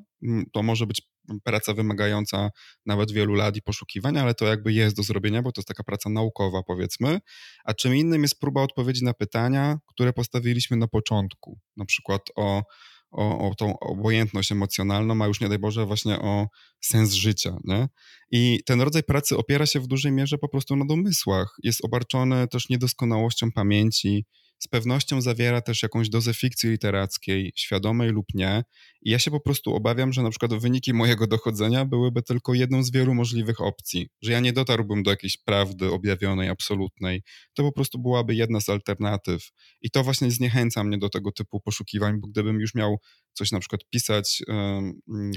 To 0.53 0.63
może 0.63 0.87
być 0.87 1.01
praca 1.43 1.73
wymagająca 1.73 2.49
nawet 2.85 3.11
wielu 3.11 3.33
lat 3.33 3.57
i 3.57 3.61
poszukiwania, 3.61 4.21
ale 4.21 4.33
to 4.33 4.45
jakby 4.45 4.73
jest 4.73 4.95
do 4.95 5.03
zrobienia, 5.03 5.41
bo 5.41 5.51
to 5.51 5.61
jest 5.61 5.67
taka 5.67 5.83
praca 5.83 6.09
naukowa, 6.09 6.63
powiedzmy. 6.63 7.19
A 7.65 7.73
czym 7.73 7.95
innym 7.95 8.21
jest 8.21 8.39
próba 8.39 8.61
odpowiedzi 8.61 9.03
na 9.03 9.13
pytania, 9.13 9.77
które 9.87 10.13
postawiliśmy 10.13 10.77
na 10.77 10.87
początku, 10.87 11.59
na 11.77 11.85
przykład 11.85 12.21
o, 12.35 12.63
o, 13.11 13.49
o 13.49 13.55
tą 13.55 13.79
obojętność 13.79 14.51
emocjonalną, 14.51 15.23
a 15.23 15.27
już 15.27 15.41
nie 15.41 15.49
daj 15.49 15.59
Boże 15.59 15.85
właśnie 15.85 16.19
o 16.19 16.47
sens 16.81 17.13
życia. 17.13 17.57
Nie? 17.63 17.87
I 18.31 18.59
ten 18.65 18.81
rodzaj 18.81 19.03
pracy 19.03 19.37
opiera 19.37 19.65
się 19.65 19.79
w 19.79 19.87
dużej 19.87 20.11
mierze 20.11 20.37
po 20.37 20.49
prostu 20.49 20.75
na 20.75 20.85
domysłach. 20.85 21.55
Jest 21.63 21.85
obarczony 21.85 22.47
też 22.47 22.69
niedoskonałością 22.69 23.51
pamięci, 23.51 24.25
z 24.59 24.67
pewnością 24.67 25.21
zawiera 25.21 25.61
też 25.61 25.83
jakąś 25.83 26.09
dozę 26.09 26.33
fikcji 26.33 26.69
literackiej, 26.69 27.53
świadomej 27.55 28.09
lub 28.09 28.25
nie. 28.33 28.63
I 29.01 29.11
ja 29.11 29.19
się 29.19 29.31
po 29.31 29.39
prostu 29.39 29.75
obawiam, 29.75 30.13
że 30.13 30.23
na 30.23 30.29
przykład 30.29 30.53
wyniki 30.53 30.93
mojego 30.93 31.27
dochodzenia 31.27 31.85
byłyby 31.85 32.21
tylko 32.21 32.53
jedną 32.53 32.83
z 32.83 32.91
wielu 32.91 33.13
możliwych 33.13 33.61
opcji, 33.61 34.09
że 34.21 34.31
ja 34.31 34.39
nie 34.39 34.53
dotarłbym 34.53 35.03
do 35.03 35.11
jakiejś 35.11 35.37
prawdy 35.37 35.91
objawionej, 35.91 36.49
absolutnej. 36.49 37.23
To 37.53 37.63
po 37.63 37.71
prostu 37.71 37.99
byłaby 37.99 38.35
jedna 38.35 38.61
z 38.61 38.69
alternatyw. 38.69 39.51
I 39.81 39.91
to 39.91 40.03
właśnie 40.03 40.31
zniechęca 40.31 40.83
mnie 40.83 40.97
do 40.97 41.09
tego 41.09 41.31
typu 41.31 41.59
poszukiwań, 41.61 42.19
bo 42.19 42.27
gdybym 42.27 42.59
już 42.59 42.75
miał 42.75 42.97
coś 43.35 43.51
na 43.51 43.59
przykład 43.59 43.81
pisać, 43.89 44.43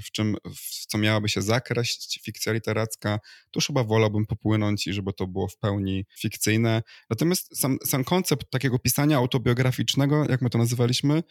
w 0.04 0.10
czym, 0.12 0.36
w 0.56 0.86
co 0.86 0.98
miałaby 0.98 1.28
się 1.28 1.42
zakreślić 1.42 2.20
fikcja 2.24 2.52
literacka, 2.52 3.18
to 3.50 3.58
już 3.58 3.66
chyba 3.66 3.84
wolałbym 3.84 4.26
popłynąć 4.26 4.86
i 4.86 4.92
żeby 4.92 5.12
to 5.12 5.26
było 5.26 5.48
w 5.48 5.56
pełni 5.56 6.04
fikcyjne. 6.18 6.82
Natomiast 7.10 7.58
sam, 7.58 7.78
sam 7.86 8.04
koncept 8.04 8.50
takiego 8.50 8.78
pisania 8.78 9.16
autobiograficznego, 9.16 10.24
jak 10.28 10.42
my 10.42 10.50
to 10.50 10.58
nazywaliśmy, 10.58 11.22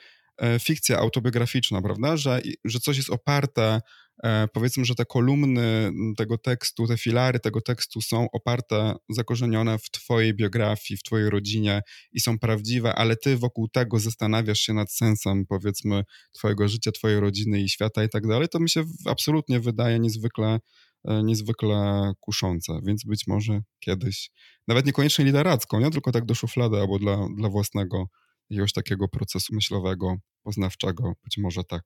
fikcja 0.59 0.97
autobiograficzna, 0.99 1.81
prawda? 1.81 2.17
Że, 2.17 2.41
że 2.65 2.79
coś 2.79 2.97
jest 2.97 3.09
oparte, 3.09 3.81
e, 4.23 4.47
powiedzmy, 4.53 4.85
że 4.85 4.95
te 4.95 5.05
kolumny 5.05 5.91
tego 6.17 6.37
tekstu, 6.37 6.87
te 6.87 6.97
filary 6.97 7.39
tego 7.39 7.61
tekstu 7.61 8.01
są 8.01 8.27
oparte, 8.31 8.95
zakorzenione 9.09 9.77
w 9.77 9.89
Twojej 9.91 10.33
biografii, 10.33 10.97
w 10.97 11.03
Twojej 11.03 11.29
rodzinie 11.29 11.81
i 12.11 12.19
są 12.19 12.39
prawdziwe, 12.39 12.95
ale 12.95 13.15
Ty 13.15 13.37
wokół 13.37 13.67
tego 13.67 13.99
zastanawiasz 13.99 14.59
się 14.59 14.73
nad 14.73 14.93
sensem, 14.93 15.45
powiedzmy, 15.49 16.03
Twojego 16.31 16.67
życia, 16.67 16.91
Twojej 16.91 17.19
rodziny 17.19 17.61
i 17.61 17.69
świata 17.69 18.03
i 18.03 18.09
tak 18.09 18.27
dalej, 18.27 18.47
to 18.49 18.59
mi 18.59 18.69
się 18.69 18.83
absolutnie 19.05 19.59
wydaje 19.59 19.99
niezwykle 19.99 20.59
e, 21.05 21.23
niezwykle 21.23 22.11
kuszące, 22.19 22.79
więc 22.85 23.05
być 23.05 23.27
może 23.27 23.61
kiedyś, 23.79 24.31
nawet 24.67 24.85
niekoniecznie 24.85 25.25
literacką, 25.25 25.79
nie 25.79 25.91
tylko 25.91 26.11
tak 26.11 26.25
do 26.25 26.35
szuflady 26.35 26.77
albo 26.77 26.99
dla, 26.99 27.27
dla 27.37 27.49
własnego 27.49 28.07
jakiegoś 28.49 28.73
takiego 28.73 29.07
procesu 29.07 29.55
myślowego, 29.55 30.15
poznawczego, 30.43 31.13
być 31.23 31.37
może 31.37 31.63
tak. 31.63 31.83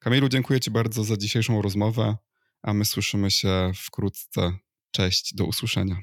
Kamilu, 0.00 0.28
dziękuję 0.28 0.60
Ci 0.60 0.70
bardzo 0.70 1.04
za 1.04 1.16
dzisiejszą 1.16 1.62
rozmowę, 1.62 2.16
a 2.62 2.74
my 2.74 2.84
słyszymy 2.84 3.30
się 3.30 3.70
wkrótce. 3.74 4.52
Cześć, 4.90 5.34
do 5.34 5.44
usłyszenia. 5.44 5.96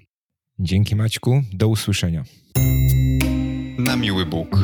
Dzięki 0.60 0.96
Maćku, 0.96 1.44
do 1.54 1.68
usłyszenia. 1.68 2.24
Na 3.78 3.96
miły 3.96 4.26
Bóg. 4.26 4.58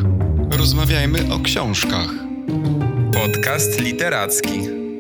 Rozmawiajmy 0.52 1.34
o 1.34 1.40
książkach. 1.40 2.10
Podcast 3.14 3.82
literacki. 3.82 4.91